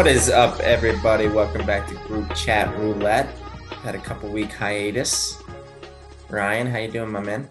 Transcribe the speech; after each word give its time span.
What 0.00 0.08
is 0.08 0.30
up, 0.30 0.58
everybody? 0.60 1.28
Welcome 1.28 1.66
back 1.66 1.86
to 1.88 1.94
Group 2.06 2.34
Chat 2.34 2.74
Roulette. 2.78 3.28
Had 3.82 3.94
a 3.94 3.98
couple 3.98 4.30
week 4.30 4.50
hiatus. 4.50 5.36
Ryan, 6.30 6.66
how 6.68 6.78
you 6.78 6.90
doing, 6.90 7.12
my 7.12 7.20
man? 7.20 7.50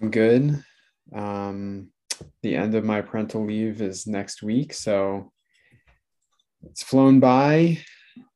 I'm 0.00 0.10
good. 0.10 0.64
Um, 1.14 1.90
the 2.42 2.56
end 2.56 2.74
of 2.74 2.86
my 2.86 3.02
parental 3.02 3.44
leave 3.44 3.82
is 3.82 4.06
next 4.06 4.42
week, 4.42 4.72
so 4.72 5.30
it's 6.62 6.82
flown 6.82 7.20
by. 7.20 7.76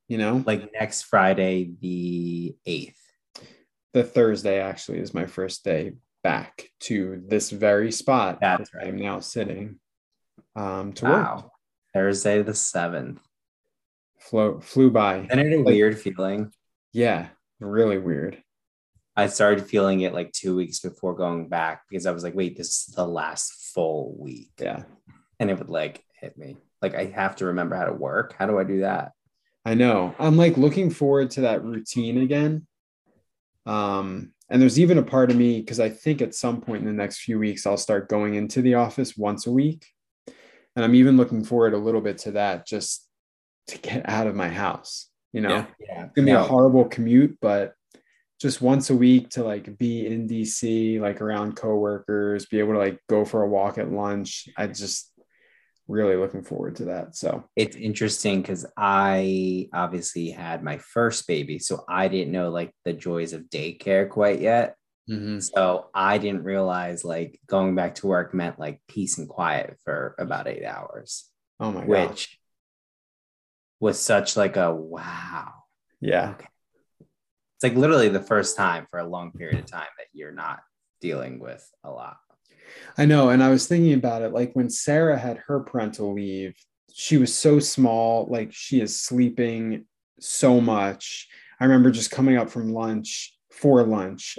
You 0.08 0.18
know, 0.18 0.44
like 0.44 0.70
next 0.78 1.04
Friday, 1.04 1.72
the 1.80 2.54
eighth. 2.66 3.00
The 3.94 4.04
Thursday 4.04 4.60
actually 4.60 4.98
is 4.98 5.14
my 5.14 5.24
first 5.24 5.64
day 5.64 5.94
back 6.22 6.68
to 6.80 7.22
this 7.26 7.48
very 7.48 7.90
spot. 7.90 8.40
That's 8.42 8.74
right. 8.74 8.88
I'm 8.88 8.96
now 8.96 9.20
sitting 9.20 9.80
um, 10.54 10.92
to 10.92 11.06
Wow. 11.06 11.34
work. 11.36 11.50
Thursday 11.94 12.42
the 12.42 12.54
seventh. 12.54 13.20
Flew 14.18 14.60
flew 14.60 14.90
by. 14.90 15.20
Isn't 15.20 15.38
it 15.38 15.52
a 15.52 15.56
Like- 15.58 15.66
weird 15.66 15.98
feeling? 15.98 16.52
Yeah, 16.92 17.28
really 17.60 17.98
weird. 17.98 18.42
I 19.16 19.28
started 19.28 19.66
feeling 19.66 20.00
it 20.00 20.12
like 20.12 20.32
two 20.32 20.56
weeks 20.56 20.80
before 20.80 21.14
going 21.14 21.48
back 21.48 21.82
because 21.88 22.04
I 22.06 22.10
was 22.10 22.24
like, 22.24 22.34
wait, 22.34 22.56
this 22.56 22.88
is 22.88 22.94
the 22.96 23.06
last 23.06 23.72
full 23.72 24.16
week. 24.18 24.50
Yeah, 24.60 24.84
And 25.38 25.50
it 25.50 25.58
would 25.58 25.70
like 25.70 26.02
hit 26.20 26.36
me. 26.36 26.56
Like 26.82 26.94
I 26.96 27.04
have 27.06 27.36
to 27.36 27.46
remember 27.46 27.76
how 27.76 27.84
to 27.84 27.92
work. 27.92 28.34
How 28.36 28.46
do 28.46 28.58
I 28.58 28.64
do 28.64 28.80
that? 28.80 29.12
I 29.64 29.74
know. 29.74 30.14
I'm 30.18 30.36
like 30.36 30.56
looking 30.56 30.90
forward 30.90 31.30
to 31.32 31.42
that 31.42 31.62
routine 31.64 32.18
again. 32.18 32.66
Um, 33.66 34.32
and 34.50 34.60
there's 34.60 34.78
even 34.80 34.98
a 34.98 35.02
part 35.02 35.30
of 35.30 35.36
me 35.36 35.60
because 35.60 35.80
I 35.80 35.88
think 35.90 36.20
at 36.20 36.34
some 36.34 36.60
point 36.60 36.80
in 36.80 36.86
the 36.86 36.92
next 36.92 37.20
few 37.20 37.38
weeks 37.38 37.66
I'll 37.66 37.76
start 37.76 38.08
going 38.08 38.34
into 38.34 38.62
the 38.62 38.74
office 38.74 39.16
once 39.16 39.46
a 39.46 39.52
week. 39.52 39.86
And 40.76 40.84
I'm 40.84 40.94
even 40.94 41.16
looking 41.16 41.44
forward 41.44 41.74
a 41.74 41.78
little 41.78 42.00
bit 42.00 42.18
to 42.18 42.32
that 42.32 42.66
just 42.66 43.08
to 43.68 43.78
get 43.78 44.08
out 44.08 44.26
of 44.26 44.34
my 44.34 44.48
house. 44.48 45.08
You 45.32 45.40
know, 45.40 45.50
Yeah. 45.50 45.66
Yeah. 45.80 46.04
it's 46.04 46.14
gonna 46.14 46.26
be 46.26 46.32
a 46.32 46.42
horrible 46.42 46.84
commute, 46.84 47.38
but 47.40 47.74
just 48.40 48.60
once 48.60 48.90
a 48.90 48.96
week 48.96 49.30
to 49.30 49.44
like 49.44 49.78
be 49.78 50.06
in 50.06 50.28
DC, 50.28 51.00
like 51.00 51.20
around 51.20 51.56
coworkers, 51.56 52.46
be 52.46 52.58
able 52.58 52.72
to 52.74 52.78
like 52.78 52.98
go 53.08 53.24
for 53.24 53.42
a 53.42 53.48
walk 53.48 53.78
at 53.78 53.90
lunch. 53.90 54.48
I 54.56 54.66
just 54.66 55.10
really 55.86 56.16
looking 56.16 56.42
forward 56.42 56.76
to 56.76 56.86
that. 56.86 57.14
So 57.16 57.44
It's 57.56 57.76
interesting 57.76 58.40
because 58.42 58.66
I 58.76 59.68
obviously 59.72 60.30
had 60.30 60.62
my 60.62 60.78
first 60.78 61.26
baby. 61.26 61.58
So 61.58 61.84
I 61.88 62.08
didn't 62.08 62.32
know 62.32 62.50
like 62.50 62.72
the 62.84 62.92
joys 62.92 63.32
of 63.32 63.42
daycare 63.42 64.08
quite 64.08 64.40
yet. 64.40 64.76
Mm-hmm. 65.08 65.40
So 65.40 65.86
I 65.94 66.18
didn't 66.18 66.44
realize 66.44 67.04
like 67.04 67.38
going 67.46 67.74
back 67.74 67.96
to 67.96 68.06
work 68.06 68.32
meant 68.32 68.58
like 68.58 68.80
peace 68.88 69.18
and 69.18 69.28
quiet 69.28 69.76
for 69.84 70.14
about 70.18 70.48
eight 70.48 70.64
hours, 70.64 71.28
oh 71.60 71.72
my 71.72 71.80
god. 71.80 71.88
which 71.88 72.38
was 73.80 74.00
such 74.00 74.36
like 74.36 74.56
a 74.56 74.74
wow. 74.74 75.52
Yeah. 76.00 76.34
It's 77.00 77.62
like 77.62 77.74
literally 77.74 78.08
the 78.08 78.20
first 78.20 78.56
time 78.56 78.86
for 78.90 78.98
a 78.98 79.08
long 79.08 79.32
period 79.32 79.58
of 79.58 79.66
time 79.66 79.88
that 79.98 80.06
you're 80.12 80.32
not 80.32 80.60
dealing 81.00 81.38
with 81.38 81.68
a 81.84 81.90
lot. 81.90 82.16
I 82.96 83.04
know. 83.04 83.28
And 83.28 83.42
I 83.42 83.50
was 83.50 83.66
thinking 83.66 83.92
about 83.92 84.22
it 84.22 84.32
like 84.32 84.54
when 84.54 84.70
Sarah 84.70 85.18
had 85.18 85.38
her 85.46 85.60
parental 85.60 86.14
leave, 86.14 86.54
she 86.92 87.18
was 87.18 87.34
so 87.34 87.58
small, 87.58 88.26
like 88.30 88.52
she 88.52 88.80
is 88.80 89.00
sleeping 89.00 89.84
so 90.20 90.60
much. 90.60 91.28
I 91.60 91.64
remember 91.64 91.90
just 91.90 92.10
coming 92.10 92.36
up 92.36 92.50
from 92.50 92.72
lunch 92.72 93.36
for 93.50 93.82
lunch, 93.82 94.38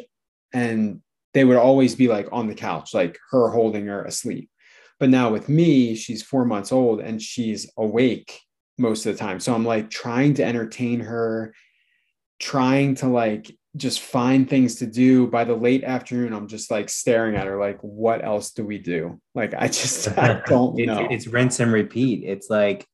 and 0.56 1.02
they 1.34 1.44
would 1.44 1.58
always 1.58 1.95
be 1.95 2.08
like 2.08 2.30
on 2.32 2.48
the 2.48 2.55
couch, 2.55 2.93
like 2.93 3.20
her 3.32 3.49
holding 3.49 3.88
her 3.88 4.04
asleep. 4.05 4.49
But 4.99 5.10
now 5.10 5.30
with 5.30 5.49
me, 5.49 5.95
she's 5.95 6.23
four 6.23 6.45
months 6.45 6.71
old 6.71 7.02
and 7.02 7.21
she's 7.21 7.70
awake 7.77 8.39
most 8.77 9.05
of 9.05 9.14
the 9.14 9.20
time. 9.20 9.42
So 9.42 9.54
I'm 9.54 9.65
like 9.65 9.89
trying 9.89 10.36
to 10.36 10.45
entertain 10.45 11.02
her, 11.02 11.54
trying 12.39 12.95
to 12.95 13.08
like 13.08 13.54
just 13.76 13.99
find 13.99 14.49
things 14.49 14.76
to 14.76 14.86
do 14.86 15.27
by 15.27 15.44
the 15.44 15.54
late 15.54 15.83
afternoon 15.83 16.32
i'm 16.32 16.48
just 16.48 16.71
like 16.71 16.88
staring 16.88 17.36
at 17.36 17.45
her 17.45 17.60
like 17.60 17.77
what 17.82 18.23
else 18.23 18.52
do 18.52 18.65
we 18.65 18.77
do 18.77 19.20
like 19.33 19.54
i 19.54 19.67
just 19.67 20.08
i 20.17 20.42
don't 20.45 20.80
It's, 20.80 20.88
know 20.88 21.08
it's 21.11 21.27
rinse 21.27 21.60
and 21.60 21.73
repeat. 21.73 22.23
It's 22.23 22.49
like, 22.49 22.86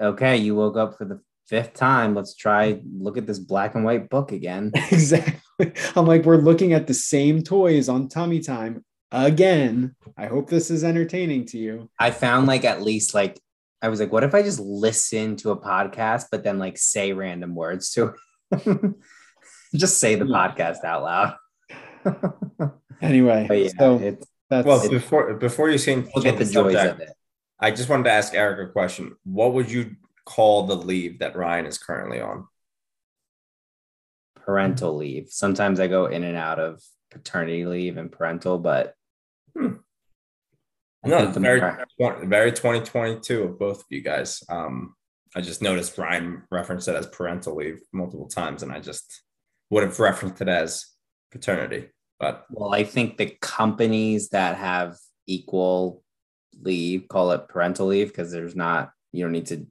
okay, 0.00 0.36
you 0.36 0.54
woke 0.54 0.76
up 0.76 0.96
for 0.96 1.04
the 1.04 1.20
fifth 1.48 1.74
time. 1.74 2.14
Let's 2.14 2.34
try 2.34 2.80
look 2.96 3.18
at 3.18 3.26
this 3.26 3.38
black 3.38 3.74
and 3.74 3.84
white 3.84 4.08
book 4.08 4.32
again. 4.32 4.70
exactly 4.90 5.40
i'm 5.96 6.06
like 6.06 6.24
we're 6.24 6.36
looking 6.36 6.72
at 6.72 6.86
the 6.86 6.94
same 6.94 7.42
toys 7.42 7.88
on 7.88 8.08
tummy 8.08 8.40
time 8.40 8.84
again 9.12 9.94
i 10.16 10.26
hope 10.26 10.48
this 10.48 10.70
is 10.70 10.82
entertaining 10.84 11.44
to 11.46 11.58
you 11.58 11.88
I 11.98 12.10
found 12.10 12.46
like 12.46 12.64
at 12.64 12.82
least 12.82 13.14
like 13.14 13.38
I 13.84 13.88
was 13.88 14.00
like, 14.00 14.10
what 14.10 14.24
if 14.24 14.34
I 14.34 14.40
just 14.40 14.60
listen 14.60 15.36
to 15.36 15.50
a 15.50 15.60
podcast, 15.60 16.28
but 16.30 16.42
then 16.42 16.58
like 16.58 16.78
say 16.78 17.12
random 17.12 17.54
words 17.54 17.92
to 17.92 18.14
it? 18.50 18.94
just 19.76 19.98
say 19.98 20.14
the 20.14 20.24
podcast 20.24 20.82
out 20.84 21.02
loud. 21.02 21.36
anyway 23.02 23.44
But 23.46 23.58
yeah, 23.58 23.68
so 23.78 23.98
it's 23.98 24.26
that's 24.48 24.66
Well, 24.66 24.88
before 24.88 25.34
before 25.34 25.68
you 25.68 25.76
say 25.76 25.96
look 25.96 26.24
at 26.24 26.38
the 26.38 26.46
joys 26.46 26.76
of 26.76 27.00
it. 27.00 27.10
I 27.60 27.72
just 27.72 27.90
wanted 27.90 28.04
to 28.04 28.12
ask 28.12 28.34
Eric 28.34 28.70
a 28.70 28.72
question. 28.72 29.16
What 29.24 29.52
would 29.52 29.70
you 29.70 29.96
call 30.24 30.66
the 30.66 30.76
leave 30.76 31.18
that 31.18 31.36
Ryan 31.36 31.66
is 31.66 31.76
currently 31.76 32.22
on? 32.22 32.48
Parental 34.44 34.94
leave. 34.96 35.28
Sometimes 35.30 35.80
I 35.80 35.86
go 35.86 36.06
in 36.06 36.22
and 36.24 36.36
out 36.36 36.58
of 36.58 36.82
paternity 37.10 37.64
leave 37.64 37.96
and 37.96 38.10
parental, 38.12 38.58
but 38.58 38.94
Hmm. 39.56 39.74
I 41.04 41.08
No, 41.08 41.26
very, 41.26 41.60
more- 41.98 42.24
very 42.26 42.50
2022 42.50 43.42
of 43.42 43.58
both 43.58 43.80
of 43.80 43.86
you 43.90 44.00
guys. 44.00 44.42
Um, 44.48 44.94
I 45.36 45.40
just 45.40 45.62
noticed 45.62 45.96
Ryan 45.98 46.42
referenced 46.50 46.88
it 46.88 46.94
as 46.94 47.06
parental 47.06 47.56
leave 47.56 47.80
multiple 47.92 48.28
times, 48.28 48.62
and 48.62 48.72
I 48.72 48.80
just 48.80 49.22
would 49.70 49.82
have 49.82 49.98
referenced 49.98 50.40
it 50.40 50.48
as 50.48 50.86
paternity. 51.30 51.90
But 52.18 52.46
Well, 52.50 52.72
I 52.74 52.84
think 52.84 53.16
the 53.16 53.36
companies 53.40 54.30
that 54.30 54.56
have 54.56 54.96
equal 55.26 56.02
leave 56.60 57.08
call 57.08 57.32
it 57.32 57.48
parental 57.48 57.86
leave 57.88 58.08
because 58.08 58.30
there's 58.30 58.54
not, 58.56 58.92
you 59.12 59.24
don't 59.24 59.32
need 59.32 59.46
to 59.46 59.66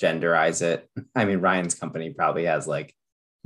genderize 0.00 0.62
it. 0.62 0.88
I 1.14 1.24
mean, 1.24 1.38
Ryan's 1.40 1.74
company 1.74 2.10
probably 2.10 2.44
has 2.46 2.66
like 2.66 2.94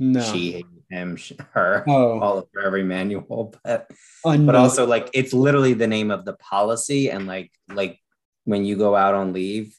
no 0.01 0.21
she, 0.21 0.65
him, 0.89 1.17
her, 1.53 1.83
oh 1.87 2.19
all 2.19 2.37
of 2.39 2.47
for 2.51 2.61
every 2.61 2.83
manual, 2.83 3.53
but 3.63 3.89
unknown. 4.25 4.45
but 4.47 4.55
also 4.55 4.85
like 4.85 5.09
it's 5.13 5.33
literally 5.33 5.73
the 5.73 5.87
name 5.87 6.11
of 6.11 6.25
the 6.25 6.33
policy. 6.33 7.09
And 7.09 7.27
like, 7.27 7.51
like 7.69 7.99
when 8.45 8.65
you 8.65 8.75
go 8.75 8.95
out 8.95 9.13
on 9.13 9.31
leave, 9.31 9.75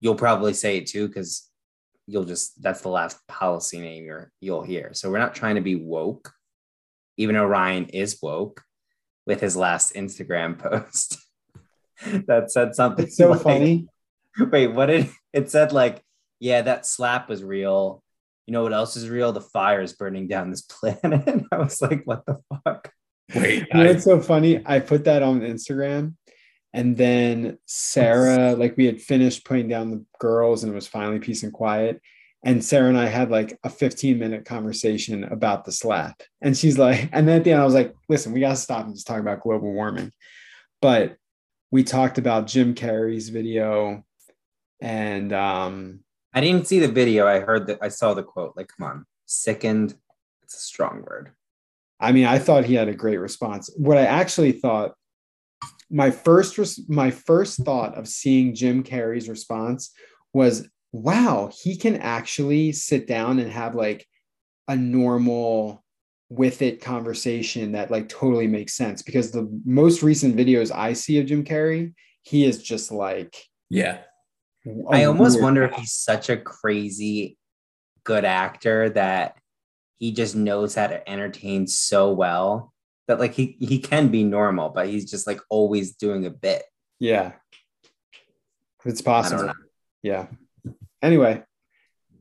you'll 0.00 0.14
probably 0.14 0.52
say 0.52 0.76
it 0.76 0.86
too 0.86 1.08
because 1.08 1.48
you'll 2.06 2.24
just 2.24 2.62
that's 2.62 2.82
the 2.82 2.90
last 2.90 3.18
policy 3.26 3.80
name 3.80 4.04
you're 4.04 4.30
you'll 4.40 4.62
hear. 4.62 4.90
So 4.92 5.10
we're 5.10 5.18
not 5.18 5.34
trying 5.34 5.54
to 5.54 5.62
be 5.62 5.76
woke, 5.76 6.30
even 7.16 7.34
though 7.34 7.46
Ryan 7.46 7.86
is 7.86 8.18
woke 8.22 8.62
with 9.26 9.40
his 9.40 9.56
last 9.56 9.94
Instagram 9.94 10.58
post 10.70 11.18
that 12.26 12.50
said 12.50 12.74
something. 12.74 13.06
it's 13.06 13.16
so 13.16 13.30
like- 13.30 13.40
funny 13.40 13.88
Wait, 14.50 14.68
what 14.68 14.86
did 14.86 15.08
it 15.32 15.50
said? 15.50 15.72
Like, 15.72 16.02
yeah, 16.40 16.62
that 16.62 16.86
slap 16.86 17.28
was 17.28 17.42
real. 17.42 18.02
You 18.46 18.52
know 18.52 18.62
what 18.62 18.72
else 18.72 18.96
is 18.96 19.08
real? 19.08 19.32
The 19.32 19.40
fire 19.40 19.80
is 19.80 19.94
burning 19.94 20.28
down 20.28 20.50
this 20.50 20.62
planet. 20.68 21.44
I 21.50 21.56
was 21.56 21.80
like, 21.80 22.02
what 22.04 22.26
the 22.26 22.40
fuck? 22.64 22.92
wait, 23.34 23.66
You 23.72 23.74
know 23.74 23.84
I, 23.84 23.92
what's 23.92 24.04
so 24.04 24.20
funny? 24.20 24.62
I 24.66 24.80
put 24.80 25.04
that 25.04 25.22
on 25.22 25.40
Instagram, 25.40 26.14
and 26.72 26.96
then 26.96 27.58
Sarah, 27.66 28.54
like 28.54 28.76
we 28.76 28.86
had 28.86 29.00
finished 29.00 29.44
putting 29.44 29.68
down 29.68 29.90
the 29.90 30.04
girls, 30.18 30.62
and 30.62 30.72
it 30.72 30.74
was 30.74 30.88
finally 30.88 31.20
peace 31.20 31.42
and 31.42 31.52
quiet. 31.52 32.00
And 32.44 32.62
Sarah 32.62 32.88
and 32.90 32.98
I 32.98 33.06
had 33.06 33.30
like 33.30 33.58
a 33.64 33.70
15 33.70 34.18
minute 34.18 34.44
conversation 34.44 35.24
about 35.24 35.64
the 35.64 35.72
slap. 35.72 36.22
And 36.42 36.56
she's 36.56 36.78
like, 36.78 37.08
and 37.12 37.26
then 37.26 37.38
at 37.38 37.44
the 37.44 37.52
end, 37.52 37.62
I 37.62 37.64
was 37.64 37.72
like, 37.72 37.94
listen, 38.08 38.32
we 38.32 38.40
got 38.40 38.50
to 38.50 38.56
stop 38.56 38.84
and 38.84 38.94
just 38.94 39.06
talk 39.06 39.18
about 39.18 39.40
global 39.40 39.72
warming. 39.72 40.12
But 40.82 41.16
we 41.70 41.84
talked 41.84 42.18
about 42.18 42.46
Jim 42.46 42.74
Carrey's 42.74 43.30
video. 43.30 44.04
And 44.82 45.32
um, 45.32 46.03
I 46.34 46.40
didn't 46.40 46.66
see 46.66 46.80
the 46.80 46.88
video. 46.88 47.26
I 47.26 47.38
heard 47.40 47.68
that 47.68 47.78
I 47.80 47.88
saw 47.88 48.12
the 48.12 48.24
quote. 48.24 48.54
Like, 48.56 48.68
come 48.76 48.88
on, 48.88 49.06
sickened. 49.26 49.94
It's 50.42 50.56
a 50.56 50.60
strong 50.60 51.02
word. 51.02 51.30
I 52.00 52.12
mean, 52.12 52.26
I 52.26 52.38
thought 52.38 52.64
he 52.64 52.74
had 52.74 52.88
a 52.88 52.94
great 52.94 53.18
response. 53.18 53.70
What 53.76 53.96
I 53.96 54.02
actually 54.02 54.52
thought, 54.52 54.94
my 55.90 56.10
first 56.10 56.58
res- 56.58 56.88
my 56.88 57.10
first 57.10 57.64
thought 57.64 57.94
of 57.96 58.08
seeing 58.08 58.54
Jim 58.54 58.82
Carrey's 58.82 59.28
response 59.28 59.92
was, 60.32 60.68
"Wow, 60.92 61.50
he 61.62 61.76
can 61.76 61.96
actually 61.96 62.72
sit 62.72 63.06
down 63.06 63.38
and 63.38 63.50
have 63.50 63.74
like 63.76 64.06
a 64.66 64.76
normal 64.76 65.84
with 66.30 66.62
it 66.62 66.80
conversation 66.80 67.72
that 67.72 67.92
like 67.92 68.08
totally 68.08 68.48
makes 68.48 68.74
sense." 68.74 69.02
Because 69.02 69.30
the 69.30 69.48
most 69.64 70.02
recent 70.02 70.36
videos 70.36 70.74
I 70.74 70.94
see 70.94 71.18
of 71.20 71.26
Jim 71.26 71.44
Carrey, 71.44 71.94
he 72.22 72.44
is 72.44 72.60
just 72.60 72.90
like. 72.90 73.36
yeah, 73.70 73.98
a 73.98 74.02
I 74.66 75.04
oh, 75.04 75.08
almost 75.08 75.40
wonder 75.40 75.62
if 75.64 75.74
he's 75.74 75.92
such 75.92 76.30
a 76.30 76.36
crazy 76.36 77.36
good 78.04 78.24
actor 78.24 78.90
that 78.90 79.36
he 79.98 80.12
just 80.12 80.34
knows 80.34 80.74
how 80.74 80.86
to 80.86 81.08
entertain 81.08 81.66
so 81.66 82.12
well 82.12 82.72
that 83.08 83.20
like 83.20 83.34
he 83.34 83.56
he 83.60 83.78
can 83.78 84.08
be 84.08 84.24
normal, 84.24 84.70
but 84.70 84.88
he's 84.88 85.10
just 85.10 85.26
like 85.26 85.40
always 85.50 85.96
doing 85.96 86.24
a 86.24 86.30
bit. 86.30 86.62
Yeah, 86.98 87.32
it's 88.84 89.02
possible. 89.02 89.52
Yeah. 90.02 90.26
Anyway, 91.02 91.44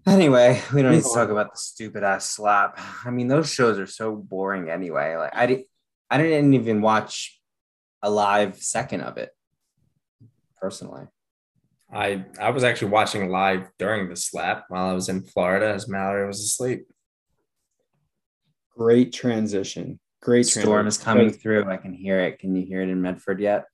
Anyway, 0.06 0.62
we 0.74 0.81
don't 0.81 0.92
need 0.92 1.04
to 1.04 1.13
talk 1.13 1.30
about 1.30 1.54
the 1.54 1.57
stupid 1.57 2.04
ass 2.04 2.30
slap. 2.30 2.78
I 3.06 3.10
mean, 3.10 3.30
those 3.30 3.51
shows 3.51 3.80
are 3.80 3.88
so 3.88 4.16
boring 4.16 4.69
anyway. 4.69 5.16
Like 5.16 5.34
I 5.34 5.46
didn't 5.46 5.68
I 6.10 6.18
didn't 6.18 6.54
even 6.54 6.81
watch 6.81 7.39
a 8.01 8.10
live 8.10 8.57
second 8.57 9.01
of 9.01 9.18
it 9.18 9.30
personally. 10.60 11.06
I 11.94 12.25
I 12.40 12.50
was 12.50 12.63
actually 12.63 12.90
watching 12.92 13.30
live 13.30 13.69
during 13.78 14.10
the 14.10 14.16
slap 14.16 14.66
while 14.69 14.90
I 14.90 14.94
was 14.94 15.10
in 15.10 15.24
Florida 15.24 15.68
as 15.74 15.88
Mallory 15.88 16.25
was 16.28 16.40
asleep. 16.40 16.88
great 18.75 19.13
transition. 19.13 20.00
Great 20.22 20.45
Storm 20.45 20.88
is 20.88 20.98
transition. 20.98 21.04
coming 21.04 21.30
through. 21.31 21.69
I 21.69 21.78
can 21.78 21.94
hear 21.94 22.19
it. 22.22 22.40
Can 22.40 22.56
you 22.56 22.66
hear 22.66 22.81
it 22.81 22.90
in 22.90 23.01
Medford 23.01 23.40
yet? 23.40 23.66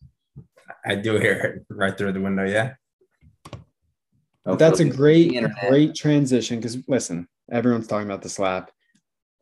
I 0.85 0.95
do 0.95 1.17
hear 1.17 1.65
it 1.69 1.73
right 1.73 1.97
through 1.97 2.13
the 2.13 2.21
window. 2.21 2.45
Yeah. 2.45 2.73
But 4.43 4.57
that's 4.57 4.79
a 4.79 4.85
great, 4.85 5.31
great 5.67 5.93
transition 5.93 6.59
because 6.59 6.77
listen, 6.87 7.27
everyone's 7.51 7.87
talking 7.87 8.07
about 8.07 8.23
the 8.23 8.29
slap. 8.29 8.71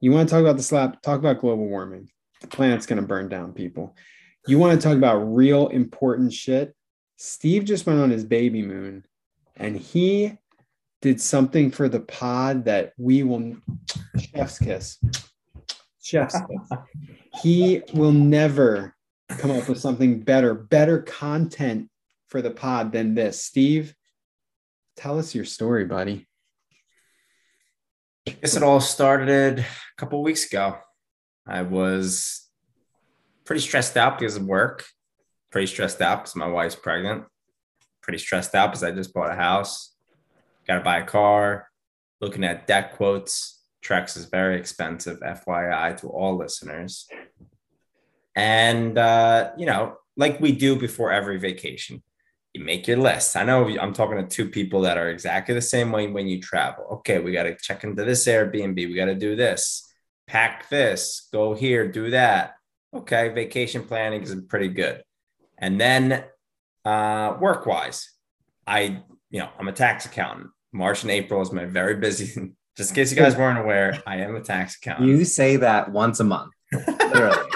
You 0.01 0.12
want 0.12 0.27
to 0.27 0.35
talk 0.35 0.41
about 0.41 0.57
the 0.57 0.63
slap? 0.63 1.01
Talk 1.01 1.19
about 1.19 1.39
global 1.39 1.68
warming. 1.68 2.09
The 2.41 2.47
planet's 2.47 2.85
going 2.85 3.01
to 3.01 3.07
burn 3.07 3.30
down, 3.30 3.53
people. 3.53 3.95
You 4.47 4.59
want 4.59 4.80
to 4.80 4.85
talk 4.85 4.97
about 4.97 5.18
real 5.18 5.68
important 5.69 6.33
shit? 6.33 6.75
Steve 7.18 7.66
just 7.66 7.86
went 7.86 8.00
on 8.00 8.12
his 8.12 8.24
baby 8.24 8.62
moon 8.62 9.04
and 9.56 9.75
he 9.75 10.38
did 11.02 11.19
something 11.19 11.72
for 11.72 11.90
the 11.90 12.00
pod 12.00 12.66
that 12.66 12.94
we 12.98 13.24
will 13.24 13.58
chef's 14.19 14.60
kiss. 14.60 15.00
Chef's 16.02 16.40
kiss. 16.40 16.80
He 17.42 17.81
will 17.94 18.12
never 18.12 18.96
come 19.30 19.52
up 19.52 19.68
with 19.68 19.80
something 19.80 20.22
better, 20.22 20.54
better 20.54 21.02
content 21.02 21.90
for 22.28 22.42
the 22.42 22.52
pod 22.52 22.92
than 22.92 23.16
this. 23.16 23.44
Steve, 23.44 23.94
tell 24.96 25.19
us 25.19 25.36
your 25.36 25.46
story, 25.46 25.86
buddy. 25.86 26.28
I 28.28 28.31
guess 28.31 28.56
it 28.56 28.64
all 28.64 28.81
started 28.81 29.60
a 29.60 29.66
couple 29.98 30.22
weeks 30.22 30.46
ago. 30.46 30.78
I 31.48 31.62
was 31.62 32.48
pretty 33.46 33.62
stressed 33.62 33.96
out 33.96 34.19
because 34.19 34.36
of 34.36 34.44
work, 34.44 34.86
pretty 35.51 35.67
stressed 35.67 36.01
out 36.01 36.21
because 36.21 36.35
my 36.35 36.47
wife's 36.47 36.75
pregnant, 36.75 37.25
pretty 38.01 38.19
stressed 38.19 38.55
out 38.55 38.67
because 38.67 38.83
I 38.83 38.91
just 38.91 39.13
bought 39.13 39.31
a 39.31 39.35
house, 39.35 39.95
got 40.67 40.75
to 40.75 40.83
buy 40.83 40.97
a 40.97 41.05
car, 41.05 41.67
looking 42.21 42.44
at 42.44 42.67
debt 42.67 42.95
quotes. 42.95 43.63
Trex 43.83 44.17
is 44.17 44.25
very 44.25 44.57
expensive, 44.57 45.19
FYI, 45.19 45.95
to 46.01 46.07
all 46.07 46.35
listeners. 46.35 47.07
And, 48.35 48.97
uh, 48.97 49.51
you 49.57 49.65
know, 49.65 49.97
like 50.15 50.39
we 50.39 50.51
do 50.51 50.75
before 50.75 51.11
every 51.11 51.38
vacation, 51.38 52.03
you 52.53 52.63
make 52.63 52.88
your 52.88 52.97
list. 52.97 53.35
I 53.35 53.44
know 53.44 53.67
I'm 53.79 53.94
talking 53.94 54.17
to 54.17 54.27
two 54.27 54.49
people 54.49 54.81
that 54.81 54.97
are 54.97 55.09
exactly 55.09 55.53
the 55.55 55.61
same 55.61 55.91
way 55.91 56.07
when 56.07 56.27
you 56.27 56.41
travel. 56.41 56.85
Okay, 56.91 57.19
we 57.19 57.31
got 57.31 57.44
to 57.44 57.55
check 57.55 57.83
into 57.83 58.03
this 58.03 58.25
Airbnb. 58.25 58.75
We 58.75 58.95
got 58.95 59.05
to 59.05 59.15
do 59.15 59.35
this, 59.35 59.91
pack 60.27 60.69
this, 60.69 61.27
go 61.31 61.53
here, 61.53 61.88
do 61.88 62.09
that. 62.11 62.55
Okay, 62.94 63.29
vacation 63.29 63.83
planning 63.83 64.23
is 64.23 64.35
pretty 64.47 64.69
good. 64.69 65.03
And 65.57 65.80
then 65.80 66.24
uh, 66.86 67.38
work 67.39 67.65
wise, 67.65 68.12
I, 68.65 69.01
you 69.30 69.39
know, 69.39 69.50
I'm 69.59 69.68
a 69.68 69.74
tax 69.74 70.06
accountant. 70.06 70.50
March 70.71 71.04
and 71.04 71.12
April 71.12 71.42
is 71.42 71.51
my 71.51 71.65
very 71.65 71.95
busy. 71.95 72.54
Just 72.77 72.92
in 72.92 72.95
case 72.95 73.12
you 73.12 73.18
guys 73.18 73.36
weren't 73.38 73.57
aware, 73.57 74.01
I 74.06 74.18
am 74.18 74.36
a 74.36 74.42
tax 74.42 74.77
accountant. 74.77 75.09
You 75.09 75.25
say 75.25 75.57
that 75.57 75.92
once 75.92 76.19
a 76.19 76.24
month. 76.24 76.54
Literally. 76.71 77.50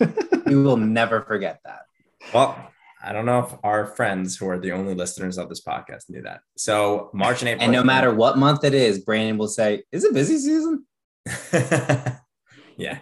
you 0.46 0.62
will 0.62 0.76
never 0.76 1.22
forget 1.22 1.60
that. 1.64 1.80
Well, 2.32 2.70
I 3.02 3.12
don't 3.12 3.26
know 3.26 3.40
if 3.40 3.54
our 3.64 3.86
friends 3.86 4.36
who 4.36 4.48
are 4.48 4.58
the 4.58 4.72
only 4.72 4.94
listeners 4.94 5.36
of 5.36 5.48
this 5.48 5.60
podcast 5.60 6.08
knew 6.08 6.22
that. 6.22 6.40
So 6.56 7.10
March 7.12 7.42
and 7.42 7.48
April. 7.50 7.64
And 7.64 7.72
no 7.72 7.82
matter 7.82 8.14
what 8.14 8.38
month 8.38 8.64
it 8.64 8.74
is, 8.74 9.00
Brandon 9.00 9.36
will 9.36 9.48
say, 9.48 9.82
Is 9.92 10.04
it 10.04 10.14
busy 10.14 10.38
season? 10.38 10.86
yeah. 12.76 13.00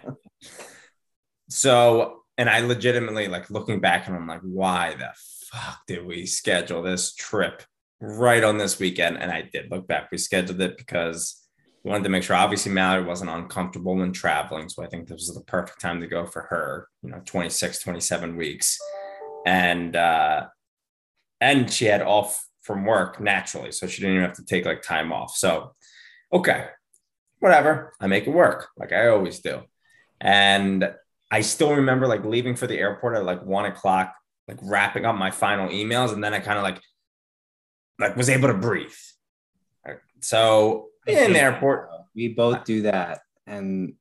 So, 1.49 2.22
and 2.37 2.49
I 2.49 2.59
legitimately 2.59 3.27
like 3.27 3.49
looking 3.49 3.79
back 3.79 4.07
and 4.07 4.15
I'm 4.15 4.27
like, 4.27 4.41
why 4.41 4.95
the 4.95 5.11
fuck 5.51 5.81
did 5.87 6.05
we 6.05 6.25
schedule 6.25 6.81
this 6.81 7.13
trip 7.13 7.63
right 8.01 8.43
on 8.43 8.57
this 8.57 8.79
weekend? 8.79 9.17
And 9.17 9.31
I 9.31 9.43
did 9.51 9.69
look 9.69 9.87
back. 9.87 10.09
We 10.11 10.17
scheduled 10.17 10.61
it 10.61 10.77
because 10.77 11.47
we 11.83 11.91
wanted 11.91 12.05
to 12.05 12.09
make 12.09 12.23
sure 12.23 12.35
obviously 12.35 12.71
Mallory 12.71 13.05
wasn't 13.05 13.29
uncomfortable 13.29 13.95
when 13.95 14.11
traveling. 14.13 14.69
So 14.69 14.83
I 14.83 14.87
think 14.87 15.07
this 15.07 15.27
was 15.27 15.35
the 15.35 15.43
perfect 15.43 15.79
time 15.79 16.01
to 16.01 16.07
go 16.07 16.25
for 16.25 16.43
her, 16.43 16.87
you 17.03 17.11
know, 17.11 17.21
26, 17.25 17.79
27 17.79 18.35
weeks. 18.35 18.79
And 19.45 19.95
uh 19.95 20.47
and 21.39 21.69
she 21.69 21.85
had 21.85 22.01
off 22.01 22.47
from 22.61 22.85
work 22.85 23.19
naturally. 23.19 23.73
So 23.73 23.85
she 23.85 24.01
didn't 24.01 24.15
even 24.15 24.27
have 24.27 24.37
to 24.37 24.45
take 24.45 24.65
like 24.65 24.81
time 24.81 25.11
off. 25.11 25.35
So 25.35 25.75
okay, 26.31 26.67
whatever. 27.39 27.93
I 27.99 28.07
make 28.07 28.25
it 28.25 28.31
work 28.31 28.69
like 28.77 28.91
I 28.91 29.09
always 29.09 29.39
do. 29.39 29.61
And 30.19 30.89
I 31.33 31.41
still 31.41 31.73
remember 31.73 32.05
like 32.05 32.23
leaving 32.23 32.55
for 32.55 32.67
the 32.67 32.77
airport 32.77 33.17
at 33.17 33.25
like 33.25 33.43
one 33.43 33.65
o'clock, 33.65 34.13
like 34.47 34.59
wrapping 34.61 35.03
up 35.03 35.15
my 35.15 35.31
final 35.31 35.67
emails, 35.69 36.13
and 36.13 36.23
then 36.23 36.31
I 36.31 36.39
kind 36.39 36.59
of 36.59 36.63
like 36.63 36.79
like 37.97 38.15
was 38.15 38.29
able 38.29 38.49
to 38.49 38.53
breathe. 38.53 38.93
So 40.21 40.89
in 41.07 41.33
the 41.33 41.39
airport, 41.39 41.89
We 42.13 42.27
both 42.27 42.65
do 42.65 42.83
that. 42.83 43.21
And 43.47 43.95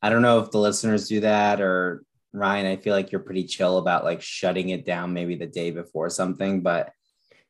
I 0.00 0.10
don't 0.10 0.22
know 0.22 0.38
if 0.38 0.52
the 0.52 0.60
listeners 0.60 1.08
do 1.08 1.18
that 1.20 1.60
or 1.60 2.04
Ryan, 2.32 2.66
I 2.66 2.76
feel 2.76 2.94
like 2.94 3.10
you're 3.10 3.20
pretty 3.20 3.44
chill 3.44 3.78
about 3.78 4.04
like 4.04 4.22
shutting 4.22 4.68
it 4.68 4.86
down 4.86 5.12
maybe 5.12 5.34
the 5.34 5.48
day 5.48 5.72
before 5.72 6.08
something, 6.08 6.60
but 6.60 6.92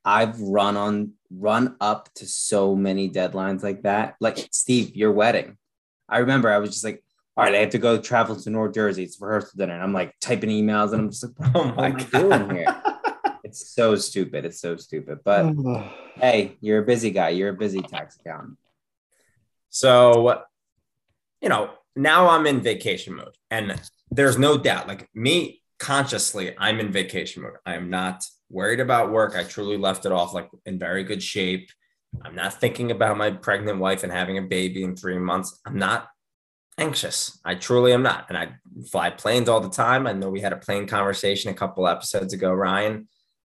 I've 0.02 0.40
run 0.40 0.78
on 0.78 1.12
run 1.30 1.76
up 1.78 2.08
to 2.14 2.26
so 2.26 2.74
many 2.74 3.10
deadlines 3.10 3.62
like 3.62 3.82
that. 3.82 4.16
Like 4.18 4.48
Steve, 4.50 4.96
your 4.96 5.12
wedding. 5.12 5.58
I 6.08 6.18
remember 6.20 6.50
I 6.50 6.56
was 6.56 6.70
just 6.70 6.84
like, 6.84 7.04
all 7.40 7.46
right, 7.46 7.54
I 7.54 7.60
have 7.60 7.70
to 7.70 7.78
go 7.78 7.98
travel 7.98 8.36
to 8.36 8.50
North 8.50 8.74
Jersey. 8.74 9.04
It's 9.04 9.18
rehearsal 9.18 9.52
dinner. 9.56 9.72
And 9.72 9.82
I'm 9.82 9.94
like 9.94 10.14
typing 10.20 10.50
emails 10.50 10.92
and 10.92 11.00
I'm 11.00 11.10
just 11.10 11.24
like, 11.24 11.54
oh 11.54 11.68
what 11.68 11.76
my 11.76 11.86
am 11.86 11.96
I 11.96 12.06
oh 12.12 12.20
doing 12.20 12.28
god, 12.28 12.52
here? 12.52 12.82
It's 13.44 13.74
so 13.74 13.96
stupid. 13.96 14.44
It's 14.44 14.60
so 14.60 14.76
stupid. 14.76 15.20
But 15.24 15.54
hey, 16.16 16.58
you're 16.60 16.80
a 16.82 16.84
busy 16.84 17.10
guy. 17.10 17.30
You're 17.30 17.48
a 17.48 17.54
busy 17.54 17.80
tax 17.80 18.18
accountant. 18.20 18.58
So, 19.70 20.42
you 21.40 21.48
know, 21.48 21.70
now 21.96 22.28
I'm 22.28 22.46
in 22.46 22.60
vacation 22.60 23.14
mode, 23.14 23.36
and 23.50 23.80
there's 24.10 24.36
no 24.36 24.58
doubt, 24.58 24.86
like 24.86 25.08
me 25.14 25.62
consciously, 25.78 26.54
I'm 26.58 26.78
in 26.78 26.92
vacation 26.92 27.42
mode. 27.42 27.54
I 27.64 27.74
am 27.74 27.88
not 27.88 28.22
worried 28.50 28.80
about 28.80 29.12
work. 29.12 29.34
I 29.34 29.44
truly 29.44 29.78
left 29.78 30.04
it 30.04 30.12
off 30.12 30.34
like 30.34 30.50
in 30.66 30.78
very 30.78 31.04
good 31.04 31.22
shape. 31.22 31.70
I'm 32.22 32.34
not 32.34 32.60
thinking 32.60 32.90
about 32.90 33.16
my 33.16 33.30
pregnant 33.30 33.78
wife 33.78 34.02
and 34.02 34.12
having 34.12 34.36
a 34.36 34.42
baby 34.42 34.84
in 34.84 34.94
three 34.94 35.18
months. 35.18 35.58
I'm 35.64 35.78
not 35.78 36.08
anxious. 36.80 37.38
I 37.44 37.54
truly 37.54 37.92
am 37.92 38.02
not. 38.02 38.26
And 38.28 38.38
I 38.38 38.54
fly 38.90 39.10
planes 39.10 39.48
all 39.48 39.60
the 39.60 39.68
time. 39.68 40.06
I 40.06 40.12
know 40.12 40.30
we 40.30 40.40
had 40.40 40.52
a 40.52 40.56
plane 40.56 40.86
conversation 40.86 41.50
a 41.50 41.54
couple 41.54 41.86
episodes 41.86 42.32
ago, 42.32 42.52
Ryan. 42.52 43.06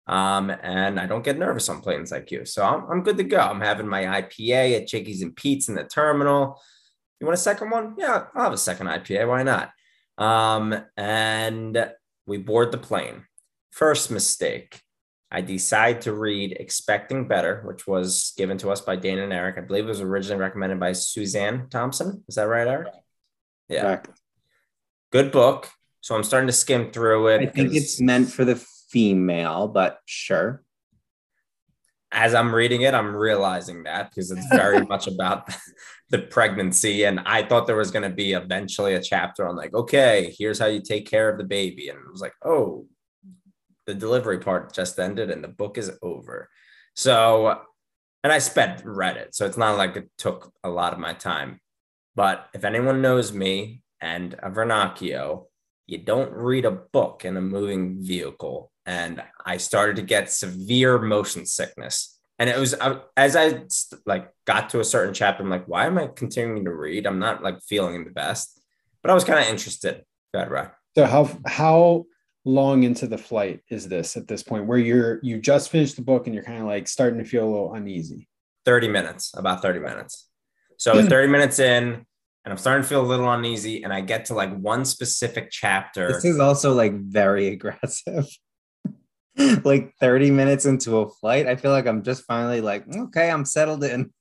Um, 0.07 0.49
and 0.49 0.99
I 0.99 1.05
don't 1.05 1.23
get 1.23 1.39
nervous 1.39 1.69
on 1.69 1.81
planes 1.81 2.11
like 2.11 2.31
you. 2.31 2.45
So 2.45 2.65
I'm, 2.65 2.85
I'm 2.91 3.03
good 3.03 3.17
to 3.17 3.23
go. 3.23 3.39
I'm 3.39 3.61
having 3.61 3.87
my 3.87 4.03
IPA 4.03 4.81
at 4.81 4.87
Chickies 4.87 5.21
and 5.21 5.35
Pete's 5.35 5.69
in 5.69 5.75
the 5.75 5.83
terminal. 5.83 6.61
You 7.19 7.27
want 7.27 7.39
a 7.39 7.41
second 7.41 7.69
one? 7.69 7.95
Yeah, 7.97 8.25
I'll 8.35 8.43
have 8.43 8.53
a 8.53 8.57
second 8.57 8.87
IPA. 8.87 9.27
Why 9.27 9.43
not? 9.43 9.71
Um, 10.17 10.83
and 10.97 11.91
we 12.25 12.37
board 12.37 12.71
the 12.71 12.77
plane. 12.77 13.25
First 13.71 14.11
mistake. 14.11 14.81
I 15.33 15.39
decide 15.39 16.01
to 16.01 16.13
read 16.13 16.57
Expecting 16.59 17.29
Better, 17.29 17.61
which 17.65 17.87
was 17.87 18.33
given 18.35 18.57
to 18.57 18.69
us 18.69 18.81
by 18.81 18.97
Dana 18.97 19.23
and 19.23 19.31
Eric. 19.31 19.57
I 19.57 19.61
believe 19.61 19.85
it 19.85 19.89
was 19.89 20.01
originally 20.01 20.41
recommended 20.41 20.77
by 20.77 20.91
Suzanne 20.91 21.69
Thompson. 21.69 22.21
Is 22.27 22.35
that 22.35 22.49
right, 22.49 22.67
Eric? 22.67 22.89
Yeah. 23.71 23.81
Correct. 23.81 24.09
Good 25.11 25.31
book. 25.31 25.69
So 26.01 26.15
I'm 26.15 26.23
starting 26.23 26.47
to 26.47 26.53
skim 26.53 26.91
through 26.91 27.27
it. 27.29 27.41
I 27.41 27.45
think 27.45 27.73
it's 27.73 28.01
meant 28.01 28.31
for 28.31 28.43
the 28.43 28.55
female, 28.89 29.67
but 29.67 29.99
sure. 30.05 30.63
as 32.11 32.33
I'm 32.33 32.53
reading 32.53 32.81
it, 32.81 32.93
I'm 32.93 33.15
realizing 33.15 33.83
that 33.83 34.09
because 34.09 34.31
it's 34.31 34.47
very 34.47 34.85
much 34.87 35.07
about 35.07 35.49
the 36.09 36.19
pregnancy. 36.19 37.05
And 37.05 37.21
I 37.21 37.43
thought 37.43 37.67
there 37.67 37.77
was 37.77 37.91
going 37.91 38.09
to 38.09 38.15
be 38.15 38.33
eventually 38.33 38.95
a 38.95 39.01
chapter 39.01 39.47
on, 39.47 39.55
like, 39.55 39.73
okay, 39.73 40.33
here's 40.37 40.59
how 40.59 40.65
you 40.65 40.81
take 40.81 41.09
care 41.09 41.29
of 41.29 41.37
the 41.37 41.43
baby. 41.43 41.89
And 41.89 41.99
it 41.99 42.11
was 42.11 42.21
like, 42.21 42.33
oh, 42.43 42.87
the 43.85 43.93
delivery 43.93 44.39
part 44.39 44.73
just 44.73 44.99
ended 44.99 45.31
and 45.31 45.43
the 45.43 45.47
book 45.47 45.77
is 45.77 45.91
over. 46.01 46.49
So, 46.95 47.61
and 48.23 48.33
I 48.33 48.39
sped 48.39 48.81
read 48.85 49.17
it. 49.17 49.33
So 49.33 49.45
it's 49.45 49.57
not 49.57 49.77
like 49.77 49.95
it 49.95 50.09
took 50.17 50.51
a 50.63 50.69
lot 50.69 50.93
of 50.93 50.99
my 50.99 51.13
time. 51.13 51.59
But 52.21 52.49
if 52.53 52.63
anyone 52.63 53.01
knows 53.01 53.33
me 53.33 53.81
and 53.99 54.35
a 54.43 54.51
Vernacchio, 54.51 55.45
you 55.87 55.97
don't 55.97 56.31
read 56.31 56.65
a 56.65 56.69
book 56.69 57.25
in 57.25 57.35
a 57.35 57.41
moving 57.41 57.99
vehicle. 57.99 58.71
And 58.85 59.23
I 59.43 59.57
started 59.57 59.95
to 59.95 60.03
get 60.03 60.31
severe 60.31 60.99
motion 60.99 61.47
sickness. 61.47 62.19
And 62.37 62.47
it 62.47 62.59
was 62.59 62.75
I- 62.79 63.01
as 63.17 63.35
I 63.35 63.63
like 64.05 64.29
got 64.45 64.69
to 64.69 64.79
a 64.79 64.83
certain 64.83 65.15
chapter, 65.15 65.41
I'm 65.41 65.49
like, 65.49 65.67
why 65.67 65.87
am 65.87 65.97
I 65.97 66.09
continuing 66.15 66.63
to 66.65 66.71
read? 66.75 67.07
I'm 67.07 67.17
not 67.17 67.41
like 67.41 67.59
feeling 67.63 68.03
the 68.03 68.11
best, 68.11 68.61
but 69.01 69.09
I 69.09 69.15
was 69.15 69.23
kind 69.23 69.39
of 69.39 69.47
interested. 69.47 70.03
Ahead, 70.35 70.51
Ryan. 70.51 70.69
So 70.95 71.07
how 71.07 71.27
how 71.47 72.05
long 72.45 72.83
into 72.83 73.07
the 73.07 73.17
flight 73.17 73.61
is 73.67 73.87
this 73.87 74.15
at 74.15 74.27
this 74.27 74.43
point 74.43 74.67
where 74.67 74.77
you're 74.77 75.19
you 75.23 75.41
just 75.41 75.71
finished 75.71 75.95
the 75.95 76.03
book 76.03 76.27
and 76.27 76.35
you're 76.35 76.43
kind 76.43 76.61
of 76.61 76.67
like 76.67 76.87
starting 76.87 77.17
to 77.17 77.25
feel 77.25 77.45
a 77.47 77.49
little 77.49 77.73
uneasy 77.73 78.29
30 78.65 78.89
minutes, 78.89 79.31
about 79.35 79.63
30 79.63 79.79
minutes. 79.79 80.27
So 80.77 81.03
30 81.09 81.27
minutes 81.27 81.57
in, 81.57 82.05
and 82.43 82.51
I'm 82.51 82.57
starting 82.57 82.83
to 82.83 82.87
feel 82.87 83.01
a 83.01 83.05
little 83.07 83.31
uneasy, 83.31 83.83
and 83.83 83.93
I 83.93 84.01
get 84.01 84.25
to 84.25 84.33
like 84.33 84.55
one 84.57 84.85
specific 84.85 85.49
chapter. 85.51 86.07
This 86.07 86.25
is 86.25 86.39
also 86.39 86.73
like 86.73 86.93
very 86.93 87.47
aggressive. 87.55 88.27
like 89.63 89.93
30 89.99 90.31
minutes 90.31 90.65
into 90.65 90.99
a 90.99 91.09
flight, 91.09 91.47
I 91.47 91.55
feel 91.55 91.71
like 91.71 91.87
I'm 91.87 92.03
just 92.03 92.25
finally 92.25 92.61
like, 92.61 92.83
okay, 92.93 93.29
I'm 93.29 93.45
settled 93.45 93.83
in. 93.83 94.11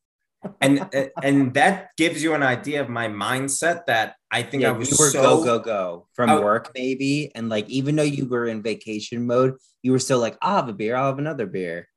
and 0.62 0.88
and 1.22 1.52
that 1.52 1.90
gives 1.98 2.22
you 2.22 2.32
an 2.32 2.42
idea 2.42 2.80
of 2.80 2.88
my 2.88 3.08
mindset 3.08 3.84
that 3.86 4.14
I 4.30 4.42
think 4.42 4.62
Yeah, 4.62 4.70
I 4.70 4.72
was 4.72 4.90
you 4.90 4.96
were 4.98 5.10
so 5.10 5.22
go 5.22 5.44
go 5.44 5.58
go 5.58 6.06
from 6.14 6.30
I- 6.30 6.40
work 6.40 6.70
maybe, 6.74 7.30
and 7.34 7.48
like 7.48 7.68
even 7.68 7.96
though 7.96 8.02
you 8.02 8.26
were 8.26 8.46
in 8.46 8.62
vacation 8.62 9.26
mode, 9.26 9.56
you 9.82 9.92
were 9.92 9.98
still 9.98 10.18
like, 10.18 10.38
I'll 10.40 10.56
have 10.56 10.68
a 10.68 10.72
beer, 10.72 10.96
I'll 10.96 11.06
have 11.08 11.18
another 11.18 11.46
beer. 11.46 11.88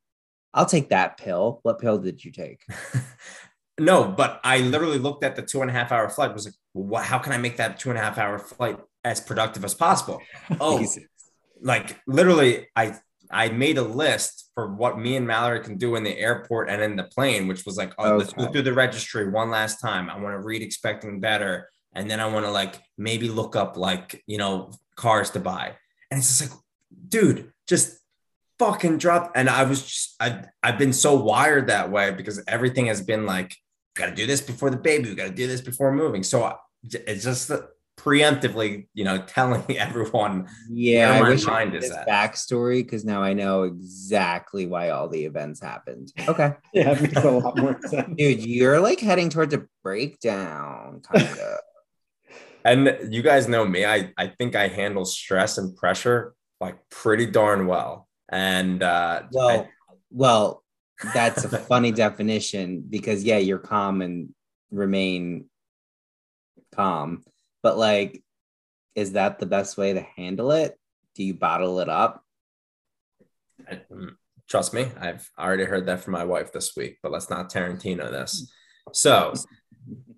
I'll 0.54 0.66
take 0.66 0.90
that 0.90 1.18
pill. 1.18 1.60
What 1.64 1.80
pill 1.80 1.98
did 1.98 2.24
you 2.24 2.32
take? 2.32 2.62
No, 3.80 4.06
but 4.08 4.40
I 4.44 4.60
literally 4.60 5.00
looked 5.00 5.24
at 5.24 5.36
the 5.36 5.42
two 5.42 5.62
and 5.62 5.70
a 5.70 5.74
half 5.74 5.92
hour 5.92 6.10
flight. 6.10 6.34
Was 6.34 6.46
like, 6.46 6.54
what, 6.74 7.04
how 7.04 7.18
can 7.20 7.34
I 7.34 7.38
make 7.38 7.58
that 7.58 7.80
two 7.80 7.90
and 7.90 7.98
a 7.98 8.02
half 8.02 8.18
hour 8.18 8.38
flight 8.40 8.78
as 9.04 9.20
productive 9.20 9.64
as 9.66 9.74
possible? 9.74 10.22
Oh, 10.60 10.86
like 11.62 12.00
literally, 12.08 12.68
I 12.76 12.96
I 13.32 13.50
made 13.50 13.78
a 13.78 13.84
list 13.84 14.52
for 14.54 14.74
what 14.76 15.00
me 15.00 15.16
and 15.16 15.26
Mallory 15.26 15.62
can 15.62 15.78
do 15.78 15.96
in 15.96 16.04
the 16.04 16.16
airport 16.18 16.70
and 16.70 16.82
in 16.84 16.96
the 16.96 17.06
plane, 17.06 17.48
which 17.48 17.66
was 17.66 17.78
like, 17.78 17.94
oh, 17.98 18.18
let's 18.18 18.34
go 18.34 18.44
Okay. 18.44 18.52
through 18.52 18.62
the 18.64 18.74
registry 18.74 19.30
one 19.30 19.50
last 19.50 19.82
time. 19.82 20.10
I 20.10 20.20
want 20.20 20.36
to 20.36 20.46
read 20.46 20.62
expecting 20.62 21.20
better, 21.20 21.70
and 21.94 22.10
then 22.10 22.20
I 22.20 22.28
want 22.28 22.46
to 22.46 22.52
like 22.52 22.76
maybe 22.98 23.30
look 23.30 23.56
up 23.56 23.76
like 23.78 24.24
you 24.28 24.38
know 24.38 24.72
cars 24.96 25.32
to 25.32 25.40
buy, 25.40 25.74
and 26.12 26.20
it's 26.20 26.28
just 26.38 26.52
like, 26.52 26.60
dude, 27.08 27.52
just 27.68 27.98
fucking 28.60 28.98
drop. 29.00 29.32
And 29.36 29.50
I 29.50 29.64
was 29.64 29.82
just 29.82 30.16
I 30.20 30.44
I've 30.62 30.78
been 30.78 30.94
so 30.94 31.16
wired 31.16 31.68
that 31.68 31.92
way 31.92 32.12
because 32.12 32.44
everything 32.48 32.86
has 32.88 33.02
been 33.02 33.26
like, 33.26 33.56
got 33.96 34.08
to 34.08 34.16
do 34.16 34.26
this 34.26 34.42
before 34.42 34.70
the 34.70 34.78
baby, 34.78 35.10
we 35.10 35.16
got 35.16 35.26
to 35.26 35.30
do 35.34 35.48
this 35.48 35.62
before 35.62 35.92
moving. 35.92 36.24
So 36.24 36.58
it's 36.84 37.24
just 37.24 37.48
the, 37.48 37.70
preemptively, 37.96 38.88
you 38.96 39.04
know, 39.04 39.18
telling 39.28 39.64
everyone 39.78 40.48
Yeah, 40.70 41.10
Where 41.12 41.18
I 41.18 41.22
my 41.22 41.30
wish 41.30 41.48
I 41.48 41.52
mind 41.52 41.72
knew 41.72 41.78
is 41.78 41.90
this 41.90 41.98
at. 41.98 42.08
backstory 42.08 42.80
because 42.84 43.06
now 43.06 43.22
I 43.22 43.34
know 43.34 43.64
exactly 43.64 44.66
why 44.66 44.90
all 44.90 45.08
the 45.08 45.24
events 45.26 45.62
happened. 45.62 46.12
Okay. 46.28 46.54
yeah 46.74 46.92
it 46.92 47.02
makes 47.02 47.24
a 47.24 47.30
lot 47.32 47.58
more 47.58 47.80
sense 47.88 48.10
Dude, 48.18 48.44
you're 48.46 48.80
like 48.80 49.00
heading 49.00 49.30
towards 49.30 49.54
a 49.54 49.66
breakdown, 49.84 51.02
kind 51.02 51.28
of. 51.28 51.60
And 52.66 53.14
you 53.14 53.22
guys 53.22 53.48
know 53.48 53.66
me. 53.66 53.86
I, 53.86 54.12
I 54.18 54.28
think 54.28 54.56
I 54.56 54.70
handle 54.70 55.06
stress 55.06 55.58
and 55.58 55.76
pressure 55.76 56.34
like 56.60 56.78
pretty 56.90 57.26
darn 57.26 57.68
well. 57.68 58.08
And 58.30 58.82
uh, 58.82 59.24
well, 59.32 59.50
I- 59.50 59.68
well, 60.10 60.63
that's 61.14 61.44
a 61.44 61.58
funny 61.58 61.92
definition 61.92 62.84
because 62.88 63.24
yeah, 63.24 63.38
you're 63.38 63.60
calm 63.60 64.02
and 64.02 64.34
remain 64.72 65.46
calm, 66.74 67.24
but 67.62 67.78
like, 67.78 68.24
is 68.96 69.14
that 69.14 69.40
the 69.40 69.46
best 69.46 69.78
way 69.78 69.94
to 69.94 70.02
handle 70.16 70.52
it? 70.52 70.78
Do 71.16 71.24
you 71.24 71.34
bottle 71.34 71.80
it 71.80 71.90
up? 71.90 72.24
I- 73.68 73.82
mm, 73.92 74.16
trust 74.50 74.74
me, 74.74 74.88
I've 75.00 75.30
already 75.38 75.66
heard 75.66 75.88
that 75.88 76.02
from 76.02 76.14
my 76.14 76.26
wife 76.26 76.52
this 76.52 76.76
week. 76.76 77.00
But 77.02 77.12
let's 77.12 77.30
not 77.30 77.52
Tarantino 77.52 78.10
this. 78.10 78.52
So, 78.92 79.34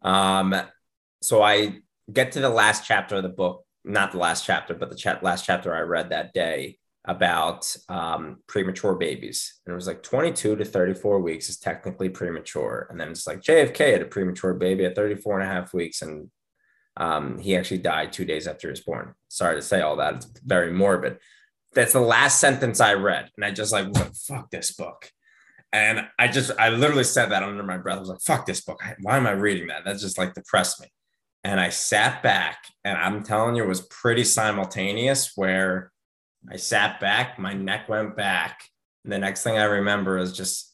um, 0.01 0.55
so 1.21 1.41
I 1.41 1.79
get 2.11 2.33
to 2.33 2.39
the 2.39 2.49
last 2.49 2.85
chapter 2.85 3.15
of 3.15 3.23
the 3.23 3.29
book, 3.29 3.65
not 3.83 4.11
the 4.11 4.17
last 4.17 4.45
chapter, 4.45 4.73
but 4.73 4.89
the 4.89 4.95
chat 4.95 5.23
last 5.23 5.45
chapter 5.45 5.73
I 5.73 5.81
read 5.81 6.09
that 6.09 6.33
day 6.33 6.79
about 7.07 7.75
um, 7.87 8.37
premature 8.47 8.95
babies. 8.95 9.59
And 9.65 9.73
it 9.73 9.75
was 9.75 9.87
like 9.87 10.03
22 10.03 10.55
to 10.55 10.65
34 10.65 11.19
weeks 11.19 11.49
is 11.49 11.57
technically 11.57 12.09
premature. 12.09 12.87
And 12.89 12.99
then 12.99 13.09
it's 13.09 13.27
like 13.27 13.41
JFK 13.41 13.93
had 13.93 14.01
a 14.01 14.05
premature 14.05 14.53
baby 14.53 14.85
at 14.85 14.95
34 14.95 15.39
and 15.39 15.49
a 15.49 15.53
half 15.53 15.73
weeks. 15.73 16.01
And 16.01 16.29
um, 16.97 17.37
he 17.37 17.55
actually 17.55 17.79
died 17.79 18.11
two 18.11 18.25
days 18.25 18.47
after 18.47 18.67
he 18.67 18.71
was 18.71 18.81
born. 18.81 19.13
Sorry 19.27 19.55
to 19.55 19.61
say 19.61 19.81
all 19.81 19.97
that. 19.97 20.15
It's 20.15 20.27
very 20.43 20.71
morbid. 20.71 21.19
That's 21.73 21.93
the 21.93 21.99
last 21.99 22.39
sentence 22.39 22.79
I 22.79 22.93
read. 22.93 23.29
And 23.35 23.45
I 23.45 23.51
just 23.51 23.71
like, 23.71 23.87
was 23.87 23.99
like 23.99 24.15
fuck 24.15 24.49
this 24.49 24.71
book. 24.71 25.11
And 25.71 26.07
I 26.17 26.29
just, 26.29 26.51
I 26.57 26.69
literally 26.69 27.03
said 27.03 27.31
that 27.31 27.43
under 27.43 27.63
my 27.63 27.77
breath. 27.77 27.97
I 27.97 27.99
was 27.99 28.09
like, 28.09 28.21
fuck 28.21 28.45
this 28.45 28.61
book. 28.61 28.81
Why 29.01 29.17
am 29.17 29.27
I 29.27 29.31
reading 29.31 29.67
that? 29.67 29.83
That 29.83 29.99
just 29.99 30.17
like 30.17 30.33
depressed 30.33 30.79
me. 30.79 30.87
And 31.43 31.59
I 31.59 31.69
sat 31.69 32.23
back, 32.23 32.63
and 32.83 32.97
I'm 32.97 33.21
telling 33.21 33.55
you, 33.55 33.63
it 33.63 33.67
was 33.67 33.81
pretty 33.81 34.23
simultaneous 34.23 35.33
where 35.35 35.91
I 36.51 36.57
sat 36.57 36.99
back, 36.99 37.39
my 37.39 37.53
neck 37.53 37.89
went 37.89 38.15
back. 38.15 38.63
And 39.03 39.11
the 39.11 39.19
next 39.19 39.43
thing 39.43 39.57
I 39.57 39.63
remember 39.63 40.17
is 40.17 40.33
just 40.33 40.73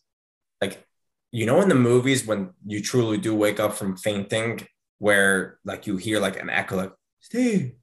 like, 0.62 0.86
you 1.32 1.46
know, 1.46 1.62
in 1.62 1.70
the 1.70 1.76
movies 1.76 2.26
when 2.26 2.52
you 2.66 2.82
truly 2.82 3.18
do 3.18 3.36
wake 3.36 3.60
up 3.60 3.74
from 3.74 3.98
fainting, 3.98 4.66
where 5.00 5.60
like 5.66 5.88
you 5.88 5.98
hear 5.98 6.20
like 6.20 6.40
an 6.40 6.50
echo, 6.50 6.76
like, 6.78 6.94
Steve, 7.20 7.74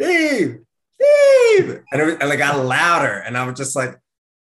Steve, 0.00 0.60
Steve. 1.00 1.82
And 1.92 2.02
it, 2.02 2.22
and 2.22 2.32
it 2.32 2.36
got 2.36 2.64
louder. 2.64 3.22
And 3.26 3.36
I 3.36 3.44
was 3.44 3.56
just 3.58 3.74
like, 3.74 3.98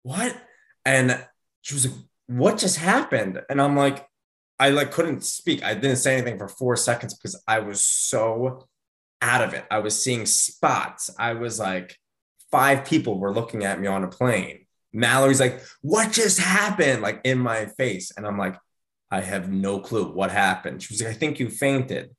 what? 0.03 0.37
And 0.85 1.25
she 1.63 1.75
was 1.75 1.87
like, 1.87 1.97
what 2.27 2.59
just 2.59 2.79
happened? 2.79 3.43
And 3.49 3.61
I'm 3.61 3.77
like, 3.77 4.07
I 4.59 4.71
like 4.71 4.93
couldn't 4.93 5.25
speak. 5.25 5.63
I 5.65 5.75
didn't 5.75 5.97
say 5.97 6.15
anything 6.15 6.39
for 6.39 6.49
four 6.49 6.77
seconds 6.77 7.15
because 7.15 7.43
I 7.47 7.59
was 7.59 7.83
so 7.83 8.69
out 9.21 9.43
of 9.43 9.55
it. 9.55 9.65
I 9.71 9.79
was 9.79 10.03
seeing 10.03 10.27
spots. 10.27 11.11
I 11.19 11.33
was 11.35 11.59
like, 11.59 11.97
five 12.55 12.85
people 12.85 13.19
were 13.19 13.33
looking 13.33 13.65
at 13.65 13.81
me 13.81 13.87
on 13.87 14.05
a 14.05 14.09
plane. 14.09 14.67
Mallory's 14.93 15.41
like, 15.41 15.61
what 15.83 16.13
just 16.13 16.39
happened? 16.39 17.03
Like 17.03 17.21
in 17.25 17.39
my 17.39 17.67
face. 17.67 18.13
And 18.17 18.27
I'm 18.27 18.39
like, 18.39 18.57
I 19.11 19.21
have 19.21 19.51
no 19.51 19.81
clue 19.81 20.13
what 20.13 20.31
happened. 20.31 20.83
She 20.83 20.95
was 20.95 21.03
like, 21.03 21.11
I 21.11 21.15
think 21.15 21.41
you 21.41 21.49
fainted. 21.49 22.11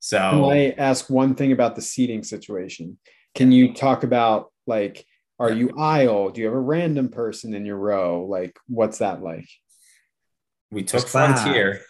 So 0.00 0.18
Can 0.18 0.44
I 0.44 0.70
ask 0.76 1.08
one 1.08 1.34
thing 1.34 1.52
about 1.52 1.74
the 1.74 1.82
seating 1.82 2.22
situation? 2.22 2.98
Can 3.34 3.50
you 3.50 3.72
talk 3.74 4.02
about 4.02 4.52
like, 4.66 5.06
are 5.38 5.52
you 5.52 5.70
aisle? 5.78 6.30
Do 6.30 6.40
you 6.40 6.46
have 6.46 6.54
a 6.54 6.60
random 6.60 7.08
person 7.08 7.54
in 7.54 7.64
your 7.64 7.76
row? 7.76 8.26
Like, 8.26 8.58
what's 8.66 8.98
that 8.98 9.22
like? 9.22 9.48
we 10.70 10.84
took. 10.84 11.06
Frontier. 11.08 11.80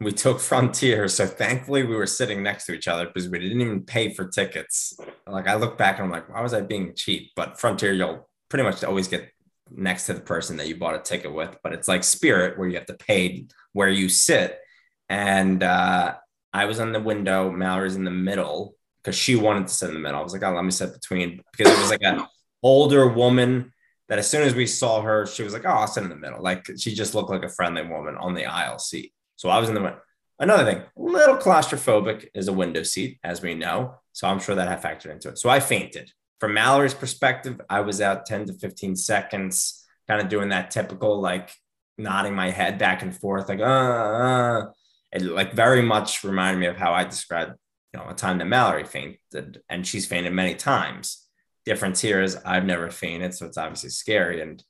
We 0.00 0.12
took 0.12 0.38
Frontier. 0.38 1.08
So 1.08 1.26
thankfully 1.26 1.82
we 1.82 1.96
were 1.96 2.06
sitting 2.06 2.42
next 2.42 2.66
to 2.66 2.72
each 2.72 2.86
other 2.86 3.06
because 3.06 3.28
we 3.28 3.38
didn't 3.38 3.60
even 3.60 3.82
pay 3.82 4.14
for 4.14 4.28
tickets. 4.28 4.98
Like 5.26 5.48
I 5.48 5.56
look 5.56 5.76
back 5.76 5.98
and 5.98 6.04
I'm 6.04 6.10
like, 6.10 6.32
why 6.32 6.40
was 6.40 6.54
I 6.54 6.60
being 6.60 6.94
cheap? 6.94 7.32
But 7.34 7.58
Frontier, 7.58 7.92
you'll 7.92 8.28
pretty 8.48 8.62
much 8.62 8.84
always 8.84 9.08
get 9.08 9.30
next 9.70 10.06
to 10.06 10.14
the 10.14 10.20
person 10.20 10.56
that 10.58 10.68
you 10.68 10.76
bought 10.76 10.94
a 10.94 11.00
ticket 11.00 11.34
with. 11.34 11.56
But 11.62 11.72
it's 11.72 11.88
like 11.88 12.04
Spirit 12.04 12.58
where 12.58 12.68
you 12.68 12.76
have 12.76 12.86
to 12.86 12.94
pay 12.94 13.46
where 13.72 13.88
you 13.88 14.08
sit. 14.08 14.60
And 15.08 15.62
uh, 15.62 16.14
I 16.52 16.64
was 16.66 16.78
on 16.80 16.92
the 16.92 17.00
window. 17.00 17.50
Mallory's 17.50 17.96
in 17.96 18.04
the 18.04 18.10
middle 18.10 18.76
because 19.02 19.16
she 19.16 19.36
wanted 19.36 19.66
to 19.66 19.74
sit 19.74 19.88
in 19.88 19.94
the 19.94 20.00
middle. 20.00 20.20
I 20.20 20.22
was 20.22 20.32
like, 20.32 20.44
oh, 20.44 20.54
let 20.54 20.64
me 20.64 20.70
sit 20.70 20.92
between 20.92 21.42
because 21.52 21.72
it 21.72 21.78
was 21.80 21.90
like 21.90 22.02
an 22.02 22.24
older 22.62 23.08
woman 23.08 23.72
that 24.08 24.18
as 24.18 24.30
soon 24.30 24.42
as 24.42 24.54
we 24.54 24.66
saw 24.66 25.02
her, 25.02 25.26
she 25.26 25.42
was 25.42 25.52
like, 25.52 25.64
oh, 25.64 25.70
I'll 25.70 25.86
sit 25.86 26.02
in 26.02 26.08
the 26.08 26.16
middle. 26.16 26.42
Like 26.42 26.66
she 26.78 26.94
just 26.94 27.14
looked 27.14 27.30
like 27.30 27.44
a 27.44 27.48
friendly 27.48 27.82
woman 27.82 28.16
on 28.16 28.34
the 28.34 28.46
aisle 28.46 28.78
seat. 28.78 29.12
So 29.38 29.48
I 29.48 29.58
was 29.58 29.70
in 29.70 29.76
the. 29.76 29.96
Another 30.40 30.64
thing, 30.64 30.82
a 30.82 31.00
little 31.00 31.36
claustrophobic 31.36 32.28
is 32.34 32.46
a 32.46 32.52
window 32.52 32.82
seat, 32.84 33.18
as 33.24 33.42
we 33.42 33.54
know. 33.54 33.94
So 34.12 34.28
I'm 34.28 34.38
sure 34.38 34.54
that 34.54 34.68
had 34.68 34.82
factored 34.82 35.12
into 35.12 35.30
it. 35.30 35.38
So 35.38 35.48
I 35.48 35.58
fainted. 35.58 36.12
From 36.38 36.54
Mallory's 36.54 36.94
perspective, 36.94 37.60
I 37.68 37.80
was 37.80 38.00
out 38.00 38.26
10 38.26 38.46
to 38.46 38.52
15 38.52 38.94
seconds, 38.94 39.84
kind 40.06 40.20
of 40.20 40.28
doing 40.28 40.50
that 40.50 40.70
typical 40.70 41.20
like 41.20 41.50
nodding 41.96 42.34
my 42.34 42.50
head 42.50 42.78
back 42.78 43.02
and 43.02 43.16
forth, 43.16 43.48
like, 43.48 43.60
uh, 43.60 43.64
uh. 43.64 44.66
It 45.10 45.22
like 45.22 45.54
very 45.54 45.82
much 45.82 46.22
reminded 46.22 46.60
me 46.60 46.66
of 46.66 46.76
how 46.76 46.92
I 46.92 47.04
described, 47.04 47.54
you 47.94 48.00
know, 48.00 48.08
a 48.08 48.14
time 48.14 48.38
that 48.38 48.44
Mallory 48.44 48.84
fainted, 48.84 49.62
and 49.68 49.86
she's 49.86 50.06
fainted 50.06 50.32
many 50.34 50.54
times. 50.54 51.26
Difference 51.64 52.00
here 52.00 52.20
is 52.20 52.36
I've 52.44 52.66
never 52.66 52.90
fainted, 52.90 53.34
so 53.34 53.46
it's 53.46 53.56
obviously 53.56 53.90
scary. 53.90 54.42
And 54.42 54.62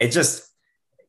it 0.00 0.08
just, 0.08 0.49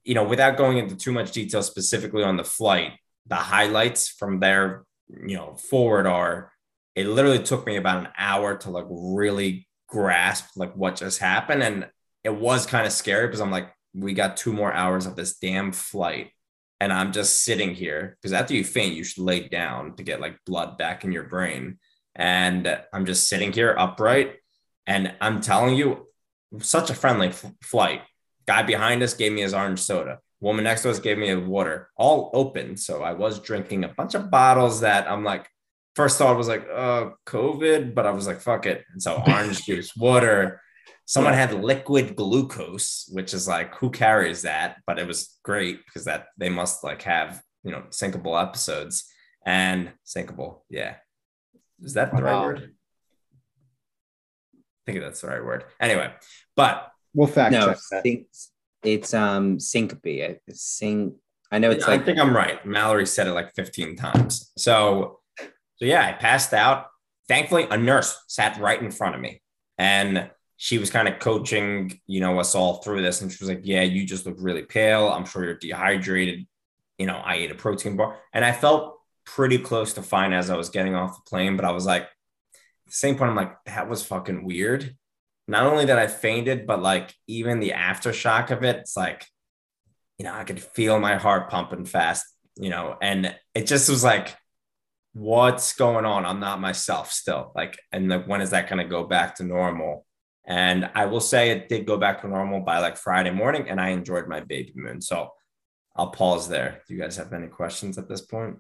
you 0.04 0.16
know, 0.16 0.24
without 0.24 0.58
going 0.58 0.78
into 0.78 0.96
too 0.96 1.12
much 1.12 1.32
detail 1.32 1.64
specifically 1.64 2.24
on 2.24 2.38
the 2.38 2.44
flight, 2.44 2.94
the 3.28 3.36
highlights 3.36 4.10
from 4.10 4.40
there, 4.40 4.84
you 5.10 5.36
know, 5.36 5.56
forward 5.56 6.08
are 6.08 6.52
it 6.96 7.08
literally 7.08 7.42
took 7.42 7.66
me 7.66 7.78
about 7.78 7.98
an 7.98 8.10
hour 8.18 8.58
to 8.58 8.70
like 8.70 8.86
really 8.90 9.68
grasp 9.88 10.50
like 10.56 10.76
what 10.76 10.96
just 10.96 11.20
happened. 11.20 11.64
And 11.64 11.90
it 12.24 12.36
was 12.36 12.66
kind 12.66 12.86
of 12.86 12.92
scary 12.92 13.28
because 13.28 13.42
I'm 13.42 13.52
like, 13.52 13.72
we 13.94 14.14
got 14.14 14.38
two 14.38 14.54
more 14.54 14.74
hours 14.74 15.06
of 15.06 15.16
this 15.16 15.38
damn 15.38 15.72
flight. 15.72 16.32
And 16.80 16.92
I'm 16.92 17.12
just 17.12 17.44
sitting 17.44 17.76
here 17.76 18.18
because 18.20 18.34
after 18.34 18.54
you 18.54 18.64
faint, 18.64 18.96
you 18.96 19.04
should 19.04 19.24
lay 19.24 19.48
down 19.48 19.96
to 19.98 20.04
get 20.04 20.20
like 20.20 20.38
blood 20.46 20.78
back 20.78 21.04
in 21.04 21.12
your 21.12 21.24
brain. 21.24 21.78
And 22.16 22.80
I'm 22.92 23.06
just 23.06 23.30
sitting 23.30 23.52
here 23.52 23.76
upright. 23.78 24.36
And 24.88 25.14
I'm 25.22 25.42
telling 25.42 25.76
you, 25.76 26.08
such 26.60 26.90
a 26.90 26.96
friendly 26.96 27.28
f- 27.28 27.46
flight. 27.62 28.02
Guy 28.46 28.64
behind 28.64 29.04
us 29.04 29.14
gave 29.14 29.32
me 29.32 29.42
his 29.42 29.54
orange 29.54 29.80
soda. 29.80 30.20
Woman 30.40 30.64
next 30.64 30.82
to 30.82 30.90
us 30.90 31.00
gave 31.00 31.18
me 31.18 31.30
a 31.30 31.40
water, 31.40 31.90
all 31.96 32.32
open. 32.34 32.76
So 32.76 33.04
I 33.04 33.14
was 33.14 33.40
drinking 33.40 33.84
a 33.84 33.90
bunch 33.90 34.16
of 34.16 34.32
bottles 34.32 34.82
that 34.82 35.10
I'm 35.10 35.24
like, 35.24 35.48
first 35.96 36.18
thought 36.18 36.36
was 36.36 36.48
like, 36.48 36.68
uh, 36.74 37.12
COVID, 37.28 37.94
but 37.94 38.08
I 38.08 38.12
was 38.12 38.26
like, 38.26 38.42
fuck 38.42 38.66
it. 38.66 38.84
And 38.92 39.02
so 39.02 39.22
orange 39.28 39.66
juice, 39.66 39.96
water. 39.96 40.62
someone 41.06 41.34
had 41.34 41.54
liquid 41.54 42.16
glucose, 42.16 43.08
which 43.12 43.34
is 43.34 43.48
like 43.48 43.76
who 43.76 43.92
carries 43.92 44.42
that? 44.44 44.78
But 44.88 44.98
it 44.98 45.08
was 45.08 45.38
great 45.44 45.86
because 45.86 46.06
that 46.06 46.28
they 46.38 46.50
must 46.50 46.84
like 46.84 47.04
have 47.04 47.42
you 47.64 47.72
know 47.72 47.84
syncopal 47.90 48.42
episodes 48.42 49.06
and 49.46 49.92
syncopal. 50.06 50.62
Yeah, 50.70 50.96
is 51.82 51.94
that 51.94 52.16
the 52.16 52.24
right 52.24 52.46
word? 52.46 52.74
I 54.56 54.92
think 54.92 55.04
that's 55.04 55.22
the 55.22 55.28
right 55.28 55.44
word. 55.44 55.66
Anyway, 55.80 56.12
but 56.56 56.91
We'll 57.14 57.28
fact 57.28 57.54
no, 57.54 57.68
check 57.68 57.78
that. 57.92 58.04
sync, 58.04 58.28
it's 58.84 59.14
um 59.14 59.60
syncope. 59.60 60.00
It's 60.48 60.62
Sing. 60.62 61.16
I 61.52 61.60
know 61.60 61.72
it's 61.72 61.86
I 61.86 61.94
like 61.94 62.06
think 62.06 62.18
I'm 62.18 62.36
right. 62.36 62.66
Mallory 62.66 63.06
said 63.06 63.28
it 63.28 63.34
like 63.34 63.54
15 63.56 63.98
times. 63.98 64.52
So, 64.58 65.20
so 65.38 65.86
yeah, 65.86 66.08
I 66.08 66.14
passed 66.14 66.54
out. 66.54 66.88
Thankfully, 67.28 67.68
a 67.70 67.78
nurse 67.78 68.18
sat 68.28 68.60
right 68.60 68.82
in 68.82 68.92
front 68.92 69.16
of 69.16 69.22
me, 69.22 69.42
and 69.78 70.30
she 70.58 70.78
was 70.78 70.90
kind 70.90 71.08
of 71.08 71.20
coaching, 71.20 72.00
you 72.08 72.22
know, 72.22 72.40
us 72.40 72.56
all 72.56 72.76
through 72.76 73.02
this. 73.02 73.22
And 73.22 73.32
she 73.32 73.38
was 73.42 73.50
like, 73.50 73.62
"Yeah, 73.64 73.82
you 73.82 74.06
just 74.06 74.26
look 74.26 74.36
really 74.40 74.64
pale. 74.64 75.10
I'm 75.10 75.26
sure 75.26 75.44
you're 75.44 75.56
dehydrated. 75.56 76.46
You 76.98 77.08
know, 77.08 77.18
I 77.18 77.36
ate 77.36 77.52
a 77.52 77.56
protein 77.56 77.98
bar, 77.98 78.18
and 78.34 78.46
I 78.46 78.54
felt 78.54 78.98
pretty 79.26 79.58
close 79.58 79.94
to 79.94 80.02
fine 80.02 80.34
as 80.34 80.50
I 80.50 80.56
was 80.56 80.70
getting 80.70 80.96
off 80.96 81.16
the 81.16 81.30
plane. 81.30 81.56
But 81.56 81.66
I 81.66 81.72
was 81.72 81.86
like, 81.86 82.04
at 82.04 82.10
the 82.88 82.92
same 82.92 83.18
point, 83.18 83.30
I'm 83.30 83.36
like, 83.36 83.56
that 83.66 83.90
was 83.90 84.04
fucking 84.04 84.46
weird. 84.46 84.96
Not 85.52 85.68
only 85.68 85.86
that 85.86 86.00
I 86.00 86.08
fainted, 86.08 86.66
but 86.66 86.82
like 86.82 87.14
even 87.28 87.60
the 87.60 87.72
aftershock 87.72 88.50
of 88.50 88.64
it, 88.64 88.78
it's 88.78 88.98
like 88.98 89.26
you 90.22 90.28
know, 90.28 90.36
I 90.36 90.44
could 90.44 90.62
feel 90.62 91.00
my 91.00 91.16
heart 91.16 91.50
pumping 91.50 91.84
fast, 91.84 92.28
you 92.56 92.70
know, 92.70 92.96
and 93.02 93.36
it 93.56 93.66
just 93.66 93.90
was 93.90 94.04
like, 94.04 94.38
what's 95.14 95.74
going 95.74 96.06
on? 96.06 96.28
I'm 96.28 96.40
not 96.40 96.62
myself 96.62 97.12
still. 97.12 97.52
Like, 97.56 97.80
and 97.92 98.08
like, 98.08 98.28
when 98.28 98.40
is 98.40 98.52
that 98.52 98.70
going 98.70 98.84
to 98.84 98.88
go 98.88 99.04
back 99.04 99.34
to 99.38 99.44
normal? 99.44 100.06
And 100.46 100.92
I 100.94 101.08
will 101.08 101.22
say 101.22 101.50
it 101.50 101.70
did 101.70 101.88
go 101.88 101.98
back 101.98 102.22
to 102.22 102.28
normal 102.28 102.60
by 102.60 102.78
like 102.78 102.98
Friday 102.98 103.32
morning, 103.32 103.68
and 103.68 103.82
I 103.82 103.90
enjoyed 103.90 104.28
my 104.28 104.42
baby 104.42 104.74
moon. 104.76 105.02
So 105.02 105.32
I'll 105.96 106.12
pause 106.12 106.48
there. 106.48 106.84
Do 106.88 106.94
you 106.94 107.02
guys 107.02 107.18
have 107.18 107.34
any 107.34 107.48
questions 107.48 107.98
at 107.98 108.08
this 108.08 108.22
point? 108.22 108.58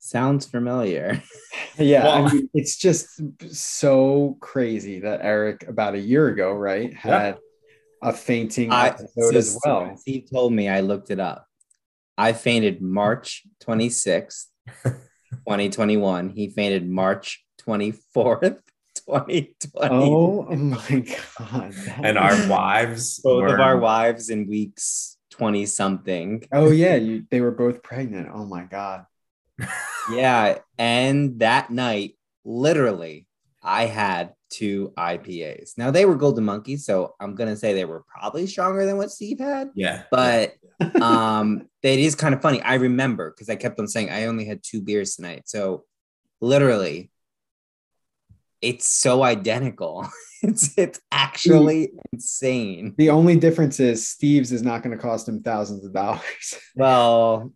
Sounds 0.00 0.46
familiar. 0.46 1.22
Yeah, 1.78 2.08
I 2.08 2.32
mean, 2.32 2.50
it's 2.52 2.76
just 2.76 3.20
so 3.54 4.36
crazy 4.40 5.00
that 5.00 5.20
Eric 5.22 5.66
about 5.66 5.94
a 5.94 5.98
year 5.98 6.28
ago, 6.28 6.52
right, 6.52 6.92
had 6.92 7.38
a 8.02 8.12
fainting 8.12 8.70
I, 8.70 8.88
episode 8.88 9.32
so 9.32 9.36
as 9.36 9.58
well. 9.64 10.00
He 10.04 10.20
told 10.20 10.52
me 10.52 10.68
I 10.68 10.80
looked 10.80 11.10
it 11.10 11.20
up. 11.20 11.46
I 12.18 12.34
fainted 12.34 12.82
March 12.82 13.44
26th, 13.64 14.46
2021. 14.84 16.30
He 16.30 16.50
fainted 16.50 16.88
March 16.88 17.42
24th, 17.66 18.58
2020. 19.06 19.88
Oh 19.90 20.42
my 20.54 21.06
god! 21.38 21.74
And 22.02 22.18
our 22.18 22.48
wives, 22.48 23.20
Both 23.20 23.42
were, 23.42 23.54
of 23.54 23.60
our 23.60 23.78
wives 23.78 24.28
in 24.28 24.46
weeks 24.48 25.16
20 25.30 25.64
something. 25.64 26.44
Oh 26.52 26.70
yeah, 26.70 26.96
you 26.96 27.24
they 27.30 27.40
were 27.40 27.52
both 27.52 27.82
pregnant. 27.82 28.28
Oh 28.32 28.44
my 28.44 28.64
god. 28.64 29.06
Yeah. 30.10 30.58
And 30.78 31.40
that 31.40 31.70
night, 31.70 32.16
literally, 32.44 33.26
I 33.62 33.86
had 33.86 34.34
two 34.50 34.92
IPAs. 34.96 35.78
Now 35.78 35.90
they 35.90 36.04
were 36.04 36.16
Golden 36.16 36.44
Monkeys, 36.44 36.84
so 36.84 37.14
I'm 37.20 37.34
gonna 37.34 37.56
say 37.56 37.72
they 37.72 37.84
were 37.84 38.04
probably 38.08 38.46
stronger 38.46 38.84
than 38.84 38.96
what 38.96 39.10
Steve 39.10 39.38
had. 39.38 39.70
yeah, 39.74 40.02
But 40.10 40.54
um, 41.00 41.68
it 41.82 41.98
is 41.98 42.14
kind 42.14 42.34
of 42.34 42.42
funny. 42.42 42.60
I 42.62 42.74
remember 42.74 43.30
because 43.30 43.48
I 43.48 43.56
kept 43.56 43.78
on 43.78 43.86
saying 43.86 44.10
I 44.10 44.26
only 44.26 44.44
had 44.44 44.62
two 44.62 44.82
beers 44.82 45.16
tonight. 45.16 45.42
So 45.46 45.84
literally, 46.40 47.10
it's 48.60 48.86
so 48.86 49.22
identical. 49.22 50.08
it's 50.42 50.76
it's 50.76 51.00
actually 51.12 51.92
insane. 52.12 52.94
The 52.98 53.10
only 53.10 53.36
difference 53.36 53.78
is 53.80 54.08
Steve's 54.08 54.52
is 54.52 54.62
not 54.62 54.82
going 54.82 54.96
to 54.96 55.02
cost 55.02 55.28
him 55.28 55.42
thousands 55.42 55.84
of 55.84 55.92
dollars. 55.92 56.58
Well, 56.74 57.52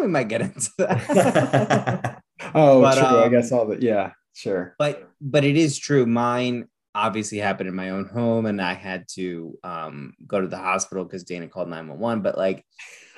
we 0.00 0.06
might 0.06 0.28
get 0.28 0.42
into 0.42 0.70
that. 0.78 2.22
oh, 2.54 2.82
But, 2.82 2.94
true. 2.94 3.18
I 3.18 3.24
um, 3.24 3.30
guess 3.30 3.52
all 3.52 3.66
the 3.66 3.80
yeah, 3.80 4.12
sure. 4.34 4.74
but 4.78 5.08
but 5.20 5.44
it 5.44 5.56
is 5.56 5.78
true. 5.78 6.06
Mine 6.06 6.68
obviously 6.94 7.38
happened 7.38 7.68
in 7.68 7.74
my 7.74 7.90
own 7.90 8.06
home, 8.06 8.46
and 8.46 8.60
I 8.60 8.74
had 8.74 9.06
to 9.14 9.58
um, 9.62 10.14
go 10.26 10.40
to 10.40 10.48
the 10.48 10.58
hospital 10.58 11.04
because 11.04 11.24
Dana 11.24 11.48
called 11.48 11.68
nine 11.68 11.88
one 11.88 11.98
one. 11.98 12.20
But 12.22 12.36
like, 12.38 12.64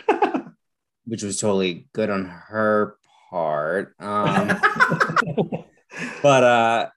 which 1.04 1.22
was 1.22 1.40
totally 1.40 1.88
good 1.92 2.10
on 2.10 2.26
her 2.26 2.96
part. 3.30 3.94
Um, 3.98 4.60
but 6.22 6.44
uh 6.44 6.88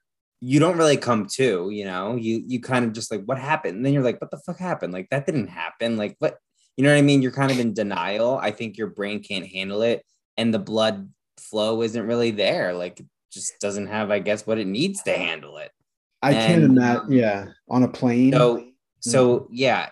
you 0.44 0.58
don't 0.58 0.76
really 0.76 0.96
come 0.96 1.26
to 1.26 1.70
you 1.70 1.84
know 1.84 2.16
you 2.16 2.42
you 2.46 2.60
kind 2.60 2.84
of 2.84 2.92
just 2.92 3.12
like 3.12 3.22
what 3.24 3.38
happened 3.38 3.76
and 3.76 3.86
then 3.86 3.92
you're 3.92 4.02
like 4.02 4.20
what 4.20 4.30
the 4.32 4.38
fuck 4.44 4.58
happened 4.58 4.92
like 4.92 5.08
that 5.10 5.24
didn't 5.24 5.46
happen 5.46 5.96
like 5.96 6.16
what 6.18 6.36
you 6.76 6.84
know 6.84 6.90
what 6.90 6.98
i 6.98 7.02
mean? 7.02 7.22
You're 7.22 7.32
kind 7.32 7.50
of 7.52 7.58
in 7.60 7.74
denial. 7.74 8.38
I 8.38 8.50
think 8.50 8.78
your 8.78 8.88
brain 8.88 9.22
can't 9.22 9.46
handle 9.46 9.82
it 9.82 10.04
and 10.36 10.52
the 10.52 10.58
blood 10.58 11.10
flow 11.38 11.82
isn't 11.82 12.06
really 12.06 12.30
there. 12.30 12.72
Like 12.72 13.00
it 13.00 13.06
just 13.30 13.58
doesn't 13.60 13.86
have 13.86 14.10
i 14.10 14.18
guess 14.18 14.46
what 14.46 14.58
it 14.58 14.66
needs 14.66 15.02
to 15.04 15.12
handle 15.12 15.56
it. 15.58 15.70
I 16.22 16.32
can't 16.34 16.64
imagine. 16.64 17.00
um, 17.06 17.12
Yeah, 17.12 17.46
on 17.68 17.82
a 17.82 17.88
plane. 17.88 18.32
so 18.32 18.66
so 19.00 19.48
yeah 19.50 19.88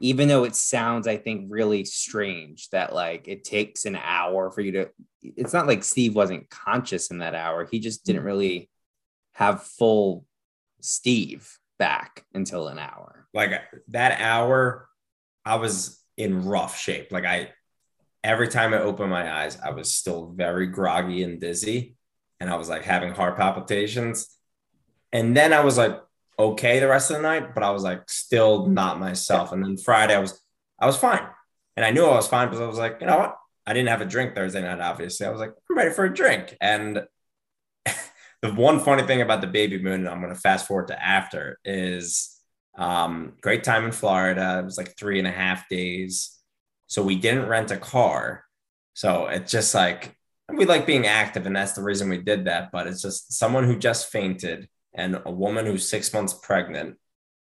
even 0.00 0.28
though 0.28 0.44
it 0.44 0.54
sounds 0.56 1.06
i 1.06 1.16
think 1.18 1.46
really 1.50 1.84
strange 1.84 2.70
that 2.70 2.94
like 2.94 3.28
it 3.28 3.44
takes 3.44 3.84
an 3.84 3.96
hour 3.96 4.50
for 4.50 4.62
you 4.62 4.72
to 4.72 4.88
it's 5.22 5.52
not 5.52 5.66
like 5.66 5.84
steve 5.84 6.14
wasn't 6.14 6.48
conscious 6.48 7.10
in 7.10 7.18
that 7.18 7.34
hour. 7.34 7.66
He 7.70 7.78
just 7.80 8.04
didn't 8.06 8.22
really 8.24 8.70
have 9.34 9.62
full 9.64 10.24
steve 10.80 11.58
back 11.78 12.24
until 12.32 12.68
an 12.68 12.78
hour. 12.78 13.26
Like 13.34 13.52
that 13.88 14.18
hour, 14.20 14.88
I 15.44 15.56
was 15.56 15.99
in 16.20 16.44
rough 16.44 16.78
shape. 16.78 17.10
Like 17.10 17.24
I, 17.24 17.50
every 18.22 18.48
time 18.48 18.74
I 18.74 18.78
opened 18.78 19.10
my 19.10 19.42
eyes, 19.42 19.58
I 19.64 19.70
was 19.70 19.92
still 19.92 20.26
very 20.26 20.66
groggy 20.66 21.22
and 21.22 21.40
dizzy, 21.40 21.96
and 22.38 22.50
I 22.50 22.56
was 22.56 22.68
like 22.68 22.82
having 22.82 23.12
heart 23.12 23.36
palpitations. 23.36 24.28
And 25.12 25.36
then 25.36 25.52
I 25.52 25.60
was 25.60 25.78
like 25.78 26.00
okay 26.38 26.78
the 26.78 26.88
rest 26.88 27.10
of 27.10 27.16
the 27.16 27.22
night, 27.22 27.54
but 27.54 27.62
I 27.62 27.70
was 27.70 27.82
like 27.82 28.08
still 28.08 28.66
not 28.66 28.98
myself. 28.98 29.52
And 29.52 29.64
then 29.64 29.76
Friday, 29.76 30.14
I 30.14 30.20
was 30.20 30.40
I 30.78 30.86
was 30.86 30.96
fine, 30.96 31.26
and 31.76 31.84
I 31.84 31.90
knew 31.90 32.04
I 32.04 32.14
was 32.14 32.28
fine 32.28 32.48
because 32.48 32.60
I 32.60 32.66
was 32.66 32.78
like, 32.78 32.98
you 33.00 33.06
know 33.06 33.18
what? 33.18 33.36
I 33.66 33.72
didn't 33.72 33.88
have 33.88 34.00
a 34.00 34.06
drink 34.06 34.34
Thursday 34.34 34.62
night. 34.62 34.80
Obviously, 34.80 35.26
I 35.26 35.30
was 35.30 35.40
like, 35.40 35.52
I'm 35.70 35.76
ready 35.76 35.90
for 35.90 36.04
a 36.04 36.14
drink. 36.14 36.56
And 36.60 37.04
the 38.42 38.52
one 38.52 38.80
funny 38.80 39.02
thing 39.02 39.20
about 39.20 39.40
the 39.40 39.46
baby 39.46 39.80
moon, 39.80 40.06
and 40.06 40.08
I'm 40.08 40.28
to 40.28 40.34
fast 40.34 40.66
forward 40.66 40.88
to 40.88 41.02
after, 41.02 41.58
is 41.64 42.39
um, 42.76 43.34
great 43.40 43.64
time 43.64 43.84
in 43.84 43.92
Florida. 43.92 44.58
It 44.60 44.64
was 44.64 44.78
like 44.78 44.96
three 44.96 45.18
and 45.18 45.28
a 45.28 45.32
half 45.32 45.68
days. 45.68 46.36
So 46.86 47.02
we 47.02 47.16
didn't 47.16 47.48
rent 47.48 47.70
a 47.70 47.76
car. 47.76 48.44
So 48.94 49.26
it's 49.26 49.50
just 49.50 49.74
like 49.74 50.16
we 50.52 50.64
like 50.64 50.86
being 50.86 51.06
active, 51.06 51.46
and 51.46 51.54
that's 51.54 51.72
the 51.72 51.82
reason 51.82 52.08
we 52.08 52.18
did 52.18 52.46
that. 52.46 52.72
But 52.72 52.86
it's 52.86 53.02
just 53.02 53.32
someone 53.32 53.64
who 53.64 53.78
just 53.78 54.10
fainted 54.10 54.68
and 54.94 55.20
a 55.24 55.30
woman 55.30 55.66
who's 55.66 55.88
six 55.88 56.12
months 56.12 56.34
pregnant 56.34 56.96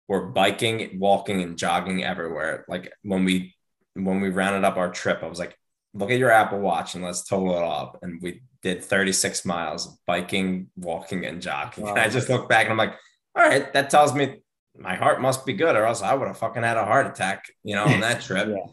were 0.08 0.26
biking, 0.28 0.98
walking, 0.98 1.42
and 1.42 1.58
jogging 1.58 2.04
everywhere. 2.04 2.64
Like 2.68 2.92
when 3.02 3.24
we 3.24 3.54
when 3.94 4.20
we 4.20 4.30
rounded 4.30 4.64
up 4.64 4.76
our 4.76 4.90
trip, 4.90 5.22
I 5.22 5.28
was 5.28 5.38
like, 5.38 5.56
look 5.92 6.10
at 6.10 6.18
your 6.18 6.30
Apple 6.30 6.58
Watch 6.58 6.94
and 6.94 7.04
let's 7.04 7.24
total 7.24 7.56
it 7.56 7.62
up. 7.62 7.98
And 8.02 8.20
we 8.20 8.42
did 8.62 8.82
36 8.82 9.44
miles 9.44 9.98
biking, 10.06 10.68
walking, 10.76 11.24
and 11.24 11.40
jogging. 11.40 11.86
And 11.88 11.98
I 11.98 12.08
just 12.08 12.28
look 12.28 12.48
back 12.48 12.64
and 12.64 12.72
I'm 12.72 12.78
like, 12.78 12.96
all 13.36 13.44
right, 13.44 13.72
that 13.72 13.90
tells 13.90 14.14
me 14.14 14.40
my 14.76 14.94
heart 14.94 15.20
must 15.20 15.46
be 15.46 15.52
good, 15.52 15.76
or 15.76 15.84
else 15.84 16.02
I 16.02 16.14
would 16.14 16.28
have 16.28 16.38
fucking 16.38 16.62
had 16.62 16.76
a 16.76 16.84
heart 16.84 17.06
attack, 17.06 17.44
you 17.62 17.74
know, 17.74 17.84
on 17.84 18.00
that 18.00 18.22
trip. 18.26 18.48
Yeah. 18.48 18.72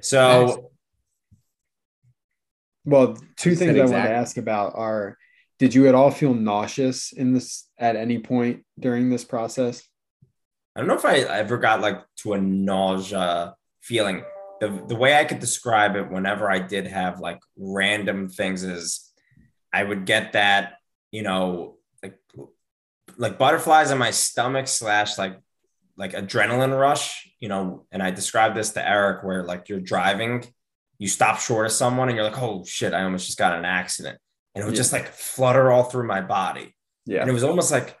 So 0.00 0.70
Well, 2.84 3.16
two 3.36 3.54
things 3.54 3.76
said 3.76 3.80
I 3.80 3.84
want 3.84 4.04
to 4.06 4.14
ask 4.14 4.36
about 4.36 4.74
are: 4.74 5.16
Did 5.58 5.74
you 5.74 5.88
at 5.88 5.94
all 5.94 6.10
feel 6.10 6.34
nauseous 6.34 7.12
in 7.12 7.32
this 7.32 7.68
at 7.78 7.96
any 7.96 8.18
point 8.18 8.64
during 8.78 9.10
this 9.10 9.24
process? 9.24 9.82
I 10.74 10.80
don't 10.80 10.88
know 10.88 10.94
if 10.94 11.04
I 11.04 11.18
ever 11.18 11.58
got 11.58 11.80
like 11.80 12.00
to 12.18 12.34
a 12.34 12.40
nausea 12.40 13.54
feeling. 13.82 14.22
The, 14.60 14.68
the 14.88 14.96
way 14.96 15.16
I 15.16 15.24
could 15.24 15.40
describe 15.40 15.96
it 15.96 16.10
whenever 16.10 16.50
I 16.50 16.58
did 16.58 16.86
have 16.86 17.18
like 17.18 17.40
random 17.56 18.28
things 18.28 18.62
is 18.62 19.10
I 19.72 19.82
would 19.82 20.04
get 20.04 20.34
that, 20.34 20.74
you 21.10 21.22
know, 21.22 21.76
like 23.20 23.38
butterflies 23.38 23.90
in 23.90 23.98
my 23.98 24.10
stomach 24.10 24.66
slash 24.66 25.18
like 25.18 25.38
like 25.96 26.12
adrenaline 26.12 26.78
rush, 26.78 27.28
you 27.40 27.48
know, 27.48 27.84
and 27.92 28.02
I 28.02 28.10
described 28.10 28.56
this 28.56 28.70
to 28.70 28.88
Eric 28.88 29.22
where 29.22 29.42
like 29.44 29.68
you're 29.68 29.80
driving, 29.80 30.44
you 30.98 31.08
stop 31.08 31.38
short 31.38 31.66
of 31.66 31.72
someone 31.72 32.08
and 32.08 32.16
you're 32.16 32.24
like, 32.24 32.40
oh 32.40 32.64
shit, 32.64 32.94
I 32.94 33.02
almost 33.02 33.26
just 33.26 33.36
got 33.38 33.58
an 33.58 33.66
accident. 33.66 34.18
And 34.54 34.62
it 34.62 34.64
would 34.64 34.74
Yeah. 34.74 34.78
just 34.78 34.92
like 34.94 35.08
flutter 35.08 35.70
all 35.70 35.84
through 35.84 36.06
my 36.06 36.22
body. 36.22 36.74
Yeah, 37.04 37.20
And 37.20 37.28
it 37.28 37.34
was 37.34 37.44
almost 37.44 37.70
like, 37.70 37.96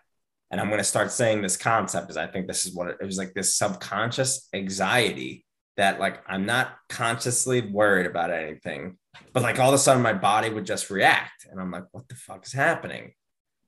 and 0.50 0.58
I'm 0.60 0.68
going 0.68 0.78
to 0.78 0.84
start 0.84 1.12
saying 1.12 1.42
this 1.42 1.56
concept 1.58 2.06
because 2.06 2.16
I 2.16 2.26
think 2.26 2.46
this 2.48 2.64
is 2.64 2.74
what 2.74 2.88
it, 2.88 2.96
it 3.02 3.04
was 3.04 3.18
like 3.18 3.34
this 3.34 3.54
subconscious 3.54 4.48
anxiety 4.54 5.44
that 5.76 6.00
like 6.00 6.22
I'm 6.26 6.46
not 6.46 6.74
consciously 6.88 7.60
worried 7.60 8.06
about 8.06 8.30
anything, 8.32 8.96
but 9.34 9.42
like 9.42 9.58
all 9.58 9.68
of 9.68 9.74
a 9.74 9.78
sudden 9.78 10.02
my 10.02 10.14
body 10.14 10.48
would 10.48 10.64
just 10.64 10.88
react. 10.88 11.46
And 11.50 11.60
I'm 11.60 11.70
like, 11.70 11.84
what 11.92 12.08
the 12.08 12.14
fuck 12.14 12.46
is 12.46 12.52
happening? 12.54 13.12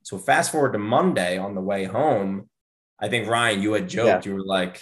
So 0.05 0.19
fast 0.19 0.53
forward 0.53 0.73
to 0.73 0.79
Monday 0.79 1.39
on 1.39 1.55
the 1.55 1.61
way 1.61 1.85
home, 1.85 2.49
I 2.99 3.09
think 3.09 3.29
Ryan, 3.29 3.63
you 3.63 3.73
had 3.73 3.89
joked, 3.89 4.27
you 4.27 4.35
were 4.35 4.45
like, 4.45 4.81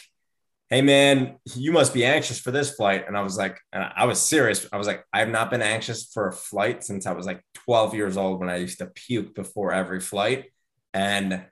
Hey 0.69 0.83
man, 0.83 1.37
you 1.57 1.73
must 1.73 1.93
be 1.93 2.05
anxious 2.05 2.39
for 2.39 2.53
this 2.53 2.75
flight. 2.75 3.05
And 3.09 3.17
I 3.17 3.23
was 3.23 3.37
like, 3.37 3.59
and 3.73 3.85
I 3.97 4.05
was 4.05 4.21
serious. 4.21 4.69
I 4.73 4.77
was 4.77 4.87
like, 4.87 5.05
I 5.13 5.19
have 5.19 5.29
not 5.29 5.51
been 5.51 5.63
anxious 5.63 6.07
for 6.13 6.29
a 6.29 6.33
flight 6.33 6.85
since 6.85 7.07
I 7.07 7.13
was 7.13 7.27
like 7.27 7.43
12 7.65 7.95
years 7.95 8.17
old 8.17 8.39
when 8.39 8.49
I 8.49 8.57
used 8.57 8.79
to 8.79 8.87
puke 8.87 9.35
before 9.35 9.73
every 9.73 9.99
flight. 9.99 10.53
And 10.95 11.45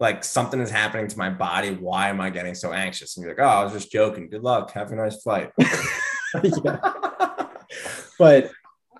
like 0.00 0.22
something 0.22 0.60
is 0.60 0.70
happening 0.70 1.08
to 1.08 1.18
my 1.18 1.30
body. 1.30 1.70
Why 1.70 2.10
am 2.10 2.20
I 2.20 2.28
getting 2.30 2.54
so 2.54 2.72
anxious? 2.72 3.16
And 3.16 3.24
you're 3.24 3.34
like, 3.34 3.42
oh, 3.42 3.48
I 3.48 3.64
was 3.64 3.72
just 3.72 3.90
joking. 3.90 4.28
Good 4.28 4.42
luck. 4.42 4.72
Have 4.72 4.92
a 4.92 4.96
nice 4.96 5.22
flight. 5.22 5.50
but 8.18 8.50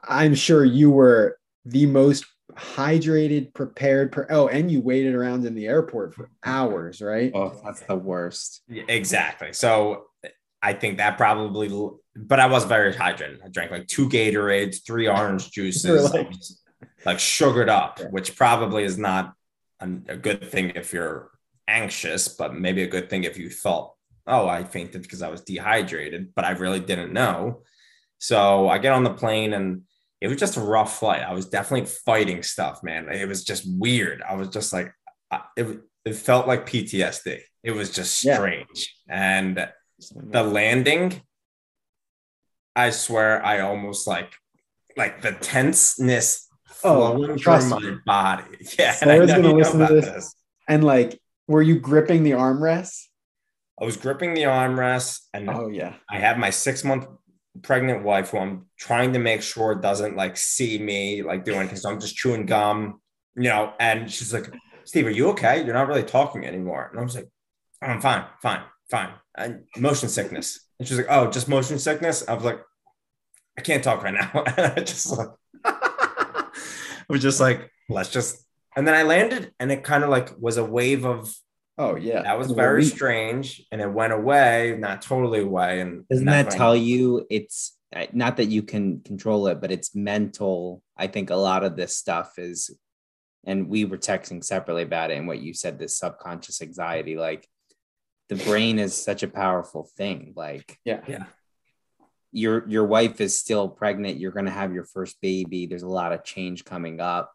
I'm 0.03 0.35
sure 0.35 0.65
you 0.65 0.91
were 0.91 1.39
the 1.65 1.87
most 1.87 2.25
hydrated, 2.59 3.55
prepared. 3.55 4.13
Per- 4.13 4.27
oh, 4.31 4.49
and 4.49 4.71
you 4.71 4.81
waited 4.81 5.15
around 5.15 5.47
in 5.47 5.55
the 5.55 5.67
airport 5.67 6.15
for 6.15 6.31
hours, 6.45 7.01
right? 7.01 7.31
Oh, 7.35 7.61
that's 7.65 7.81
the 7.81 7.97
worst. 7.97 8.63
Yeah, 8.69 8.85
exactly. 8.89 9.53
So 9.53 10.07
I 10.63 10.73
think 10.73 10.99
that 10.99 11.17
probably, 11.17 11.69
but 12.17 12.41
I 12.41 12.47
was 12.47 12.65
very 12.65 12.93
hydrated. 12.93 13.45
I 13.45 13.49
drank 13.49 13.71
like 13.71 13.87
two 13.87 14.09
Gatorades, 14.09 14.85
three 14.85 15.09
orange 15.09 15.51
juices, 15.53 16.13
like, 16.13 16.33
like, 17.05 17.21
sugared 17.21 17.69
up, 17.69 17.99
yeah. 18.01 18.07
which 18.07 18.37
probably 18.37 18.85
is 18.85 18.99
not 18.99 19.35
a, 19.81 19.89
a 20.09 20.17
good 20.17 20.51
thing 20.51 20.73
if 20.75 20.93
you're 20.93 21.31
anxious, 21.69 22.29
but 22.29 22.55
maybe 22.55 22.83
a 22.83 22.89
good 22.89 23.09
thing 23.09 23.25
if 23.25 23.39
you 23.39 23.51
felt, 23.51 23.95
oh, 24.27 24.49
I 24.49 24.65
fainted 24.65 25.03
because 25.03 25.23
I 25.23 25.29
was 25.29 25.43
dehydrated, 25.43 26.35
but 26.35 26.45
I 26.45 26.51
really 26.51 26.81
didn't 26.81 27.13
know. 27.13 27.63
So 28.19 28.69
I 28.69 28.79
get 28.79 28.93
on 28.93 29.05
the 29.05 29.15
plane 29.15 29.53
and 29.53 29.83
it 30.21 30.29
was 30.29 30.37
just 30.37 30.57
a 30.57 30.61
rough 30.61 30.99
flight. 30.99 31.23
I 31.23 31.33
was 31.33 31.47
definitely 31.47 31.87
fighting 32.05 32.43
stuff, 32.43 32.83
man. 32.83 33.09
It 33.09 33.29
was 33.29 33.45
just 33.45 33.65
weird. 33.67 34.23
I 34.23 34.35
was 34.35 34.49
just 34.49 34.73
like, 34.73 34.93
it, 35.57 35.81
it 36.05 36.15
felt 36.15 36.49
like 36.49 36.69
PTSD. 36.69 37.41
It 37.63 37.71
was 37.73 37.91
just 37.91 38.15
strange. 38.15 38.97
Yeah. 39.07 39.39
And 39.39 39.69
the 40.15 40.43
landing, 40.43 41.21
I 42.75 42.91
swear, 42.91 43.45
I 43.45 43.61
almost 43.61 44.07
like, 44.07 44.33
like 44.97 45.23
the 45.23 45.33
tenseness 45.33 46.49
oh, 46.83 47.17
flowing 47.17 47.39
through 47.39 47.69
my 47.69 47.97
body. 48.05 48.59
Yeah. 48.79 48.93
Sarah's 48.93 49.31
gonna 49.31 49.53
listen 49.53 49.87
to 49.87 49.95
this. 49.95 50.07
this. 50.07 50.35
And 50.69 50.83
like, 50.83 51.21
were 51.47 51.63
you 51.63 51.79
gripping 51.79 52.25
the 52.25 52.33
armrest? 52.33 53.05
I 53.81 53.85
was 53.85 53.97
gripping 53.97 54.35
the 54.35 54.43
armrest, 54.43 55.21
and 55.33 55.49
oh 55.49 55.69
yeah, 55.69 55.95
I 56.11 56.19
have 56.19 56.37
my 56.37 56.51
six 56.51 56.83
month 56.83 57.07
pregnant 57.63 58.05
wife 58.05 58.31
who 58.31 58.39
I'm 58.39 58.67
trying 58.79 59.13
to 59.13 59.19
make 59.19 59.43
sure 59.43 59.75
doesn't 59.75 60.17
like 60.17 60.37
see 60.37 60.79
me 60.79 61.23
like 61.23 61.45
doing 61.45 61.67
because 61.67 61.85
I'm 61.85 62.01
just 62.01 62.17
chewing 62.17 62.47
gum, 62.47 63.01
you 63.37 63.45
know. 63.45 63.73
And 63.79 64.11
she's 64.11 64.33
like, 64.33 64.53
Steve, 64.85 65.07
are 65.07 65.11
you 65.11 65.29
okay? 65.31 65.65
You're 65.65 65.75
not 65.75 65.89
really 65.89 66.03
talking 66.03 66.45
anymore. 66.45 66.89
And 66.91 67.01
I 67.01 67.03
was 67.03 67.15
like, 67.15 67.29
oh, 67.83 67.87
I'm 67.87 68.01
fine, 68.01 68.25
fine, 68.41 68.63
fine. 68.91 69.11
And 69.37 69.65
motion 69.77 70.09
sickness. 70.09 70.67
And 70.79 70.87
she's 70.87 70.97
like, 70.97 71.07
oh, 71.11 71.31
just 71.31 71.49
motion 71.49 71.79
sickness. 71.79 72.27
I 72.27 72.35
was 72.35 72.45
like, 72.45 72.61
I 73.59 73.61
can't 73.61 73.83
talk 73.83 74.03
right 74.03 74.15
now. 74.15 74.31
And 74.57 74.73
I 74.73 74.81
just 74.81 75.11
like, 75.11 75.29
I 75.65 76.47
was 77.09 77.23
just 77.23 77.41
like, 77.41 77.71
let's 77.89 78.11
just. 78.11 78.45
And 78.77 78.87
then 78.87 78.95
I 78.95 79.03
landed, 79.03 79.53
and 79.59 79.73
it 79.73 79.83
kind 79.83 80.05
of 80.05 80.11
like 80.11 80.39
was 80.39 80.57
a 80.57 80.65
wave 80.65 81.05
of 81.05 81.35
Oh 81.79 81.95
yeah, 81.95 82.23
that 82.23 82.37
was 82.37 82.51
very 82.51 82.85
strange, 82.85 83.65
and 83.71 83.81
it 83.81 83.91
went 83.91 84.13
away, 84.13 84.77
not 84.79 85.01
totally 85.01 85.41
away. 85.41 85.81
And 85.81 86.07
doesn't 86.09 86.27
that 86.27 86.51
tell 86.51 86.75
you 86.75 87.25
it's 87.31 87.79
uh, 87.95 88.07
not 88.13 88.39
that 88.39 88.47
you 88.47 88.63
can 88.63 89.01
control 89.03 89.47
it, 89.47 89.61
but 89.61 89.71
it's 89.71 89.95
mental. 89.95 90.83
I 90.97 91.07
think 91.07 91.31
a 91.31 91.37
lot 91.37 91.63
of 91.63 91.77
this 91.77 91.97
stuff 91.97 92.33
is, 92.37 92.77
and 93.47 93.69
we 93.69 93.85
were 93.85 93.97
texting 93.97 94.43
separately 94.43 94.83
about 94.83 95.13
it, 95.13 95.19
and 95.19 95.29
what 95.29 95.41
you 95.41 95.55
said, 95.55 95.79
this 95.79 95.97
subconscious 95.97 96.61
anxiety, 96.61 97.17
like 97.17 97.49
the 98.29 98.37
brain 98.37 98.81
is 98.81 98.93
such 99.01 99.23
a 99.23 99.29
powerful 99.29 99.89
thing. 99.97 100.33
Like 100.35 100.79
yeah, 100.85 101.03
yeah. 101.07 101.25
Your 102.33 102.69
your 102.69 102.87
wife 102.87 103.21
is 103.21 103.39
still 103.39 103.69
pregnant. 103.69 104.19
You're 104.19 104.33
going 104.33 104.47
to 104.47 104.51
have 104.51 104.75
your 104.75 104.85
first 104.85 105.21
baby. 105.21 105.67
There's 105.67 105.85
a 105.85 105.89
lot 105.89 106.13
of 106.13 106.25
change 106.25 106.65
coming 106.65 107.01
up 107.01 107.33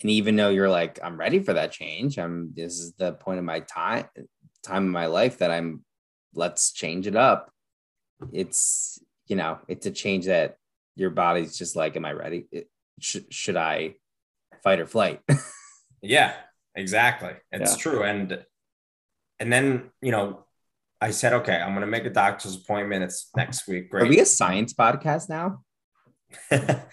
and 0.00 0.10
even 0.10 0.36
though 0.36 0.50
you're 0.50 0.70
like 0.70 0.98
i'm 1.02 1.18
ready 1.18 1.38
for 1.38 1.54
that 1.54 1.72
change 1.72 2.18
i'm 2.18 2.52
this 2.54 2.78
is 2.78 2.92
the 2.94 3.12
point 3.12 3.38
of 3.38 3.44
my 3.44 3.60
time 3.60 4.06
time 4.62 4.84
of 4.84 4.90
my 4.90 5.06
life 5.06 5.38
that 5.38 5.50
i'm 5.50 5.84
let's 6.34 6.72
change 6.72 7.06
it 7.06 7.16
up. 7.16 7.50
It's 8.32 8.98
you 9.26 9.36
know 9.36 9.58
it's 9.68 9.86
a 9.86 9.90
change 9.90 10.26
that 10.26 10.56
your 10.96 11.10
body's 11.10 11.56
just 11.56 11.76
like 11.76 11.96
am 11.96 12.04
i 12.04 12.12
ready? 12.12 12.46
It, 12.52 12.68
sh- 13.00 13.30
should 13.30 13.56
i 13.56 13.94
fight 14.62 14.80
or 14.80 14.86
flight? 14.86 15.20
Yeah 16.06 16.34
exactly. 16.74 17.32
It's 17.50 17.72
yeah. 17.72 17.82
true. 17.82 18.02
And 18.02 18.44
and 19.40 19.50
then 19.50 19.90
you 20.02 20.12
know 20.12 20.44
i 21.00 21.10
said 21.10 21.32
okay 21.32 21.56
i'm 21.56 21.72
gonna 21.72 21.86
make 21.86 22.04
a 22.04 22.10
doctor's 22.10 22.56
appointment. 22.56 23.04
It's 23.04 23.30
next 23.34 23.66
week. 23.66 23.90
Great. 23.90 24.02
are 24.02 24.08
we 24.10 24.20
a 24.20 24.26
science 24.26 24.74
podcast 24.74 25.30
now? 25.30 25.62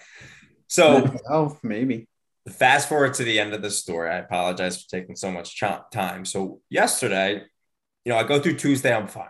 So 0.68 1.14
oh 1.28 1.58
maybe 1.62 2.08
fast 2.50 2.88
forward 2.88 3.14
to 3.14 3.24
the 3.24 3.38
end 3.38 3.54
of 3.54 3.62
the 3.62 3.70
story. 3.70 4.10
I 4.10 4.18
apologize 4.18 4.82
for 4.82 4.88
taking 4.88 5.14
so 5.14 5.30
much 5.30 5.60
time. 5.92 6.24
So 6.24 6.60
yesterday, 6.68 7.42
you 8.04 8.12
know, 8.12 8.18
I 8.18 8.24
go 8.24 8.40
through 8.40 8.56
Tuesday, 8.56 8.94
I'm 8.94 9.08
fine. 9.08 9.26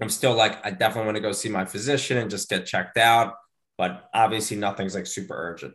I'm 0.00 0.08
still 0.08 0.34
like, 0.34 0.64
I 0.64 0.70
definitely 0.70 1.06
want 1.06 1.16
to 1.16 1.22
go 1.22 1.32
see 1.32 1.48
my 1.48 1.64
physician 1.64 2.18
and 2.18 2.30
just 2.30 2.48
get 2.48 2.66
checked 2.66 2.96
out, 2.96 3.34
but 3.76 4.08
obviously 4.14 4.56
nothing's 4.56 4.94
like 4.94 5.06
super 5.06 5.34
urgent. 5.34 5.74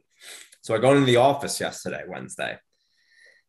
So 0.62 0.76
I 0.76 0.80
go 0.80 0.92
into 0.92 1.06
the 1.06 1.18
office 1.18 1.60
yesterday, 1.60 2.04
Wednesday. 2.08 2.58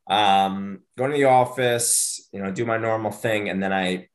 Um, 0.08 0.80
going 0.96 1.11
to 1.11 1.16
the 1.16 1.24
office, 1.24 2.28
you 2.32 2.42
know, 2.42 2.50
do 2.50 2.64
my 2.64 2.78
normal 2.78 3.11
thing, 3.11 3.48
and 3.48 3.62
then 3.62 3.72
I, 3.72 4.08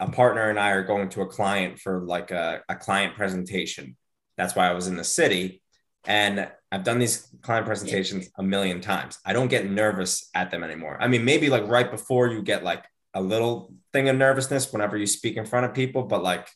a 0.00 0.10
partner 0.10 0.48
and 0.48 0.58
I 0.58 0.70
are 0.70 0.84
going 0.84 1.08
to 1.10 1.22
a 1.22 1.26
client 1.26 1.78
for 1.78 2.00
like 2.00 2.30
a, 2.30 2.62
a 2.68 2.76
client 2.76 3.14
presentation. 3.14 3.96
That's 4.36 4.54
why 4.54 4.68
I 4.68 4.72
was 4.72 4.86
in 4.86 4.96
the 4.96 5.04
city. 5.04 5.62
And 6.06 6.48
I've 6.70 6.84
done 6.84 6.98
these 6.98 7.28
client 7.42 7.66
presentations 7.66 8.28
a 8.36 8.42
million 8.42 8.80
times. 8.80 9.18
I 9.24 9.32
don't 9.32 9.48
get 9.48 9.70
nervous 9.70 10.28
at 10.34 10.50
them 10.50 10.64
anymore. 10.64 10.98
I 11.00 11.08
mean, 11.08 11.24
maybe 11.24 11.48
like 11.48 11.66
right 11.66 11.90
before 11.90 12.28
you 12.28 12.42
get 12.42 12.64
like 12.64 12.84
a 13.14 13.22
little 13.22 13.72
thing 13.92 14.08
of 14.08 14.16
nervousness 14.16 14.72
whenever 14.72 14.96
you 14.96 15.06
speak 15.06 15.36
in 15.36 15.46
front 15.46 15.66
of 15.66 15.74
people, 15.74 16.02
but 16.02 16.22
like 16.22 16.48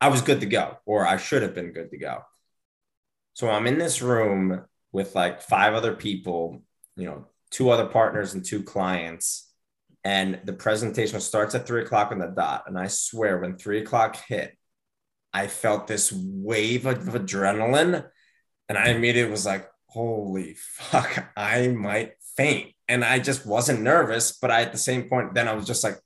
I 0.00 0.08
was 0.08 0.22
good 0.22 0.40
to 0.40 0.46
go, 0.46 0.76
or 0.84 1.06
I 1.06 1.16
should 1.16 1.42
have 1.42 1.54
been 1.54 1.72
good 1.72 1.90
to 1.90 1.98
go. 1.98 2.22
So 3.32 3.50
I'm 3.50 3.66
in 3.66 3.78
this 3.78 4.02
room 4.02 4.64
with 4.92 5.14
like 5.14 5.40
five 5.42 5.74
other 5.74 5.94
people, 5.94 6.62
you 6.96 7.06
know, 7.06 7.26
two 7.50 7.70
other 7.70 7.86
partners 7.86 8.34
and 8.34 8.44
two 8.44 8.62
clients. 8.62 9.50
And 10.04 10.40
the 10.44 10.52
presentation 10.52 11.18
starts 11.20 11.54
at 11.54 11.66
three 11.66 11.82
o'clock 11.82 12.12
on 12.12 12.18
the 12.18 12.26
dot. 12.26 12.64
And 12.66 12.78
I 12.78 12.88
swear, 12.88 13.38
when 13.38 13.56
three 13.56 13.78
o'clock 13.78 14.16
hit, 14.28 14.56
I 15.32 15.46
felt 15.46 15.86
this 15.86 16.12
wave 16.12 16.84
of 16.84 16.98
adrenaline 16.98 18.04
and 18.68 18.78
I 18.78 18.88
immediately 18.88 19.30
was 19.30 19.46
like, 19.46 19.68
holy 19.86 20.54
fuck, 20.54 21.32
I 21.36 21.68
might 21.68 22.14
faint. 22.36 22.72
And 22.88 23.04
I 23.04 23.18
just 23.18 23.46
wasn't 23.46 23.82
nervous. 23.82 24.32
But 24.32 24.50
I, 24.50 24.62
at 24.62 24.72
the 24.72 24.78
same 24.78 25.08
point, 25.08 25.34
then 25.34 25.48
I 25.48 25.54
was 25.54 25.66
just 25.66 25.84
like, 25.84 25.98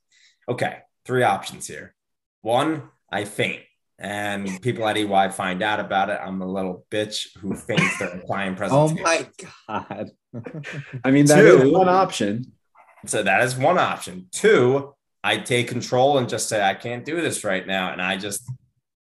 okay, 0.47 0.79
three 1.05 1.23
options 1.23 1.67
here. 1.67 1.95
One, 2.41 2.83
I 3.11 3.25
faint. 3.25 3.63
And 3.97 4.61
people 4.61 4.87
at 4.87 4.95
EY 4.95 5.29
find 5.29 5.61
out 5.61 5.81
about 5.81 6.09
it. 6.09 6.19
I'm 6.23 6.41
a 6.41 6.47
little 6.47 6.85
bitch 6.89 7.37
who 7.37 7.53
faints 7.53 7.97
during 7.97 8.21
client 8.25 8.57
presentation. 8.57 8.99
Oh 8.99 9.03
my 9.03 9.27
God. 9.67 10.11
I 11.03 11.11
mean, 11.11 11.25
that 11.25 11.41
Two, 11.41 11.61
is 11.63 11.71
one 11.71 11.89
option. 11.89 12.53
So 13.05 13.23
that 13.23 13.43
is 13.43 13.55
one 13.55 13.77
option. 13.77 14.27
Two, 14.31 14.93
I 15.21 15.37
take 15.37 15.67
control 15.67 16.17
and 16.17 16.29
just 16.29 16.47
say, 16.47 16.63
I 16.63 16.75
can't 16.75 17.03
do 17.03 17.19
this 17.19 17.43
right 17.43 17.65
now. 17.67 17.91
And 17.91 18.01
I 18.01 18.15
just, 18.15 18.49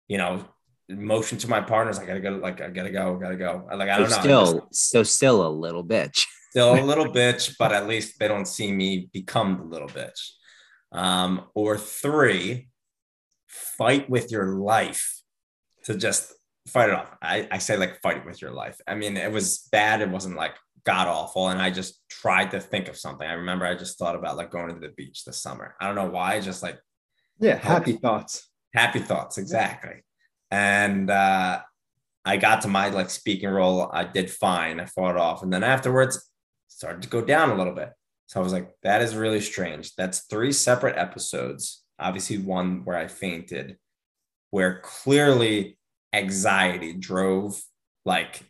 you 0.06 0.18
know, 0.18 0.44
motion 0.88 1.38
to 1.38 1.48
my 1.48 1.60
partners. 1.60 1.98
I 1.98 2.06
gotta 2.06 2.20
go. 2.20 2.30
Like 2.30 2.60
I 2.60 2.68
gotta 2.68 2.90
go. 2.90 3.16
Gotta 3.16 3.36
go. 3.36 3.66
Like 3.74 3.88
I 3.88 3.98
don't 3.98 4.10
so 4.10 4.16
know. 4.16 4.22
Still, 4.22 4.60
just, 4.68 4.90
so 4.90 5.02
still 5.02 5.46
a 5.46 5.48
little 5.48 5.84
bitch. 5.84 6.26
still 6.50 6.74
a 6.74 6.80
little 6.84 7.06
bitch, 7.06 7.56
but 7.58 7.72
at 7.72 7.86
least 7.88 8.18
they 8.18 8.28
don't 8.28 8.46
see 8.46 8.72
me 8.72 9.08
become 9.12 9.58
the 9.58 9.64
little 9.64 9.88
bitch. 9.88 10.30
Um, 10.92 11.46
or 11.54 11.76
three, 11.76 12.68
fight 13.48 14.08
with 14.08 14.30
your 14.30 14.56
life 14.58 15.22
to 15.84 15.96
just 15.96 16.32
fight 16.68 16.90
it 16.90 16.94
off. 16.94 17.10
I, 17.20 17.48
I 17.50 17.58
say 17.58 17.76
like 17.76 18.00
fight 18.00 18.18
it 18.18 18.26
with 18.26 18.40
your 18.40 18.52
life. 18.52 18.80
I 18.86 18.94
mean, 18.94 19.16
it 19.16 19.32
was 19.32 19.68
bad. 19.72 20.00
It 20.00 20.10
wasn't 20.10 20.36
like 20.36 20.54
god 20.84 21.08
awful. 21.08 21.48
And 21.48 21.60
I 21.60 21.70
just 21.70 22.02
tried 22.08 22.50
to 22.50 22.60
think 22.60 22.88
of 22.88 22.96
something. 22.96 23.26
I 23.26 23.34
remember 23.34 23.64
I 23.64 23.74
just 23.74 23.98
thought 23.98 24.14
about 24.16 24.36
like 24.36 24.50
going 24.50 24.72
to 24.74 24.80
the 24.80 24.94
beach 24.94 25.24
this 25.24 25.40
summer. 25.40 25.74
I 25.80 25.86
don't 25.86 25.96
know 25.96 26.10
why. 26.10 26.40
Just 26.40 26.62
like 26.62 26.78
yeah, 27.40 27.56
happy 27.56 27.92
thoughts. 27.92 28.48
Happy 28.74 28.98
thoughts, 28.98 29.38
exactly 29.38 30.02
and 30.50 31.10
uh, 31.10 31.60
I 32.24 32.36
got 32.36 32.62
to 32.62 32.68
my 32.68 32.88
like 32.88 33.10
speaking 33.10 33.48
role. 33.48 33.90
I 33.92 34.04
did 34.04 34.30
fine. 34.30 34.80
I 34.80 34.86
fought 34.86 35.16
off, 35.16 35.42
and 35.42 35.52
then 35.52 35.64
afterwards 35.64 36.30
started 36.68 37.02
to 37.02 37.08
go 37.08 37.22
down 37.22 37.50
a 37.50 37.56
little 37.56 37.74
bit. 37.74 37.90
So 38.26 38.40
I 38.40 38.42
was 38.42 38.52
like, 38.52 38.70
that 38.82 39.02
is 39.02 39.14
really 39.14 39.40
strange. 39.40 39.94
That's 39.96 40.26
three 40.30 40.52
separate 40.52 40.96
episodes. 40.96 41.84
Obviously, 41.98 42.38
one 42.38 42.84
where 42.84 42.96
I 42.96 43.06
fainted, 43.06 43.76
where 44.50 44.80
clearly 44.80 45.78
anxiety 46.12 46.92
drove 46.94 47.62
like 48.04 48.40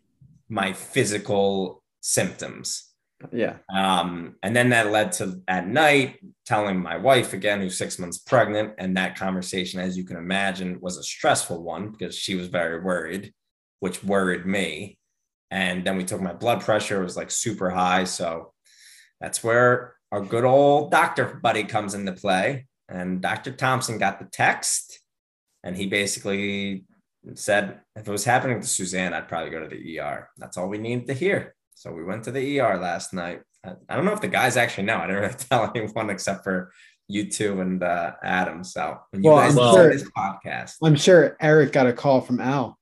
my 0.48 0.72
physical 0.72 1.82
symptoms. 2.00 2.93
Yeah. 3.32 3.56
Um, 3.74 4.36
and 4.42 4.54
then 4.54 4.70
that 4.70 4.90
led 4.90 5.12
to 5.12 5.40
at 5.48 5.66
night 5.66 6.18
telling 6.46 6.80
my 6.80 6.96
wife 6.96 7.32
again, 7.32 7.60
who's 7.60 7.76
six 7.76 7.98
months 7.98 8.18
pregnant. 8.18 8.74
And 8.78 8.96
that 8.96 9.16
conversation, 9.16 9.80
as 9.80 9.96
you 9.96 10.04
can 10.04 10.16
imagine, 10.16 10.80
was 10.80 10.96
a 10.96 11.02
stressful 11.02 11.62
one 11.62 11.90
because 11.90 12.16
she 12.16 12.34
was 12.34 12.48
very 12.48 12.80
worried, 12.80 13.32
which 13.80 14.04
worried 14.04 14.46
me. 14.46 14.98
And 15.50 15.84
then 15.84 15.96
we 15.96 16.04
took 16.04 16.20
my 16.20 16.32
blood 16.32 16.60
pressure, 16.60 17.00
it 17.00 17.04
was 17.04 17.16
like 17.16 17.30
super 17.30 17.70
high. 17.70 18.04
So 18.04 18.52
that's 19.20 19.44
where 19.44 19.94
our 20.10 20.20
good 20.20 20.44
old 20.44 20.90
doctor 20.90 21.38
buddy 21.42 21.64
comes 21.64 21.94
into 21.94 22.12
play. 22.12 22.66
And 22.88 23.20
Dr. 23.20 23.52
Thompson 23.52 23.98
got 23.98 24.18
the 24.18 24.26
text 24.26 25.00
and 25.62 25.76
he 25.76 25.86
basically 25.86 26.84
said, 27.34 27.80
if 27.96 28.06
it 28.06 28.10
was 28.10 28.24
happening 28.24 28.60
to 28.60 28.66
Suzanne, 28.66 29.14
I'd 29.14 29.28
probably 29.28 29.50
go 29.50 29.60
to 29.60 29.68
the 29.68 29.98
ER. 29.98 30.28
That's 30.36 30.58
all 30.58 30.68
we 30.68 30.78
needed 30.78 31.06
to 31.06 31.14
hear. 31.14 31.53
So 31.74 31.92
we 31.92 32.04
went 32.04 32.24
to 32.24 32.30
the 32.30 32.60
ER 32.60 32.78
last 32.78 33.12
night. 33.12 33.42
I 33.88 33.96
don't 33.96 34.04
know 34.04 34.12
if 34.12 34.20
the 34.20 34.28
guys 34.28 34.56
actually 34.56 34.84
know. 34.84 34.98
I 34.98 35.06
didn't 35.06 35.22
really 35.22 35.34
tell 35.50 35.72
anyone 35.74 36.10
except 36.10 36.44
for 36.44 36.72
you 37.08 37.30
two 37.30 37.60
and 37.60 37.82
uh, 37.82 38.12
Adam. 38.22 38.62
So 38.64 38.98
when 39.10 39.22
you 39.22 39.30
Well, 39.30 39.38
guys 39.38 39.56
I'm 39.58 39.74
sure- 39.74 39.90
this 39.92 40.10
podcast, 40.16 40.76
I'm 40.82 40.96
sure 40.96 41.36
Eric 41.40 41.72
got 41.72 41.86
a 41.86 41.92
call 41.92 42.20
from 42.20 42.40
Al. 42.40 42.78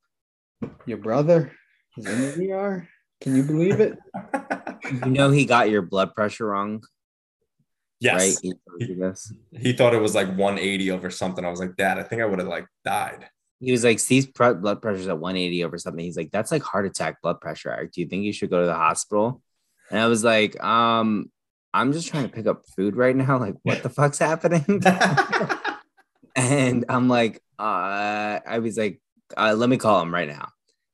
Your 0.87 0.98
brother 0.98 1.52
is 1.96 2.07
in 2.07 2.38
the 2.38 2.52
ER. 2.52 2.88
Can 3.20 3.37
you 3.37 3.42
believe 3.44 3.81
it? 3.81 3.98
You 5.05 5.11
know 5.11 5.31
he 5.31 5.44
got 5.44 5.70
your 5.70 5.83
blood 5.83 6.14
pressure 6.14 6.46
wrong, 6.46 6.83
yes, 8.00 8.20
right? 8.20 8.38
He 8.42 8.52
told 8.68 8.88
you 8.90 8.94
this. 8.96 9.33
he 9.52 9.72
thought 9.72 9.94
it 9.94 10.00
was 10.00 10.14
like 10.14 10.26
180 10.28 10.90
over 10.90 11.09
something. 11.11 11.44
I 11.44 11.48
was 11.50 11.61
like, 11.61 11.76
Dad, 11.76 11.98
I 11.98 12.02
think 12.02 12.20
I 12.20 12.26
would 12.26 12.40
have 12.40 12.48
like 12.48 12.66
died. 12.85 13.26
He 13.62 13.70
was 13.70 13.85
like, 13.85 14.01
pre- 14.35 14.55
blood 14.55 14.83
pressure's 14.83 15.07
at 15.07 15.18
180 15.18 15.64
over 15.64 15.79
something. 15.79 16.05
He's 16.05 16.16
like, 16.16 16.33
that's 16.33 16.51
like 16.51 16.62
heart 16.62 16.85
attack 16.85 17.22
blood 17.22 17.40
pressure. 17.40 17.70
Eric. 17.70 17.92
Do 17.92 18.01
you 18.01 18.09
think 18.09 18.25
you 18.25 18.33
should 18.33 18.51
go 18.51 18.61
to 18.61 18.66
the 18.66 18.75
hospital? 18.75 19.40
And 19.90 20.01
I 20.01 20.09
was 20.09 20.25
like, 20.25 20.62
um, 20.62 21.31
I'm 21.72 21.92
just 21.92 22.09
trying 22.09 22.25
to 22.25 22.35
pick 22.35 22.46
up 22.46 22.64
food 22.77 22.96
right 22.96 23.14
now. 23.14 23.38
Like, 23.42 23.55
what 23.62 23.83
the 23.83 23.88
fuck's 23.88 24.18
happening? 24.18 24.83
and 26.37 26.85
I'm 26.88 27.09
like, 27.09 27.40
uh, 27.59 28.40
I 28.44 28.59
was 28.61 28.77
like, 28.77 29.01
uh, 29.37 29.55
let 29.57 29.68
me 29.68 29.77
call 29.77 30.03
him 30.03 30.12
right 30.12 30.29
now. 30.29 30.48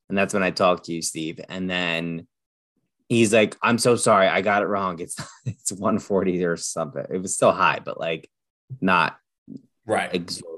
And 0.09 0.17
that's 0.17 0.35
when 0.35 0.43
I 0.43 0.51
talked 0.51 0.85
to 0.87 0.93
you, 0.93 1.03
Steve. 1.03 1.41
And 1.49 1.69
then 1.69 2.27
he's 3.09 3.33
like, 3.33 3.57
I'm 3.63 3.79
so 3.79 3.97
sorry, 3.97 4.27
I 4.27 4.43
got 4.43 4.63
it 4.63 4.67
wrong. 4.67 5.01
It's 5.01 5.17
it's 5.47 5.73
140 5.73 6.45
or 6.45 6.57
something. 6.57 7.05
It 7.11 7.23
was 7.23 7.35
still 7.35 7.53
high, 7.53 7.81
but 7.85 7.99
like 7.99 8.31
not 8.81 9.17
right. 9.87 10.15
exorbitant. 10.15 10.58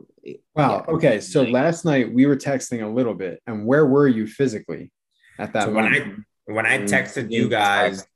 Wow. 0.54 0.84
Yeah. 0.86 0.94
Okay. 0.94 1.20
So 1.20 1.42
Like- 1.42 1.52
last 1.52 1.84
night 1.84 2.12
we 2.12 2.26
were 2.26 2.36
texting 2.36 2.82
a 2.84 2.88
little 2.88 3.14
bit, 3.14 3.40
and 3.46 3.66
where 3.66 3.86
were 3.86 4.06
you 4.08 4.26
physically 4.26 4.90
at 5.38 5.52
that 5.52 5.64
So 5.64 5.72
when? 5.72 5.84
I 5.86 6.14
when 6.46 6.66
I 6.66 6.78
Mm, 6.78 6.88
texted 6.88 7.30
you 7.30 7.42
you 7.44 7.48
guys, 7.48 7.98
text. 7.98 8.08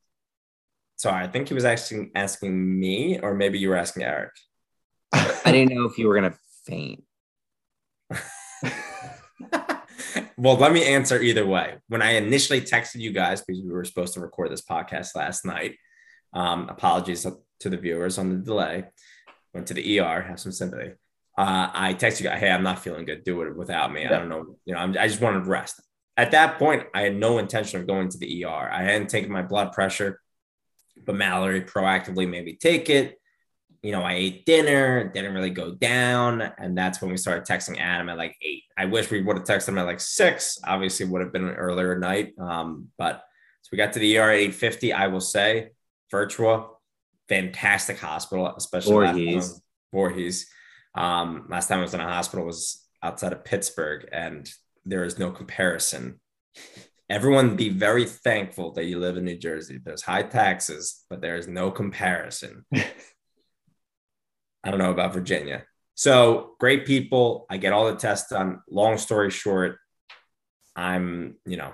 sorry, 0.96 1.24
I 1.24 1.28
think 1.28 1.48
he 1.48 1.54
was 1.54 1.64
asking 1.64 2.10
asking 2.14 2.78
me, 2.80 3.18
or 3.20 3.34
maybe 3.34 3.58
you 3.58 3.68
were 3.68 3.76
asking 3.76 4.02
Eric. 4.02 4.32
I 5.12 5.52
didn't 5.52 5.74
know 5.74 5.84
if 5.84 5.96
you 5.98 6.08
were 6.08 6.14
gonna 6.16 6.36
faint. 6.66 7.04
well, 10.36 10.56
let 10.56 10.72
me 10.72 10.84
answer 10.84 11.20
either 11.20 11.46
way. 11.46 11.76
When 11.88 12.02
I 12.02 12.12
initially 12.12 12.60
texted 12.60 13.00
you 13.00 13.12
guys, 13.12 13.40
because 13.42 13.62
we 13.62 13.70
were 13.70 13.84
supposed 13.84 14.14
to 14.14 14.20
record 14.20 14.50
this 14.50 14.62
podcast 14.62 15.14
last 15.14 15.44
night, 15.44 15.76
um, 16.32 16.68
apologies 16.68 17.26
to 17.60 17.68
the 17.68 17.76
viewers 17.76 18.18
on 18.18 18.30
the 18.30 18.36
delay. 18.44 18.84
Went 19.52 19.68
to 19.68 19.74
the 19.74 20.00
ER, 20.00 20.22
have 20.22 20.40
some 20.40 20.50
sympathy. 20.52 20.92
Uh, 21.36 21.68
I 21.72 21.94
texted 21.94 22.22
you, 22.22 22.30
hey, 22.30 22.50
I'm 22.50 22.62
not 22.62 22.78
feeling 22.78 23.04
good. 23.04 23.24
Do 23.24 23.42
it 23.42 23.56
without 23.56 23.92
me. 23.92 24.06
I 24.06 24.10
don't 24.10 24.28
know. 24.28 24.56
You 24.64 24.74
know, 24.74 24.80
I'm, 24.80 24.96
I 24.98 25.08
just 25.08 25.20
wanted 25.20 25.44
to 25.44 25.50
rest. 25.50 25.80
At 26.16 26.30
that 26.30 26.58
point, 26.58 26.84
I 26.94 27.02
had 27.02 27.16
no 27.16 27.38
intention 27.38 27.80
of 27.80 27.88
going 27.88 28.08
to 28.08 28.18
the 28.18 28.44
ER. 28.44 28.70
I 28.72 28.82
hadn't 28.82 29.10
taken 29.10 29.32
my 29.32 29.42
blood 29.42 29.72
pressure, 29.72 30.20
but 31.04 31.16
Mallory 31.16 31.62
proactively 31.62 32.28
made 32.28 32.44
me 32.44 32.54
take 32.54 32.88
it 32.88 33.18
you 33.84 33.92
know, 33.92 34.00
I 34.00 34.14
ate 34.14 34.46
dinner, 34.46 35.10
didn't 35.12 35.34
really 35.34 35.50
go 35.50 35.74
down. 35.74 36.40
And 36.40 36.76
that's 36.76 37.02
when 37.02 37.10
we 37.10 37.18
started 37.18 37.44
texting 37.44 37.78
Adam 37.78 38.08
at 38.08 38.16
like 38.16 38.34
eight. 38.40 38.62
I 38.78 38.86
wish 38.86 39.10
we 39.10 39.20
would 39.20 39.36
have 39.36 39.44
texted 39.44 39.68
him 39.68 39.78
at 39.78 39.84
like 39.84 40.00
six. 40.00 40.58
Obviously, 40.64 41.04
would 41.04 41.20
have 41.20 41.34
been 41.34 41.46
an 41.46 41.54
earlier 41.54 41.98
night. 41.98 42.32
Um, 42.38 42.88
but 42.96 43.22
so 43.60 43.68
we 43.70 43.76
got 43.76 43.92
to 43.92 43.98
the 43.98 44.16
ER 44.16 44.30
at 44.30 44.38
850. 44.38 44.94
I 44.94 45.08
will 45.08 45.20
say, 45.20 45.72
Virtua, 46.10 46.66
fantastic 47.28 47.98
hospital, 47.98 48.54
especially 48.56 48.94
last 48.94 49.12
time 49.12 49.20
I 49.20 49.32
Voorhees. 49.32 49.62
Voorhees. 49.92 50.46
Um, 50.94 51.46
last 51.48 51.68
time 51.68 51.78
I 51.78 51.82
was 51.82 51.94
in 51.94 52.00
a 52.00 52.04
hospital 52.04 52.46
was 52.46 52.84
outside 53.02 53.32
of 53.32 53.44
Pittsburgh, 53.44 54.08
and 54.12 54.48
there 54.84 55.04
is 55.04 55.18
no 55.18 55.30
comparison. 55.30 56.20
Everyone 57.10 57.56
be 57.56 57.68
very 57.68 58.06
thankful 58.06 58.72
that 58.72 58.84
you 58.84 58.98
live 58.98 59.16
in 59.16 59.24
New 59.24 59.36
Jersey. 59.36 59.78
There's 59.82 60.02
high 60.02 60.22
taxes, 60.22 61.04
but 61.10 61.20
there 61.20 61.36
is 61.36 61.46
no 61.46 61.70
comparison. 61.70 62.64
I 62.74 64.70
don't 64.70 64.78
know 64.78 64.90
about 64.90 65.12
Virginia. 65.12 65.64
So 65.94 66.54
great 66.58 66.86
people. 66.86 67.46
I 67.50 67.58
get 67.58 67.72
all 67.72 67.86
the 67.86 67.96
tests 67.96 68.30
done. 68.30 68.60
Long 68.68 68.96
story 68.96 69.30
short, 69.30 69.78
I'm, 70.74 71.36
you 71.44 71.56
know, 71.56 71.72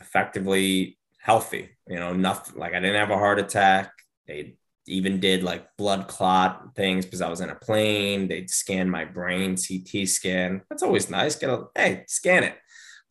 effectively 0.00 0.98
healthy. 1.18 1.70
You 1.88 1.98
know, 1.98 2.12
nothing 2.12 2.58
like 2.58 2.74
I 2.74 2.80
didn't 2.80 3.00
have 3.00 3.10
a 3.10 3.18
heart 3.18 3.38
attack. 3.38 3.92
They 4.26 4.56
even 4.90 5.20
did 5.20 5.42
like 5.42 5.66
blood 5.76 6.08
clot 6.08 6.74
things 6.74 7.04
because 7.04 7.20
I 7.20 7.28
was 7.28 7.40
in 7.40 7.50
a 7.50 7.54
plane. 7.54 8.28
They'd 8.28 8.50
scan 8.50 8.90
my 8.90 9.04
brain, 9.04 9.56
CT 9.56 10.08
scan. 10.08 10.62
That's 10.68 10.82
always 10.82 11.08
nice. 11.10 11.36
Get 11.36 11.50
a 11.50 11.66
hey, 11.74 12.04
scan 12.06 12.44
it. 12.44 12.56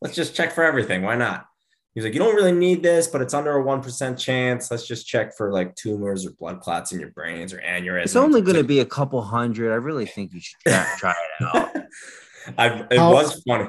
Let's 0.00 0.14
just 0.14 0.34
check 0.34 0.52
for 0.52 0.64
everything. 0.64 1.02
Why 1.02 1.16
not? 1.16 1.46
He's 1.94 2.04
like, 2.04 2.14
you 2.14 2.20
don't 2.20 2.36
really 2.36 2.52
need 2.52 2.82
this, 2.82 3.08
but 3.08 3.20
it's 3.20 3.34
under 3.34 3.52
a 3.52 3.62
one 3.62 3.82
percent 3.82 4.18
chance. 4.18 4.70
Let's 4.70 4.86
just 4.86 5.06
check 5.06 5.36
for 5.36 5.52
like 5.52 5.74
tumors 5.74 6.24
or 6.24 6.30
blood 6.32 6.60
clots 6.60 6.92
in 6.92 7.00
your 7.00 7.10
brains 7.10 7.52
or 7.52 7.58
aneurysms. 7.58 8.04
It's 8.04 8.16
only 8.16 8.42
going 8.42 8.56
to 8.56 8.64
be 8.64 8.80
a 8.80 8.86
couple 8.86 9.20
hundred. 9.22 9.72
I 9.72 9.76
really 9.76 10.06
think 10.06 10.32
you 10.32 10.40
should 10.40 10.58
try, 10.66 10.86
try 10.98 11.14
it 11.40 11.46
out. 11.56 11.76
I, 12.58 12.86
it 12.90 12.98
How- 12.98 13.12
was 13.12 13.42
funny. 13.46 13.68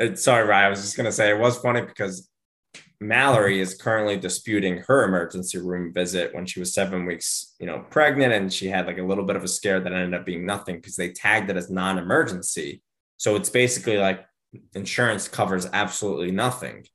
Uh, 0.00 0.14
sorry, 0.14 0.46
Ryan. 0.46 0.66
I 0.66 0.68
was 0.70 0.80
just 0.80 0.96
gonna 0.96 1.12
say 1.12 1.30
it 1.30 1.38
was 1.38 1.58
funny 1.58 1.82
because 1.82 2.28
Mallory 3.00 3.60
is 3.60 3.80
currently 3.80 4.16
disputing 4.16 4.82
her 4.88 5.04
emergency 5.04 5.58
room 5.58 5.92
visit 5.92 6.34
when 6.34 6.46
she 6.46 6.58
was 6.58 6.74
seven 6.74 7.06
weeks, 7.06 7.54
you 7.60 7.66
know, 7.66 7.84
pregnant, 7.90 8.32
and 8.32 8.52
she 8.52 8.66
had 8.66 8.86
like 8.86 8.98
a 8.98 9.04
little 9.04 9.24
bit 9.24 9.36
of 9.36 9.44
a 9.44 9.48
scare 9.48 9.78
that 9.78 9.92
ended 9.92 10.18
up 10.18 10.26
being 10.26 10.44
nothing 10.44 10.76
because 10.76 10.96
they 10.96 11.10
tagged 11.10 11.48
it 11.48 11.56
as 11.56 11.70
non-emergency. 11.70 12.82
So 13.16 13.36
it's 13.36 13.50
basically 13.50 13.98
like 13.98 14.26
insurance 14.74 15.28
covers 15.28 15.68
absolutely 15.72 16.32
nothing, 16.32 16.86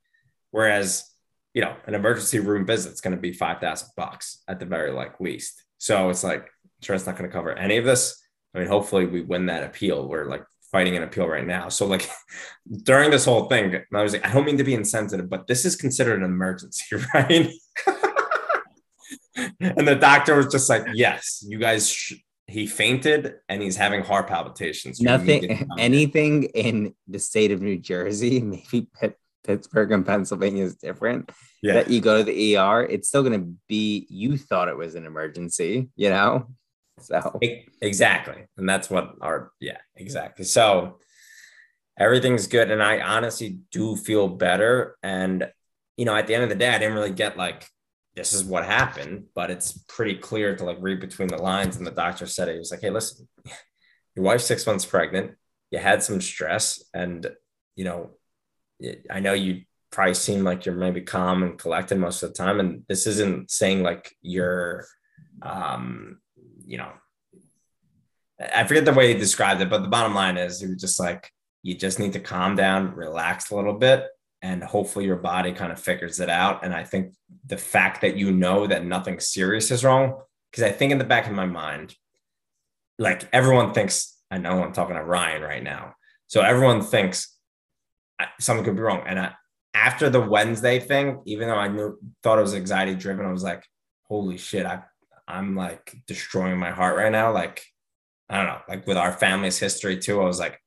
whereas 0.50 1.10
you 1.54 1.62
know 1.62 1.74
an 1.86 1.94
emergency 1.94 2.38
room 2.38 2.66
visit 2.66 2.92
is 2.92 3.00
going 3.00 3.16
to 3.16 3.20
be 3.20 3.32
five 3.32 3.60
thousand 3.60 3.88
bucks 3.96 4.42
at 4.46 4.58
the 4.58 4.66
very 4.66 4.90
like 4.90 5.20
least. 5.20 5.64
So 5.78 6.10
it's 6.10 6.24
like 6.24 6.50
insurance 6.80 7.06
not 7.06 7.16
going 7.16 7.30
to 7.30 7.34
cover 7.34 7.52
any 7.52 7.78
of 7.78 7.86
this. 7.86 8.20
I 8.54 8.58
mean, 8.58 8.68
hopefully 8.68 9.06
we 9.06 9.22
win 9.22 9.46
that 9.46 9.64
appeal. 9.64 10.06
We're 10.06 10.26
like 10.26 10.44
fighting 10.74 10.96
an 10.96 11.04
appeal 11.04 11.28
right 11.28 11.46
now. 11.46 11.68
So 11.68 11.86
like 11.86 12.10
during 12.82 13.12
this 13.12 13.24
whole 13.24 13.44
thing, 13.44 13.76
I 13.94 14.02
was 14.02 14.12
like, 14.12 14.26
I 14.26 14.32
don't 14.32 14.44
mean 14.44 14.58
to 14.58 14.64
be 14.64 14.74
insensitive, 14.74 15.30
but 15.30 15.46
this 15.46 15.64
is 15.64 15.76
considered 15.76 16.18
an 16.18 16.24
emergency, 16.24 16.96
right? 17.14 17.48
and 19.60 19.86
the 19.86 19.94
doctor 19.94 20.34
was 20.34 20.48
just 20.48 20.68
like, 20.68 20.84
yes, 20.92 21.44
you 21.46 21.60
guys, 21.60 21.88
sh-. 21.88 22.14
he 22.48 22.66
fainted 22.66 23.34
and 23.48 23.62
he's 23.62 23.76
having 23.76 24.02
heart 24.02 24.26
palpitations. 24.26 24.98
You 24.98 25.06
Nothing, 25.06 25.42
come 25.56 25.68
in." 25.78 25.78
anything 25.78 26.42
in 26.42 26.92
the 27.06 27.20
state 27.20 27.52
of 27.52 27.62
New 27.62 27.78
Jersey, 27.78 28.40
maybe 28.40 28.88
Pitt, 29.00 29.16
Pittsburgh 29.44 29.92
and 29.92 30.04
Pennsylvania 30.04 30.64
is 30.64 30.74
different. 30.74 31.30
Yeah. 31.62 31.74
That 31.74 31.88
you 31.88 32.00
go 32.00 32.18
to 32.18 32.24
the 32.24 32.56
ER, 32.56 32.82
it's 32.82 33.06
still 33.06 33.22
going 33.22 33.40
to 33.40 33.54
be. 33.68 34.08
You 34.10 34.36
thought 34.36 34.68
it 34.68 34.76
was 34.76 34.96
an 34.96 35.06
emergency, 35.06 35.88
you 35.94 36.10
know. 36.10 36.48
So 37.00 37.38
Exactly. 37.80 38.46
And 38.56 38.68
that's 38.68 38.88
what 38.88 39.14
our, 39.20 39.52
yeah, 39.60 39.78
exactly. 39.96 40.44
So 40.44 40.98
everything's 41.98 42.46
good. 42.46 42.70
And 42.70 42.82
I 42.82 43.00
honestly 43.00 43.58
do 43.70 43.96
feel 43.96 44.28
better. 44.28 44.96
And, 45.02 45.50
you 45.96 46.04
know, 46.04 46.14
at 46.16 46.26
the 46.26 46.34
end 46.34 46.44
of 46.44 46.48
the 46.48 46.54
day, 46.54 46.68
I 46.68 46.78
didn't 46.78 46.94
really 46.94 47.12
get 47.12 47.36
like, 47.36 47.66
this 48.16 48.32
is 48.32 48.44
what 48.44 48.64
happened, 48.64 49.24
but 49.34 49.50
it's 49.50 49.72
pretty 49.88 50.14
clear 50.14 50.54
to 50.56 50.64
like 50.64 50.78
read 50.80 51.00
between 51.00 51.28
the 51.28 51.36
lines. 51.36 51.76
And 51.76 51.86
the 51.86 51.90
doctor 51.90 52.26
said, 52.26 52.48
it, 52.48 52.52
he 52.52 52.58
was 52.58 52.70
like, 52.70 52.80
hey, 52.80 52.90
listen, 52.90 53.26
your 54.14 54.24
wife's 54.24 54.44
six 54.44 54.66
months 54.66 54.84
pregnant. 54.84 55.32
You 55.70 55.80
had 55.80 56.02
some 56.02 56.20
stress. 56.20 56.82
And, 56.94 57.26
you 57.74 57.84
know, 57.84 58.10
I 59.10 59.18
know 59.18 59.32
you 59.32 59.62
probably 59.90 60.14
seem 60.14 60.44
like 60.44 60.64
you're 60.64 60.76
maybe 60.76 61.00
calm 61.00 61.42
and 61.42 61.58
collected 61.58 61.98
most 61.98 62.22
of 62.22 62.30
the 62.30 62.34
time. 62.36 62.60
And 62.60 62.84
this 62.88 63.06
isn't 63.08 63.50
saying 63.50 63.82
like 63.82 64.14
you're, 64.22 64.86
um, 65.42 66.18
you 66.66 66.78
know, 66.78 66.90
I 68.40 68.64
forget 68.64 68.84
the 68.84 68.92
way 68.92 69.12
he 69.12 69.18
described 69.18 69.60
it, 69.60 69.70
but 69.70 69.82
the 69.82 69.88
bottom 69.88 70.14
line 70.14 70.36
is 70.36 70.60
he 70.60 70.66
was 70.66 70.80
just 70.80 70.98
like, 70.98 71.30
you 71.62 71.74
just 71.74 71.98
need 71.98 72.12
to 72.14 72.20
calm 72.20 72.56
down, 72.56 72.94
relax 72.94 73.50
a 73.50 73.56
little 73.56 73.74
bit, 73.74 74.06
and 74.42 74.62
hopefully 74.62 75.06
your 75.06 75.16
body 75.16 75.52
kind 75.52 75.72
of 75.72 75.80
figures 75.80 76.20
it 76.20 76.28
out. 76.28 76.64
And 76.64 76.74
I 76.74 76.84
think 76.84 77.14
the 77.46 77.56
fact 77.56 78.02
that 78.02 78.16
you 78.16 78.32
know 78.32 78.66
that 78.66 78.84
nothing 78.84 79.20
serious 79.20 79.70
is 79.70 79.84
wrong, 79.84 80.20
because 80.50 80.64
I 80.64 80.72
think 80.72 80.92
in 80.92 80.98
the 80.98 81.04
back 81.04 81.26
of 81.26 81.32
my 81.32 81.46
mind, 81.46 81.94
like 82.98 83.28
everyone 83.32 83.72
thinks, 83.72 84.16
I 84.30 84.38
know 84.38 84.62
I'm 84.62 84.72
talking 84.72 84.96
to 84.96 85.02
Ryan 85.02 85.42
right 85.42 85.62
now. 85.62 85.94
So 86.26 86.42
everyone 86.42 86.82
thinks 86.82 87.34
something 88.40 88.64
could 88.64 88.76
be 88.76 88.82
wrong. 88.82 89.04
And 89.06 89.18
I, 89.18 89.32
after 89.72 90.10
the 90.10 90.20
Wednesday 90.20 90.78
thing, 90.78 91.20
even 91.24 91.48
though 91.48 91.56
I 91.56 91.68
knew 91.68 91.98
thought 92.22 92.38
it 92.38 92.42
was 92.42 92.54
anxiety 92.54 92.94
driven, 92.94 93.26
I 93.26 93.32
was 93.32 93.42
like, 93.42 93.64
holy 94.08 94.36
shit, 94.36 94.66
I 94.66 94.82
I'm 95.26 95.56
like 95.56 95.94
destroying 96.06 96.58
my 96.58 96.70
heart 96.70 96.96
right 96.96 97.12
now. 97.12 97.32
Like, 97.32 97.64
I 98.28 98.36
don't 98.38 98.46
know, 98.46 98.60
like 98.68 98.86
with 98.86 98.96
our 98.96 99.12
family's 99.12 99.58
history 99.58 99.98
too, 99.98 100.20
I 100.20 100.24
was 100.24 100.38
like, 100.38 100.60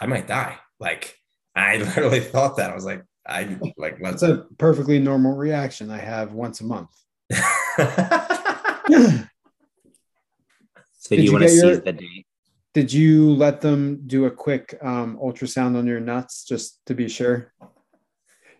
I 0.00 0.06
might 0.06 0.26
die. 0.26 0.56
Like, 0.80 1.16
I 1.54 1.76
literally 1.78 2.20
thought 2.20 2.56
that. 2.56 2.70
I 2.70 2.74
was 2.74 2.84
like, 2.84 3.02
I 3.26 3.58
like 3.76 3.98
let's 4.00 4.20
That's 4.20 4.40
a 4.40 4.46
perfectly 4.58 4.98
normal 4.98 5.36
reaction 5.36 5.90
I 5.90 5.98
have 5.98 6.32
once 6.32 6.60
a 6.60 6.64
month. 6.64 6.90
So 11.04 11.16
Did 11.16 11.16
do 11.16 11.22
you 11.22 11.28
you 11.28 11.32
want 11.32 11.42
to 11.42 11.48
get 11.48 11.56
your- 11.64 11.74
seize 11.74 11.82
the 11.82 11.92
date? 11.92 12.26
Did 12.74 12.92
you 12.92 13.34
let 13.34 13.60
them 13.60 14.02
do 14.06 14.24
a 14.26 14.30
quick 14.30 14.78
um, 14.80 15.18
ultrasound 15.22 15.76
on 15.76 15.86
your 15.86 16.00
nuts 16.00 16.44
just 16.44 16.80
to 16.86 16.94
be 16.94 17.06
sure? 17.08 17.52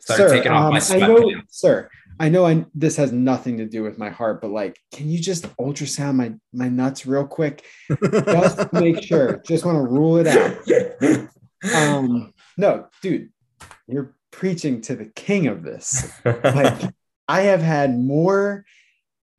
Started 0.01 0.29
taking 0.31 0.53
off 0.53 0.73
um, 0.73 0.75
I 0.75 0.99
know, 0.99 1.17
sweatpants. 1.17 1.43
sir. 1.51 1.89
I 2.23 2.29
know 2.29 2.47
I, 2.47 2.65
this 2.73 2.99
has 2.99 3.11
nothing 3.11 3.57
to 3.57 3.67
do 3.67 3.83
with 3.83 3.99
my 3.99 4.09
heart, 4.09 4.41
but 4.41 4.53
like, 4.53 4.79
can 4.93 5.11
you 5.11 5.19
just 5.19 5.45
ultrasound 5.57 6.15
my 6.15 6.35
my 6.53 6.69
nuts 6.69 7.05
real 7.05 7.27
quick, 7.27 7.65
just 7.91 8.59
to 8.59 8.69
make 8.73 9.03
sure? 9.05 9.43
Just 9.45 9.65
want 9.65 9.77
to 9.77 9.83
rule 9.83 10.19
it 10.19 10.29
out. 10.29 11.29
Um, 11.75 12.33
no, 12.57 12.87
dude, 13.03 13.31
you're 13.89 14.15
preaching 14.31 14.83
to 14.83 14.95
the 14.95 15.07
king 15.07 15.49
of 15.49 15.65
this. 15.65 16.13
Like, 16.25 16.95
I 17.29 17.41
have 17.41 17.61
had 17.61 17.99
more. 17.99 18.67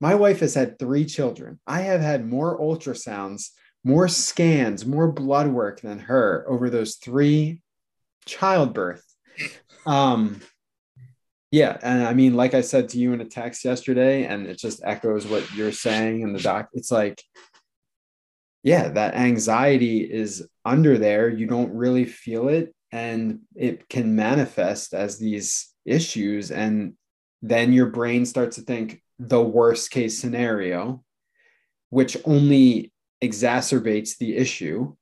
My 0.01 0.15
wife 0.15 0.41
has 0.41 0.53
had 0.53 0.77
three 0.77 1.05
children. 1.05 1.61
I 1.65 1.83
have 1.83 2.01
had 2.01 2.27
more 2.27 2.59
ultrasounds, 2.59 3.51
more 3.85 4.09
scans, 4.09 4.85
more 4.85 5.09
blood 5.09 5.47
work 5.47 5.79
than 5.79 5.99
her 5.99 6.45
over 6.49 6.69
those 6.69 6.95
three 6.95 7.61
childbirth. 8.25 9.05
Um, 9.85 10.41
yeah, 11.53 11.77
and 11.83 12.03
I 12.03 12.15
mean, 12.15 12.33
like 12.33 12.55
I 12.55 12.61
said 12.61 12.89
to 12.89 12.97
you 12.97 13.13
in 13.13 13.21
a 13.21 13.25
text 13.25 13.63
yesterday, 13.63 14.25
and 14.25 14.47
it 14.47 14.57
just 14.57 14.81
echoes 14.83 15.27
what 15.27 15.53
you're 15.53 15.71
saying 15.71 16.21
in 16.21 16.33
the 16.33 16.39
doc. 16.39 16.69
It's 16.73 16.89
like, 16.89 17.21
yeah, 18.63 18.87
that 18.87 19.13
anxiety 19.13 19.99
is 19.99 20.47
under 20.65 20.97
there. 20.97 21.29
You 21.29 21.45
don't 21.45 21.71
really 21.75 22.05
feel 22.05 22.47
it, 22.49 22.73
and 22.91 23.41
it 23.55 23.87
can 23.87 24.15
manifest 24.15 24.95
as 24.95 25.19
these 25.19 25.71
issues. 25.85 26.49
And 26.49 26.93
then 27.43 27.71
your 27.71 27.85
brain 27.85 28.25
starts 28.25 28.55
to 28.55 28.63
think 28.63 29.03
the 29.19 29.43
worst 29.43 29.91
case 29.91 30.17
scenario, 30.19 31.03
which 31.91 32.17
only 32.25 32.91
exacerbates 33.23 34.17
the 34.17 34.35
issue 34.35 34.95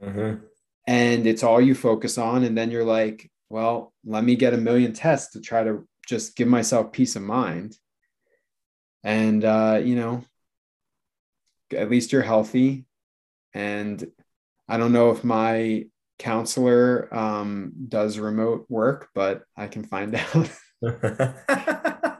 Mhm. 0.00 0.40
and 0.86 1.26
it's 1.26 1.42
all 1.42 1.60
you 1.60 1.74
focus 1.74 2.16
on 2.16 2.44
and 2.44 2.56
then 2.56 2.70
you're 2.70 2.84
like 2.84 3.30
well 3.50 3.92
let 4.04 4.24
me 4.24 4.34
get 4.34 4.54
a 4.54 4.56
million 4.56 4.92
tests 4.94 5.32
to 5.32 5.40
try 5.40 5.62
to 5.62 5.86
just 6.06 6.36
give 6.36 6.48
myself 6.48 6.92
peace 6.92 7.16
of 7.16 7.22
mind. 7.22 7.76
And 9.04 9.44
uh 9.44 9.80
you 9.84 9.96
know 9.96 10.24
at 11.72 11.90
least 11.90 12.12
you're 12.12 12.22
healthy. 12.22 12.86
And 13.52 14.06
i 14.68 14.76
don't 14.76 14.92
know 14.92 15.10
if 15.10 15.22
my 15.24 15.86
counselor 16.18 17.14
um 17.14 17.72
does 17.88 18.18
remote 18.18 18.64
work 18.70 19.10
but 19.14 19.42
i 19.56 19.66
can 19.66 19.84
find 19.84 20.14
out. 20.34 20.50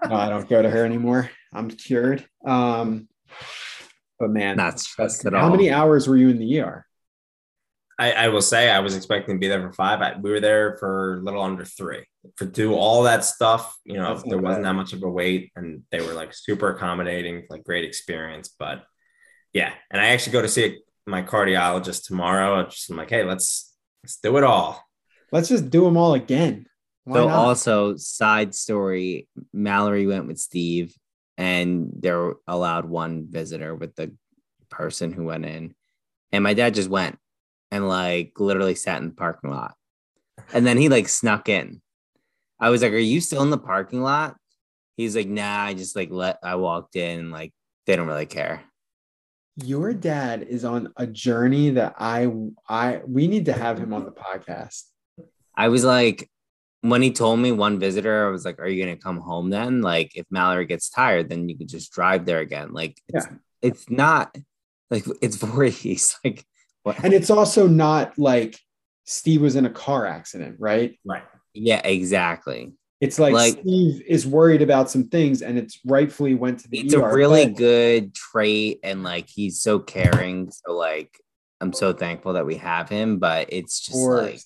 No, 0.08 0.14
i 0.14 0.28
don't 0.28 0.48
go 0.48 0.62
to 0.62 0.70
her 0.70 0.84
anymore. 0.84 1.30
I'm 1.52 1.68
cured. 1.68 2.24
Um 2.46 3.08
but 4.20 4.30
man 4.30 4.76
stressed 4.76 5.26
at 5.26 5.32
how 5.32 5.44
all. 5.44 5.50
many 5.50 5.70
hours 5.70 6.06
were 6.08 6.16
you 6.16 6.28
in 6.28 6.38
the 6.38 6.60
er 6.60 6.85
I, 7.98 8.12
I 8.12 8.28
will 8.28 8.42
say 8.42 8.70
I 8.70 8.80
was 8.80 8.94
expecting 8.94 9.36
to 9.36 9.38
be 9.38 9.48
there 9.48 9.62
for 9.62 9.72
five. 9.72 10.02
I, 10.02 10.16
we 10.20 10.30
were 10.30 10.40
there 10.40 10.76
for 10.78 11.14
a 11.14 11.20
little 11.20 11.42
under 11.42 11.64
three. 11.64 12.04
For 12.36 12.44
do 12.44 12.74
all 12.74 13.04
that 13.04 13.24
stuff, 13.24 13.74
you 13.84 13.94
know, 13.94 14.14
That's 14.14 14.26
not 14.26 14.30
there 14.30 14.38
wasn't 14.38 14.64
that 14.64 14.74
much 14.74 14.92
of 14.92 15.02
a 15.02 15.08
wait, 15.08 15.52
and 15.56 15.82
they 15.90 16.00
were 16.00 16.12
like 16.12 16.34
super 16.34 16.68
accommodating, 16.70 17.46
like 17.48 17.64
great 17.64 17.84
experience. 17.84 18.54
But 18.58 18.84
yeah, 19.52 19.72
and 19.90 20.00
I 20.00 20.08
actually 20.08 20.32
go 20.34 20.42
to 20.42 20.48
see 20.48 20.78
my 21.06 21.22
cardiologist 21.22 22.06
tomorrow. 22.06 22.60
I 22.60 22.64
just 22.64 22.90
I'm 22.90 22.96
like, 22.96 23.10
hey, 23.10 23.24
let's 23.24 23.74
let's 24.02 24.18
do 24.18 24.36
it 24.36 24.44
all. 24.44 24.82
let's 25.32 25.48
just 25.48 25.70
do 25.70 25.84
them 25.84 25.96
all 25.96 26.14
again 26.14 26.66
Why 27.04 27.16
So 27.18 27.28
not? 27.28 27.34
also 27.36 27.96
side 27.96 28.54
story, 28.54 29.28
Mallory 29.52 30.06
went 30.06 30.26
with 30.26 30.38
Steve 30.38 30.94
and 31.38 31.90
they're 31.98 32.34
allowed 32.46 32.86
one 32.86 33.26
visitor 33.30 33.74
with 33.74 33.94
the 33.94 34.12
person 34.68 35.12
who 35.12 35.24
went 35.24 35.44
in. 35.44 35.74
And 36.32 36.42
my 36.44 36.54
dad 36.54 36.74
just 36.74 36.88
went 36.90 37.18
and 37.70 37.88
like 37.88 38.32
literally 38.38 38.74
sat 38.74 39.00
in 39.02 39.08
the 39.08 39.14
parking 39.14 39.50
lot. 39.50 39.74
And 40.52 40.66
then 40.66 40.76
he 40.76 40.88
like 40.88 41.08
snuck 41.08 41.48
in. 41.48 41.80
I 42.60 42.70
was 42.70 42.82
like, 42.82 42.92
Are 42.92 42.98
you 42.98 43.20
still 43.20 43.42
in 43.42 43.50
the 43.50 43.58
parking 43.58 44.02
lot? 44.02 44.36
He's 44.96 45.16
like, 45.16 45.28
nah, 45.28 45.62
I 45.64 45.74
just 45.74 45.96
like 45.96 46.10
let 46.10 46.38
I 46.42 46.54
walked 46.56 46.96
in 46.96 47.18
and 47.20 47.30
like 47.32 47.52
they 47.86 47.96
don't 47.96 48.06
really 48.06 48.26
care. 48.26 48.62
your 49.56 49.92
dad 49.94 50.42
is 50.42 50.64
on 50.64 50.92
a 50.96 51.06
journey 51.06 51.70
that 51.70 51.94
I 51.98 52.28
I 52.68 53.00
we 53.06 53.26
need 53.28 53.46
to 53.46 53.52
have 53.54 53.78
him 53.78 53.92
on 53.94 54.04
the 54.04 54.12
podcast. 54.12 54.84
I 55.54 55.68
was 55.68 55.84
like, 55.84 56.30
when 56.82 57.02
he 57.02 57.10
told 57.12 57.40
me 57.40 57.52
one 57.52 57.78
visitor, 57.80 58.26
I 58.26 58.30
was 58.30 58.44
like, 58.44 58.58
"Are 58.60 58.68
you 58.68 58.82
gonna 58.84 58.96
come 58.96 59.18
home 59.20 59.50
then? 59.50 59.80
Like, 59.82 60.12
if 60.14 60.26
Mallory 60.30 60.66
gets 60.66 60.90
tired, 60.90 61.28
then 61.28 61.48
you 61.48 61.56
could 61.58 61.68
just 61.68 61.92
drive 61.92 62.26
there 62.26 62.40
again. 62.40 62.72
Like, 62.72 63.00
it's, 63.08 63.26
it's 63.62 63.90
not 63.90 64.36
like 64.90 65.04
it's 65.22 65.36
Voorhees. 65.42 66.16
Like, 66.24 66.44
what? 66.86 67.02
And 67.04 67.12
it's 67.12 67.30
also 67.30 67.66
not 67.66 68.16
like 68.16 68.58
Steve 69.04 69.42
was 69.42 69.56
in 69.56 69.66
a 69.66 69.70
car 69.70 70.06
accident, 70.06 70.56
right? 70.60 70.96
Right. 71.04 71.24
yeah, 71.52 71.80
exactly. 71.84 72.74
It's 73.00 73.18
like, 73.18 73.34
Like- 73.34 73.58
Steve 73.60 74.02
is 74.06 74.24
worried 74.26 74.62
about 74.62 74.88
some 74.90 75.08
things 75.08 75.42
and 75.42 75.58
it's 75.58 75.80
rightfully 75.84 76.34
went 76.34 76.60
to 76.60 76.68
the 76.68 76.78
It's 76.78 76.94
ER, 76.94 77.10
a 77.10 77.14
really 77.14 77.46
but- 77.46 77.56
good 77.56 78.14
trait, 78.14 78.78
and 78.84 79.02
like 79.02 79.28
he's 79.28 79.60
so 79.60 79.80
caring. 79.80 80.50
So 80.52 80.74
like, 80.76 81.18
I'm 81.60 81.72
so 81.72 81.92
thankful 81.92 82.34
that 82.34 82.46
we 82.46 82.56
have 82.56 82.88
him. 82.88 83.18
But 83.18 83.48
it's 83.50 83.80
just 83.80 83.98
like 83.98 84.40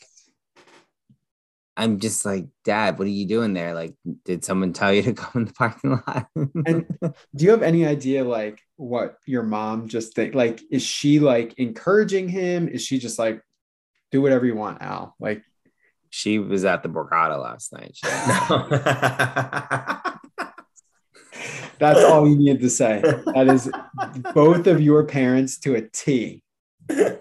I'm 1.76 1.98
just 1.98 2.26
like, 2.26 2.46
Dad, 2.64 2.98
what 2.98 3.06
are 3.06 3.10
you 3.10 3.26
doing 3.26 3.54
there? 3.54 3.74
Like, 3.74 3.94
did 4.24 4.44
someone 4.44 4.72
tell 4.72 4.92
you 4.92 5.02
to 5.02 5.12
come 5.14 5.42
in 5.42 5.44
the 5.46 5.52
parking 5.52 6.00
lot? 6.06 6.26
And 6.66 6.86
do 7.34 7.44
you 7.44 7.50
have 7.50 7.62
any 7.62 7.86
idea 7.86 8.24
like 8.24 8.60
what 8.76 9.16
your 9.26 9.42
mom 9.42 9.88
just 9.88 10.14
think 10.14 10.34
like 10.34 10.60
is 10.70 10.82
she 10.82 11.20
like 11.20 11.54
encouraging 11.58 12.28
him? 12.28 12.68
Is 12.68 12.82
she 12.82 12.98
just 12.98 13.18
like 13.18 13.42
do 14.10 14.20
whatever 14.20 14.46
you 14.46 14.56
want, 14.56 14.82
Al? 14.82 15.14
Like 15.18 15.42
she 16.10 16.38
was 16.38 16.64
at 16.64 16.82
the 16.82 16.88
Borgata 16.88 17.40
last 17.40 17.72
night. 17.72 17.96
That's 21.78 22.04
all 22.04 22.28
you 22.28 22.36
need 22.36 22.60
to 22.60 22.68
say. 22.68 23.00
That 23.00 23.46
is 23.48 23.70
both 24.34 24.66
of 24.66 24.82
your 24.82 25.04
parents 25.04 25.58
to 25.60 25.76
a 25.76 25.82
T. 25.82 26.42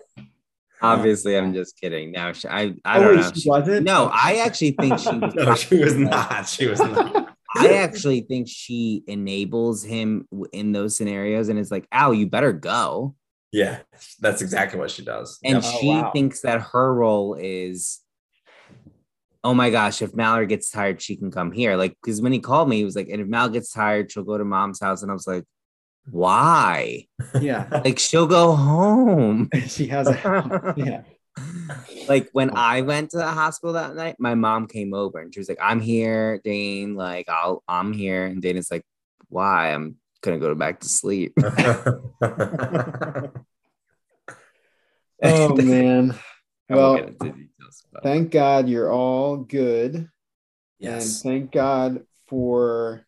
Oh. 0.81 0.87
Obviously, 0.87 1.37
I'm 1.37 1.53
just 1.53 1.77
kidding. 1.79 2.11
Now, 2.11 2.31
she, 2.31 2.47
I 2.47 2.73
I 2.85 2.97
Oh, 2.99 3.03
don't 3.03 3.15
wait, 3.17 3.21
know. 3.25 3.31
she 3.35 3.49
wasn't? 3.49 3.85
No, 3.85 4.09
I 4.13 4.37
actually 4.45 4.71
think 4.71 4.97
she 4.99 5.09
was. 5.17 5.35
no, 5.35 5.55
she 5.55 5.77
was 5.77 5.95
not. 5.95 6.47
She 6.47 6.67
was 6.67 6.79
not. 6.79 7.35
I 7.57 7.73
actually 7.73 8.21
think 8.21 8.47
she 8.47 9.03
enables 9.07 9.83
him 9.83 10.27
in 10.53 10.71
those 10.71 10.95
scenarios, 10.95 11.49
and 11.49 11.57
it's 11.59 11.71
like, 11.71 11.85
"Ow, 11.93 12.11
you 12.11 12.27
better 12.27 12.53
go." 12.53 13.15
Yeah, 13.51 13.79
that's 14.19 14.41
exactly 14.41 14.79
what 14.79 14.91
she 14.91 15.03
does. 15.03 15.39
And 15.43 15.55
Yep. 15.55 15.63
Oh, 15.65 15.77
she 15.81 15.87
wow. 15.87 16.11
thinks 16.11 16.41
that 16.41 16.61
her 16.61 16.93
role 16.93 17.33
is, 17.37 17.99
"Oh 19.43 19.53
my 19.53 19.71
gosh, 19.71 20.01
if 20.01 20.13
Mallory 20.15 20.45
gets 20.47 20.69
tired, 20.69 21.01
she 21.01 21.15
can 21.17 21.31
come 21.31 21.51
here." 21.51 21.75
Like, 21.75 21.97
because 22.01 22.21
when 22.21 22.31
he 22.31 22.39
called 22.39 22.69
me, 22.69 22.77
he 22.77 22.85
was 22.85 22.95
like, 22.95 23.09
"And 23.09 23.19
if 23.21 23.27
Mal 23.27 23.49
gets 23.49 23.71
tired, 23.73 24.11
she'll 24.11 24.23
go 24.23 24.37
to 24.37 24.45
mom's 24.45 24.79
house," 24.79 25.01
and 25.01 25.09
I 25.11 25.13
was 25.15 25.27
like, 25.27 25.43
"Why? 26.11 27.07
Yeah. 27.39 27.67
Like, 27.85 27.99
she'll 27.99 28.27
go 28.27 28.55
home." 28.55 29.49
she 29.67 29.87
has 29.87 30.07
a 30.07 30.73
yeah. 30.77 31.03
like 32.07 32.29
when 32.33 32.55
I 32.55 32.81
went 32.81 33.11
to 33.11 33.17
the 33.17 33.27
hospital 33.27 33.73
that 33.73 33.95
night, 33.95 34.17
my 34.19 34.35
mom 34.35 34.67
came 34.67 34.93
over 34.93 35.19
and 35.19 35.33
she 35.33 35.39
was 35.39 35.49
like, 35.49 35.59
"I'm 35.61 35.79
here, 35.79 36.39
Dane. 36.43 36.95
Like, 36.95 37.29
I'll, 37.29 37.63
I'm 37.67 37.93
here." 37.93 38.25
And 38.25 38.41
Dane 38.41 38.57
is 38.57 38.71
like, 38.71 38.83
"Why? 39.29 39.73
I'm 39.73 39.95
gonna 40.21 40.39
go 40.39 40.55
back 40.55 40.81
to 40.81 40.89
sleep." 40.89 41.33
Oh 45.21 45.55
man. 45.55 46.15
Well, 46.69 46.97
details, 46.97 47.85
thank 48.03 48.31
God 48.31 48.69
you're 48.69 48.91
all 48.91 49.37
good. 49.37 50.09
yes. 50.79 51.23
And 51.23 51.31
thank 51.31 51.51
God 51.51 52.05
for 52.27 53.05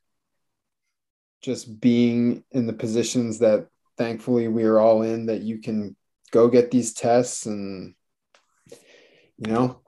just 1.42 1.80
being 1.82 2.44
in 2.52 2.68
the 2.68 2.74
positions 2.74 3.40
that 3.40 3.68
thankfully 3.98 4.48
we 4.48 4.64
are 4.64 4.80
all 4.80 5.02
in 5.02 5.26
that 5.28 5.42
you 5.42 5.58
can 5.60 5.96
go 6.32 6.48
get 6.48 6.72
these 6.72 6.94
tests 6.94 7.46
and 7.46 7.94
you 9.38 9.52
know 9.52 9.82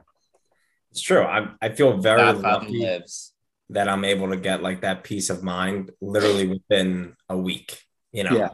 It's 0.91 1.01
true. 1.01 1.23
I, 1.23 1.49
I 1.61 1.69
feel 1.69 1.97
very 1.97 2.21
Godfather 2.21 2.65
lucky 2.65 2.79
lives. 2.79 3.33
that 3.69 3.87
I'm 3.87 4.03
able 4.05 4.29
to 4.29 4.37
get 4.37 4.61
like 4.61 4.81
that 4.81 5.03
peace 5.03 5.29
of 5.29 5.43
mind 5.43 5.91
literally 6.01 6.47
within 6.47 7.15
a 7.29 7.37
week, 7.37 7.79
you 8.11 8.23
know? 8.23 8.35
Yeah. 8.37 8.49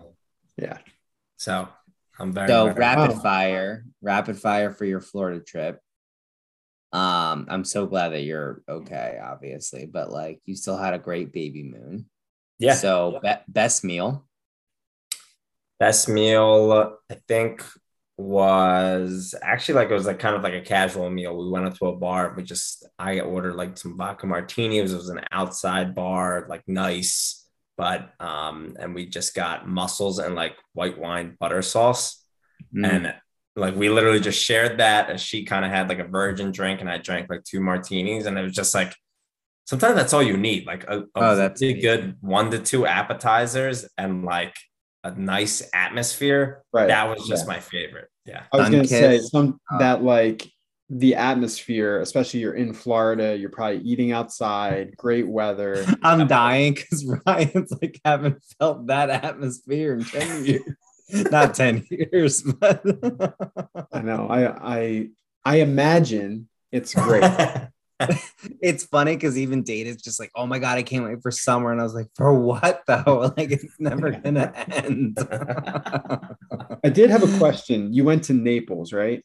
Yeah. 0.58 0.78
So 1.38 1.68
I'm 2.20 2.32
very, 2.34 2.47
So 2.47 2.66
very- 2.66 2.80
rapid 2.80 3.16
Wow. 3.16 3.22
fire, 3.24 3.86
rapid 4.02 4.38
fire 4.38 4.72
for 4.72 4.86
your 4.86 5.02
Florida 5.02 5.39
trip. 5.43 5.80
Um, 6.91 7.45
I'm 7.50 7.64
so 7.66 7.86
glad 7.88 8.10
that 8.10 8.24
you're 8.24 8.64
okay, 8.68 9.20
obviously, 9.22 9.86
but 9.86 10.12
like 10.12 10.41
you 10.45 10.56
still 10.56 10.78
had 10.78 10.93
a 10.93 11.00
great 11.00 11.32
baby 11.32 11.64
moon. 11.64 12.10
Yeah. 12.60 12.76
So 12.76 13.20
be- 13.24 13.30
best 13.47 13.84
meal. 13.84 14.26
Best 15.80 16.10
meal, 16.10 16.97
I 17.10 17.16
think, 17.28 17.64
was 18.18 19.34
actually 19.41 19.76
like 19.76 19.89
it 19.89 19.93
was 19.93 20.05
like 20.05 20.20
kind 20.20 20.36
of 20.36 20.43
like 20.43 20.53
a 20.53 20.62
casual 20.62 21.10
meal. 21.10 21.38
We 21.38 21.49
went 21.49 21.66
up 21.68 21.78
to 21.78 21.86
a 21.86 21.95
bar. 21.95 22.34
We 22.36 22.43
just 22.43 22.86
I 22.99 23.22
ordered 23.22 23.55
like 23.55 23.78
some 23.78 23.97
vodka 23.97 24.28
martinis. 24.28 24.91
It 24.91 24.97
was 24.97 25.07
an 25.10 25.22
outside 25.32 25.95
bar, 25.95 26.45
like 26.49 26.64
nice, 26.68 27.47
but 27.78 28.12
um, 28.20 28.76
and 28.78 28.93
we 28.93 29.05
just 29.05 29.34
got 29.36 29.70
mussels 29.70 30.20
and 30.20 30.36
like 30.36 30.57
white 30.74 30.99
wine 30.99 31.38
butter 31.39 31.62
sauce, 31.62 32.18
Mm. 32.76 32.91
and 32.91 33.14
like 33.55 33.76
we 33.78 33.88
literally 33.89 34.20
just 34.20 34.43
shared 34.43 34.80
that. 34.80 35.10
And 35.10 35.18
she 35.18 35.45
kind 35.45 35.64
of 35.64 35.72
had 35.72 35.88
like 35.88 35.99
a 35.99 36.03
virgin 36.03 36.51
drink, 36.51 36.82
and 36.82 36.89
I 36.89 36.97
drank 36.97 37.30
like 37.30 37.45
two 37.45 37.62
martinis, 37.62 38.26
and 38.26 38.38
it 38.38 38.43
was 38.43 38.51
just 38.53 38.76
like 38.76 38.93
sometimes 39.70 39.95
that's 39.95 40.13
all 40.13 40.24
you 40.24 40.36
need, 40.36 40.65
like 40.65 40.84
a, 40.86 41.01
a 41.01 41.03
Oh, 41.15 41.36
that's 41.36 41.61
really 41.61 41.80
good 41.80 42.15
one 42.22 42.49
to 42.49 42.57
two 42.57 42.88
appetizers 42.88 43.88
and 43.99 44.26
like 44.26 44.55
a 45.03 45.11
nice 45.11 45.61
atmosphere. 45.74 46.63
Right. 46.74 46.88
That 46.88 47.07
was 47.07 47.28
just 47.28 47.45
Yeah. 47.45 47.53
my 47.53 47.59
favorite. 47.59 48.07
Yeah. 48.26 48.43
I 48.51 48.57
was 48.57 48.70
gonna 48.70 48.88
say 48.88 49.20
some 49.20 49.59
Uh, 49.72 49.78
that 49.78 50.03
like 50.03 50.47
the 50.89 51.13
atmosphere, 51.13 51.99
especially 52.01 52.39
you're 52.39 52.55
in 52.55 52.74
Florida, 52.74 53.38
you're 53.38 53.51
probably 53.51 53.82
eating 53.82 54.11
outside, 54.11 54.97
great 54.97 55.28
weather. 55.28 55.86
I'm 56.03 56.28
dying 56.28 56.74
because 56.74 57.05
Ryan's 57.28 57.72
like 57.80 58.01
haven't 58.03 58.41
felt 58.57 58.88
that 58.88 59.11
atmosphere 59.11 59.93
in 59.93 60.03
10 60.03 60.45
years. 60.45 60.63
Not 61.32 61.53
10 61.53 61.86
years, 61.91 62.41
but 62.41 62.82
I 63.93 64.01
know. 64.01 64.28
I 64.28 64.39
I 64.78 65.09
I 65.45 65.55
imagine 65.57 66.49
it's 66.72 66.95
great. 66.95 67.24
it's 68.62 68.86
funny 68.86 69.16
because 69.16 69.38
even 69.38 69.64
Dana's 69.64 70.02
just 70.02 70.20
like, 70.20 70.32
oh 70.36 70.45
my 70.45 70.60
god, 70.60 70.78
I 70.78 70.84
can't 70.84 71.06
wait 71.06 71.22
for 71.22 71.32
summer. 71.32 71.72
And 71.72 71.80
I 71.82 71.84
was 71.84 71.93
like, 71.93 72.08
for 72.16 72.34
what 72.34 72.84
though? 72.88 73.34
Like 73.38 73.52
it's 73.52 73.80
never 73.80 74.12
gonna 74.12 74.54
end. 74.56 75.18
I 76.84 76.89
did 76.89 77.10
have 77.10 77.24
a 77.24 77.38
question. 77.38 77.93
You 77.93 78.04
went 78.04 78.24
to 78.26 78.34
Naples, 78.34 78.93
right? 78.93 79.24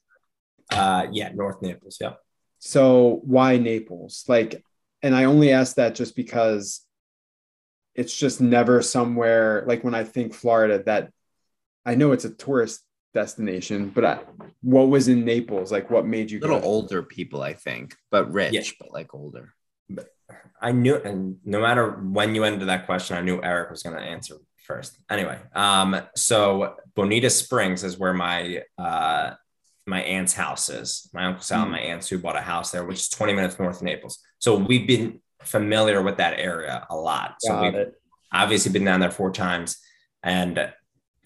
uh, 0.71 1.07
yeah, 1.13 1.31
North 1.35 1.63
Naples. 1.63 1.99
Yeah. 2.01 2.15
So 2.59 3.21
why 3.25 3.59
Naples? 3.59 4.25
Like, 4.29 4.63
and 5.03 5.15
I 5.15 5.25
only 5.25 5.53
ask 5.53 5.77
that 5.77 5.95
just 5.95 6.17
because 6.17 6.81
it's 7.95 8.17
just 8.17 8.41
never 8.41 8.83
somewhere 8.83 9.65
like 9.67 9.85
when 9.85 9.95
I 9.95 10.05
think 10.05 10.35
Florida 10.35 10.83
that 10.85 11.11
I 11.85 11.95
know 11.95 12.13
it's 12.13 12.25
a 12.25 12.31
tourist 12.31 12.83
destination, 13.15 13.89
but 13.89 14.05
I, 14.05 14.19
what 14.61 14.89
was 14.89 15.09
in 15.09 15.25
Naples? 15.25 15.73
Like, 15.73 15.91
what 15.91 16.05
made 16.07 16.31
you 16.31 16.41
A 16.41 16.43
little 16.43 16.61
go? 16.61 16.67
older 16.67 17.03
people, 17.03 17.41
I 17.43 17.55
think, 17.55 17.95
but 18.11 18.31
rich, 18.33 18.53
Yeah. 18.53 18.63
but 18.81 18.93
like 18.93 19.15
older. 19.15 19.55
But 19.89 20.09
I 20.61 20.73
knew, 20.73 20.97
and 20.97 21.37
no 21.45 21.61
matter 21.61 21.91
when 21.91 22.35
you 22.35 22.45
ended 22.45 22.69
that 22.69 22.87
question, 22.87 23.17
I 23.17 23.21
knew 23.23 23.41
Eric 23.43 23.71
was 23.71 23.83
going 23.83 23.97
to 23.97 24.03
answer 24.03 24.37
first. 24.65 24.99
Anyway, 25.11 25.39
um, 25.55 26.01
so 26.17 26.75
Bonita 26.95 27.31
Springs 27.31 27.85
is 27.85 27.99
where 27.99 28.13
my 28.15 28.63
uh, 28.79 29.35
my 29.87 30.01
aunt's 30.03 30.33
house 30.33 30.71
is. 30.71 31.11
My 31.13 31.27
uncle 31.27 31.43
Sal 31.43 31.63
and 31.63 31.71
my 31.73 31.79
aunt 31.79 32.03
Sue 32.03 32.19
bought 32.19 32.37
a 32.37 32.41
house 32.41 32.71
there, 32.71 32.85
which 32.85 32.99
is 33.01 33.09
20 33.11 33.35
minutes 33.35 33.59
north 33.59 33.77
of 33.77 33.83
Naples. 33.83 34.19
So 34.39 34.57
we've 34.57 34.87
been 34.87 35.21
familiar 35.43 36.01
with 36.03 36.17
that 36.17 36.39
area 36.39 36.87
a 36.89 36.97
lot. 36.97 37.35
So 37.41 37.51
Got 37.51 37.63
we've 37.63 37.75
it. 37.75 37.95
obviously 38.33 38.73
been 38.73 38.85
down 38.85 39.01
there 39.01 39.11
four 39.11 39.31
times, 39.31 39.77
and 40.23 40.73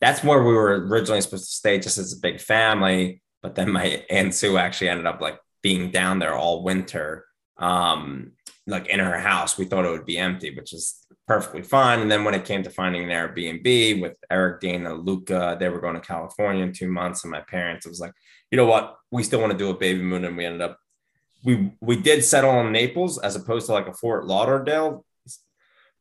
that's 0.01 0.23
where 0.23 0.43
we 0.43 0.53
were 0.53 0.87
originally 0.87 1.21
supposed 1.21 1.47
to 1.47 1.57
stay, 1.57 1.79
just 1.79 1.99
as 1.99 2.13
a 2.13 2.21
big 2.21 2.41
family. 2.41 3.23
But 3.43 3.55
then 3.55 3.71
my 3.71 4.05
aunt 4.11 4.35
Sue 4.35 4.59
actually 4.59 4.91
ended 4.91 5.07
up 5.07 5.21
like 5.21 5.39
being 5.63 5.91
down 5.91 6.19
there 6.19 6.35
all 6.35 6.63
winter. 6.63 7.25
Um, 7.57 8.33
like 8.69 8.87
in 8.89 9.01
her 9.01 9.19
house. 9.19 9.57
We 9.57 9.65
thought 9.65 9.87
it 9.87 9.91
would 9.91 10.05
be 10.05 10.19
empty, 10.19 10.55
which 10.55 10.73
is 10.75 11.07
perfectly 11.27 11.63
fine. 11.63 12.01
And 12.01 12.11
then 12.11 12.23
when 12.23 12.35
it 12.35 12.45
came 12.45 12.63
to 12.63 12.71
finding 12.71 13.03
an 13.03 13.09
Airbnb 13.09 14.01
with 14.01 14.17
Eric, 14.31 14.61
Dana, 14.61 14.95
Luca, 14.95 15.57
they 15.59 15.71
were 15.71 15.81
going 15.81 15.95
to 15.95 16.01
California 16.01 16.63
in 16.63 16.73
two 16.73 16.89
months, 16.89 17.25
and 17.25 17.33
my 17.33 17.41
parents, 17.41 17.87
it 17.87 17.89
was 17.89 17.99
like, 17.99 18.13
you 18.51 18.57
know 18.57 18.67
what, 18.67 18.97
we 19.11 19.23
still 19.23 19.41
want 19.41 19.53
to 19.53 19.59
do 19.59 19.71
a 19.71 19.75
baby 19.75 20.03
moon, 20.03 20.25
and 20.25 20.37
we 20.37 20.45
ended 20.45 20.61
up 20.61 20.79
we 21.45 21.73
we 21.81 21.97
did 21.97 22.25
settle 22.25 22.51
on 22.51 22.73
Naples 22.73 23.19
as 23.19 23.37
opposed 23.37 23.67
to 23.67 23.73
like 23.73 23.87
a 23.87 23.93
Fort 23.93 24.27
Lauderdale 24.27 25.05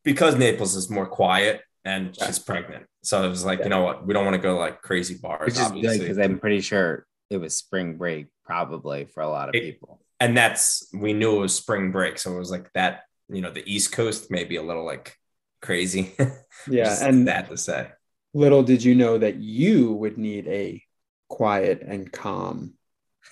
because 0.03 0.35
Naples 0.35 0.75
is 0.75 0.89
more 0.89 1.05
quiet 1.05 1.61
and 1.87 2.15
she's 2.17 2.39
pregnant. 2.39 2.85
So 3.03 3.23
it 3.25 3.29
was 3.29 3.45
like, 3.45 3.59
you 3.59 3.69
know 3.69 3.83
what, 3.83 4.05
we 4.05 4.13
don't 4.13 4.25
want 4.25 4.35
to 4.35 4.41
go 4.41 4.57
like 4.57 4.81
crazy 4.81 5.15
bars, 5.15 5.45
Which 5.45 5.59
is 5.65 5.71
good 5.71 5.99
because 6.01 6.17
I'm 6.19 6.39
pretty 6.39 6.61
sure 6.61 7.05
it 7.29 7.37
was 7.37 7.55
spring 7.55 7.97
break, 7.97 8.27
probably 8.43 9.05
for 9.05 9.21
a 9.21 9.29
lot 9.29 9.49
of 9.49 9.55
It- 9.55 9.63
people. 9.63 10.01
and 10.19 10.35
that's 10.35 10.87
we 10.93 11.13
knew 11.13 11.37
it 11.37 11.39
was 11.39 11.55
spring 11.55 11.91
break, 11.91 12.17
so 12.19 12.35
it 12.35 12.39
was 12.39 12.51
like 12.51 12.71
that. 12.73 13.03
You 13.29 13.41
know, 13.41 13.51
the 13.51 13.63
East 13.71 13.91
Coast 13.91 14.31
may 14.31 14.43
be 14.45 14.55
a 14.57 14.63
little 14.63 14.85
like 14.85 15.15
crazy. 15.61 16.15
Yeah, 16.69 16.97
and 17.07 17.27
that 17.27 17.49
to 17.49 17.55
say. 17.57 17.87
little 18.33 18.63
did 18.63 18.83
you 18.83 18.95
know 18.95 19.17
that 19.19 19.35
you 19.35 19.93
would 19.93 20.17
need 20.17 20.47
a 20.47 20.83
quiet 21.29 21.81
and 21.81 22.11
calm 22.11 22.73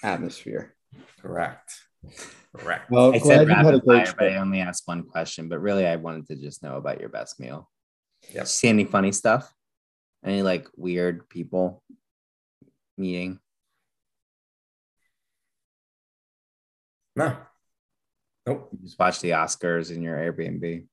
atmosphere. 0.04 0.76
Correct. 1.22 1.74
Correct. 2.56 2.90
Well, 2.92 3.14
I 3.16 3.18
said 3.18 3.48
you 3.48 3.54
rapid 3.54 3.84
fire, 3.84 4.14
but 4.18 4.32
I 4.32 4.36
only 4.36 4.62
asked 4.62 4.84
one 4.86 5.04
question. 5.04 5.50
But 5.50 5.60
really, 5.60 5.86
I 5.88 5.96
wanted 5.98 6.28
to 6.28 6.36
just 6.36 6.62
know 6.64 6.76
about 6.78 7.00
your 7.02 7.10
best 7.10 7.40
meal. 7.40 7.70
Yep. 8.34 8.48
See 8.48 8.68
any 8.68 8.86
funny 8.86 9.12
stuff? 9.12 9.52
Any 10.24 10.42
like 10.42 10.68
weird 10.76 11.30
people 11.30 11.84
meeting? 12.98 13.40
no. 17.16 17.38
Nope. 18.46 18.70
You 18.74 18.80
just 18.84 19.00
watch 19.00 19.22
the 19.22 19.32
Oscars 19.32 19.90
in 19.92 20.02
your 20.04 20.18
Airbnb. 20.18 20.86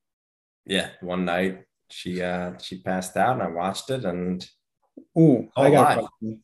Yeah. 0.64 0.88
One 1.00 1.24
night 1.24 1.64
she 1.90 2.22
uh 2.22 2.56
she 2.58 2.80
passed 2.80 3.16
out 3.16 3.34
and 3.34 3.42
I 3.42 3.48
watched 3.48 3.90
it 3.90 4.04
and 4.04 4.46
Ooh, 5.18 5.48
Oh, 5.56 5.62
I 5.62 5.70
got 5.70 5.98
a 5.98 6.36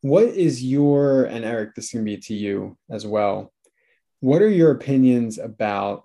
What 0.00 0.24
is 0.24 0.62
your 0.62 1.24
and 1.24 1.44
Eric? 1.44 1.74
This 1.74 1.90
can 1.90 2.04
be 2.04 2.16
to 2.18 2.34
you 2.34 2.76
as 2.90 3.06
well. 3.06 3.52
What 4.20 4.42
are 4.42 4.50
your 4.50 4.72
opinions 4.72 5.38
about 5.38 6.04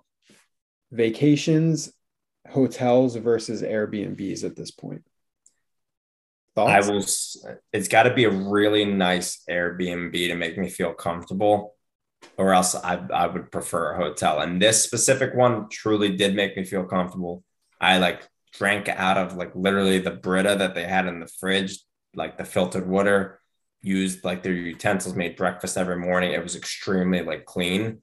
vacations, 0.90 1.92
hotels 2.52 3.16
versus 3.16 3.62
Airbnbs 3.62 4.44
at 4.44 4.56
this 4.56 4.70
point? 4.70 5.02
I 6.66 6.82
Thoughts? 6.82 6.88
was 6.88 7.46
it's 7.72 7.88
gotta 7.88 8.12
be 8.14 8.24
a 8.24 8.30
really 8.30 8.84
nice 8.84 9.42
Airbnb 9.48 10.12
to 10.12 10.34
make 10.34 10.58
me 10.58 10.68
feel 10.68 10.92
comfortable. 10.92 11.74
Or 12.36 12.54
else 12.54 12.76
I, 12.76 13.04
I 13.12 13.26
would 13.26 13.50
prefer 13.50 13.92
a 13.92 13.96
hotel. 13.96 14.40
And 14.40 14.62
this 14.62 14.84
specific 14.84 15.34
one 15.34 15.68
truly 15.68 16.16
did 16.16 16.36
make 16.36 16.56
me 16.56 16.64
feel 16.64 16.84
comfortable. 16.84 17.42
I 17.80 17.98
like 17.98 18.28
drank 18.52 18.88
out 18.88 19.18
of 19.18 19.36
like 19.36 19.54
literally 19.56 19.98
the 19.98 20.12
Brita 20.12 20.54
that 20.58 20.74
they 20.74 20.84
had 20.84 21.06
in 21.06 21.18
the 21.18 21.26
fridge, 21.26 21.80
like 22.14 22.38
the 22.38 22.44
filtered 22.44 22.88
water, 22.88 23.40
used 23.80 24.24
like 24.24 24.42
their 24.42 24.52
utensils, 24.52 25.16
made 25.16 25.36
breakfast 25.36 25.76
every 25.76 25.98
morning. 25.98 26.32
It 26.32 26.42
was 26.42 26.54
extremely 26.54 27.22
like 27.22 27.44
clean. 27.44 27.98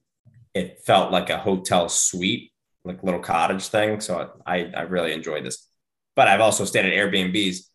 It 0.53 0.79
felt 0.85 1.11
like 1.11 1.29
a 1.29 1.37
hotel 1.37 1.87
suite, 1.87 2.51
like 2.85 3.03
little 3.03 3.19
cottage 3.19 3.67
thing. 3.67 3.99
So 4.01 4.31
I, 4.45 4.71
I 4.75 4.81
really 4.81 5.13
enjoyed 5.13 5.45
this. 5.45 5.67
But 6.15 6.27
I've 6.27 6.41
also 6.41 6.65
stayed 6.65 6.85
at 6.85 6.93
Airbnbs 6.93 7.65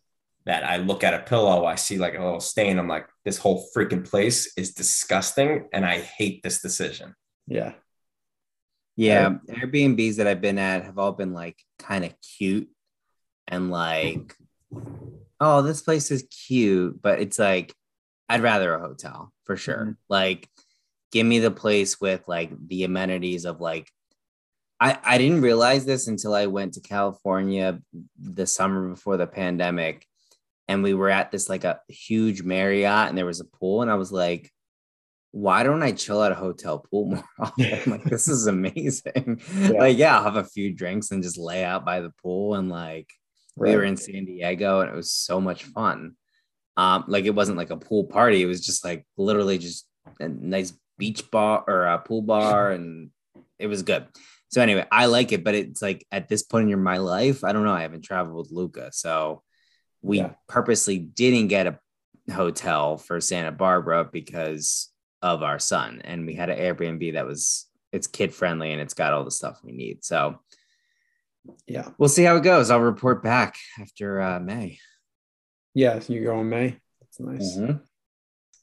that 0.45 0.63
I 0.63 0.77
look 0.77 1.03
at 1.03 1.13
a 1.15 1.19
pillow, 1.23 1.65
I 1.65 1.73
see 1.75 1.97
like 1.97 2.15
a 2.15 2.23
little 2.23 2.39
stain. 2.39 2.77
I'm 2.77 2.87
like, 2.87 3.07
this 3.23 3.37
whole 3.39 3.65
freaking 3.75 4.07
place 4.07 4.53
is 4.55 4.73
disgusting. 4.75 5.67
And 5.73 5.83
I 5.85 5.99
hate 5.99 6.43
this 6.43 6.61
decision. 6.61 7.15
yeah. 7.47 7.73
Yeah, 8.97 9.31
Airbnbs 9.49 10.15
that 10.17 10.27
I've 10.27 10.39
been 10.39 10.57
at 10.57 10.85
have 10.85 10.97
all 10.97 11.11
been 11.11 11.33
like 11.33 11.61
kind 11.79 12.05
of 12.05 12.13
cute 12.21 12.69
and 13.45 13.69
like, 13.69 14.33
oh, 15.41 15.61
this 15.63 15.81
place 15.81 16.11
is 16.11 16.23
cute, 16.47 17.01
but 17.01 17.19
it's 17.19 17.37
like, 17.37 17.73
I'd 18.29 18.41
rather 18.41 18.73
a 18.73 18.79
hotel 18.79 19.33
for 19.43 19.57
sure. 19.57 19.85
Mhm. 19.85 19.97
Like, 20.07 20.47
give 21.11 21.25
me 21.27 21.39
the 21.39 21.51
place 21.51 21.99
with 21.99 22.25
like 22.27 22.51
the 22.69 22.85
amenities 22.85 23.43
of 23.43 23.59
like, 23.59 23.91
I, 24.79 24.97
I 25.03 25.17
didn't 25.17 25.41
realize 25.41 25.85
this 25.85 26.07
until 26.07 26.33
I 26.33 26.47
went 26.47 26.73
to 26.73 26.81
California 26.81 27.79
the 28.19 28.45
summer 28.45 28.89
before 28.89 29.17
the 29.17 29.27
pandemic. 29.27 30.05
And 30.67 30.83
we 30.83 30.93
were 30.93 31.09
at 31.09 31.31
this 31.31 31.47
like 31.47 31.63
a 31.63 31.79
huge 31.87 32.41
Marriott 32.41 33.09
and 33.09 33.17
there 33.17 33.25
was 33.25 33.39
a 33.39 33.45
pool. 33.45 33.81
And 33.81 33.91
I 33.91 33.95
was 33.95 34.11
like, 34.11 34.51
why 35.31 35.63
don't 35.63 35.83
I 35.83 35.91
chill 35.91 36.23
at 36.23 36.31
a 36.31 36.35
hotel 36.35 36.79
pool 36.79 37.07
more 37.07 37.23
often? 37.39 37.81
like, 37.91 38.03
this 38.03 38.27
is 38.27 38.47
amazing. 38.47 39.41
Like, 39.55 39.97
yeah, 39.97 40.17
I'll 40.17 40.23
have 40.23 40.37
a 40.37 40.43
few 40.43 40.73
drinks 40.73 41.11
and 41.11 41.23
just 41.23 41.37
lay 41.37 41.63
out 41.63 41.85
by 41.85 42.01
the 42.01 42.11
pool. 42.21 42.55
And 42.55 42.69
like, 42.69 43.09
we 43.57 43.75
were 43.75 43.83
in 43.83 43.95
San 43.95 44.25
Diego 44.25 44.81
and 44.81 44.89
it 44.89 44.95
was 44.95 45.11
so 45.11 45.39
much 45.39 45.63
fun. 45.63 46.15
Um, 46.77 47.05
like, 47.07 47.25
it 47.25 47.35
wasn't 47.35 47.57
like 47.57 47.69
a 47.69 47.77
pool 47.77 48.05
party, 48.05 48.41
it 48.41 48.47
was 48.47 48.65
just 48.65 48.83
like 48.83 49.05
literally 49.17 49.57
just 49.57 49.87
a 50.19 50.27
nice 50.27 50.73
beach 50.97 51.29
bar 51.31 51.63
or 51.65 51.85
a 51.85 51.99
pool 51.99 52.21
bar. 52.21 52.71
And 52.71 53.11
it 53.59 53.67
was 53.67 53.83
good. 53.83 54.07
So, 54.55 54.61
anyway, 54.61 54.85
I 54.89 55.07
like 55.07 55.33
it, 55.33 55.43
but 55.43 55.53
it's 55.53 55.81
like 55.81 56.07
at 56.13 56.29
this 56.29 56.41
point 56.41 56.71
in 56.71 56.81
my 56.81 56.95
life, 56.99 57.43
I 57.43 57.51
don't 57.51 57.65
know. 57.65 57.73
I 57.73 57.81
haven't 57.81 58.05
traveled 58.05 58.37
with 58.37 58.51
Luca. 58.55 58.89
So, 58.93 59.43
we 60.01 60.19
Yeah. 60.19 60.31
purposely 60.47 60.97
didn't 60.97 61.49
get 61.49 61.67
a 61.67 61.77
hotel 62.31 62.95
for 62.95 63.19
Santa 63.19 63.51
Barbara 63.51 64.05
because 64.09 64.93
of 65.21 65.43
our 65.43 65.59
son, 65.59 66.01
and 66.05 66.25
we 66.25 66.35
had 66.35 66.49
an 66.49 66.57
Airbnb 66.57 67.11
that 67.15 67.25
was 67.25 67.65
it's 67.91 68.07
kid 68.07 68.33
friendly 68.33 68.71
and 68.71 68.79
it's 68.81 68.93
got 68.93 69.11
all 69.11 69.25
the 69.25 69.29
stuff 69.31 69.59
we 69.61 69.73
need. 69.73 70.05
So 70.05 70.39
Yeah. 71.67 71.89
we'll 71.97 72.07
see 72.07 72.23
how 72.23 72.37
it 72.37 72.43
goes. 72.43 72.69
I'll 72.69 72.79
report 72.79 73.21
back 73.23 73.57
after 73.77 74.21
uh, 74.21 74.39
May. 74.39 74.79
Yeah. 75.73 75.99
You 76.07 76.23
go 76.23 76.39
in 76.39 76.47
May. 76.47 76.79
That's 77.01 77.19
nice. 77.19 77.57
Mhm. 77.57 77.81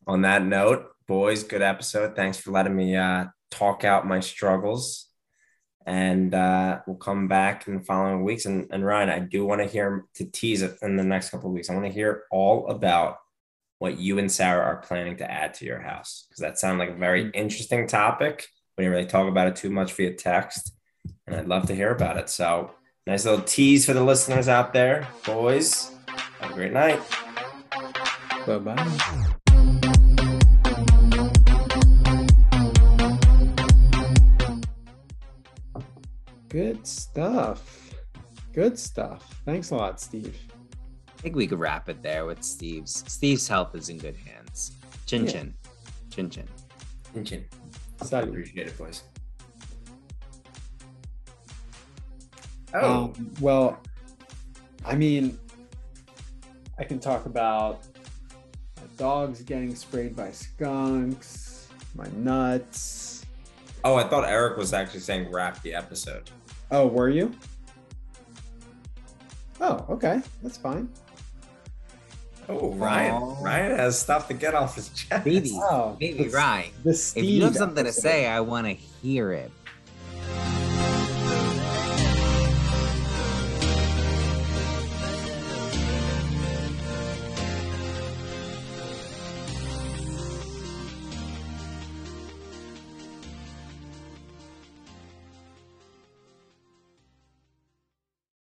On 0.06 0.22
that 0.22 0.42
note, 0.42 0.86
boys, 1.06 1.44
good 1.44 1.60
episode. 1.62 2.16
Thanks 2.16 2.38
for 2.38 2.50
letting 2.50 2.74
me 2.76 2.96
uh, 2.96 3.26
talk 3.50 3.84
out 3.84 4.06
my 4.06 4.20
struggles. 4.20 5.08
And 5.86 6.34
uh, 6.34 6.80
we'll 6.86 6.96
come 6.96 7.28
back 7.28 7.66
in 7.66 7.78
the 7.78 7.84
following 7.84 8.24
weeks. 8.24 8.46
And, 8.46 8.68
and 8.70 8.84
Ryan, 8.84 9.10
I 9.10 9.18
do 9.18 9.44
want 9.44 9.60
to 9.60 9.66
hear 9.66 10.06
to 10.14 10.24
tease 10.24 10.62
it 10.62 10.78
in 10.82 10.96
the 10.96 11.04
next 11.04 11.30
couple 11.30 11.48
of 11.48 11.54
weeks. 11.54 11.70
I 11.70 11.74
want 11.74 11.86
to 11.86 11.92
hear 11.92 12.24
all 12.30 12.68
about 12.68 13.18
what 13.82 13.98
you 13.98 14.20
and 14.20 14.30
Sarah 14.30 14.64
are 14.64 14.76
planning 14.76 15.16
to 15.16 15.28
add 15.28 15.54
to 15.54 15.64
your 15.64 15.80
house 15.80 16.26
because 16.28 16.40
that 16.40 16.56
sounds 16.56 16.78
like 16.78 16.90
a 16.90 16.94
very 16.94 17.30
interesting 17.30 17.88
topic. 17.88 18.46
We 18.78 18.84
didn't 18.84 18.94
really 18.94 19.08
talk 19.08 19.28
about 19.28 19.48
it 19.48 19.56
too 19.56 19.70
much 19.70 19.92
via 19.94 20.14
text, 20.14 20.72
and 21.26 21.34
I'd 21.34 21.48
love 21.48 21.66
to 21.66 21.74
hear 21.74 21.90
about 21.90 22.16
it. 22.16 22.30
So, 22.30 22.70
nice 23.08 23.24
little 23.24 23.44
tease 23.44 23.84
for 23.84 23.92
the 23.92 24.04
listeners 24.04 24.46
out 24.46 24.72
there, 24.72 25.08
boys. 25.26 25.90
Have 26.40 26.52
a 26.52 26.54
great 26.54 26.72
night. 26.72 27.02
Bye 28.46 28.58
bye. 28.58 29.34
Good 36.52 36.86
stuff. 36.86 37.94
Good 38.52 38.78
stuff. 38.78 39.40
Thanks 39.46 39.70
a 39.70 39.74
lot, 39.76 39.98
Steve. 39.98 40.36
I 41.08 41.22
think 41.22 41.34
we 41.34 41.46
could 41.46 41.58
wrap 41.58 41.88
it 41.88 42.02
there 42.02 42.26
with 42.26 42.44
Steve's. 42.44 43.04
Steve's 43.10 43.48
health 43.48 43.74
is 43.74 43.88
in 43.88 43.96
good 43.96 44.16
hands. 44.18 44.72
Chin 45.06 45.24
Yeah. 45.24 45.30
chin. 45.32 45.54
Chin 46.10 46.28
chin. 46.30 46.46
chin. 47.24 47.44
Salut. 48.02 48.28
Appreciate 48.28 48.66
it, 48.68 48.76
boys. 48.76 49.02
Oh, 52.74 53.04
Um, 53.16 53.30
well, 53.40 53.78
I 54.84 54.94
mean, 54.94 55.38
I 56.78 56.84
can 56.84 56.98
talk 56.98 57.24
about 57.24 57.80
my 58.76 58.82
dogs 58.98 59.40
getting 59.42 59.74
sprayed 59.74 60.14
by 60.14 60.32
skunks, 60.32 61.68
my 61.94 62.08
nuts. 62.16 63.24
oh, 63.84 63.94
I 63.96 64.04
thought 64.04 64.28
Eric 64.28 64.58
was 64.58 64.72
actually 64.74 65.00
saying 65.00 65.30
wrap 65.32 65.62
the 65.62 65.74
episode. 65.74 66.30
Oh, 66.72 66.86
were 66.86 67.10
you? 67.10 67.32
Oh, 69.60 69.84
okay. 69.90 70.22
That's 70.42 70.56
fine. 70.56 70.88
Oh, 72.48 72.72
Ryan. 72.72 73.14
Oh. 73.22 73.38
Ryan 73.42 73.76
has 73.76 73.98
stuff 73.98 74.26
to 74.28 74.34
get 74.34 74.54
off 74.54 74.74
his 74.74 74.88
chest. 74.88 75.24
Baby. 75.24 75.52
Oh, 75.54 75.98
Maybe 76.00 76.28
Ryan. 76.28 76.72
The 76.82 76.90
If 76.90 77.24
you 77.24 77.42
have 77.42 77.50
Steve 77.50 77.58
something 77.58 77.84
to 77.84 77.92
say, 77.92 78.26
I 78.26 78.40
want 78.40 78.66
to 78.66 78.72
hear 78.72 79.32
it. 79.32 79.52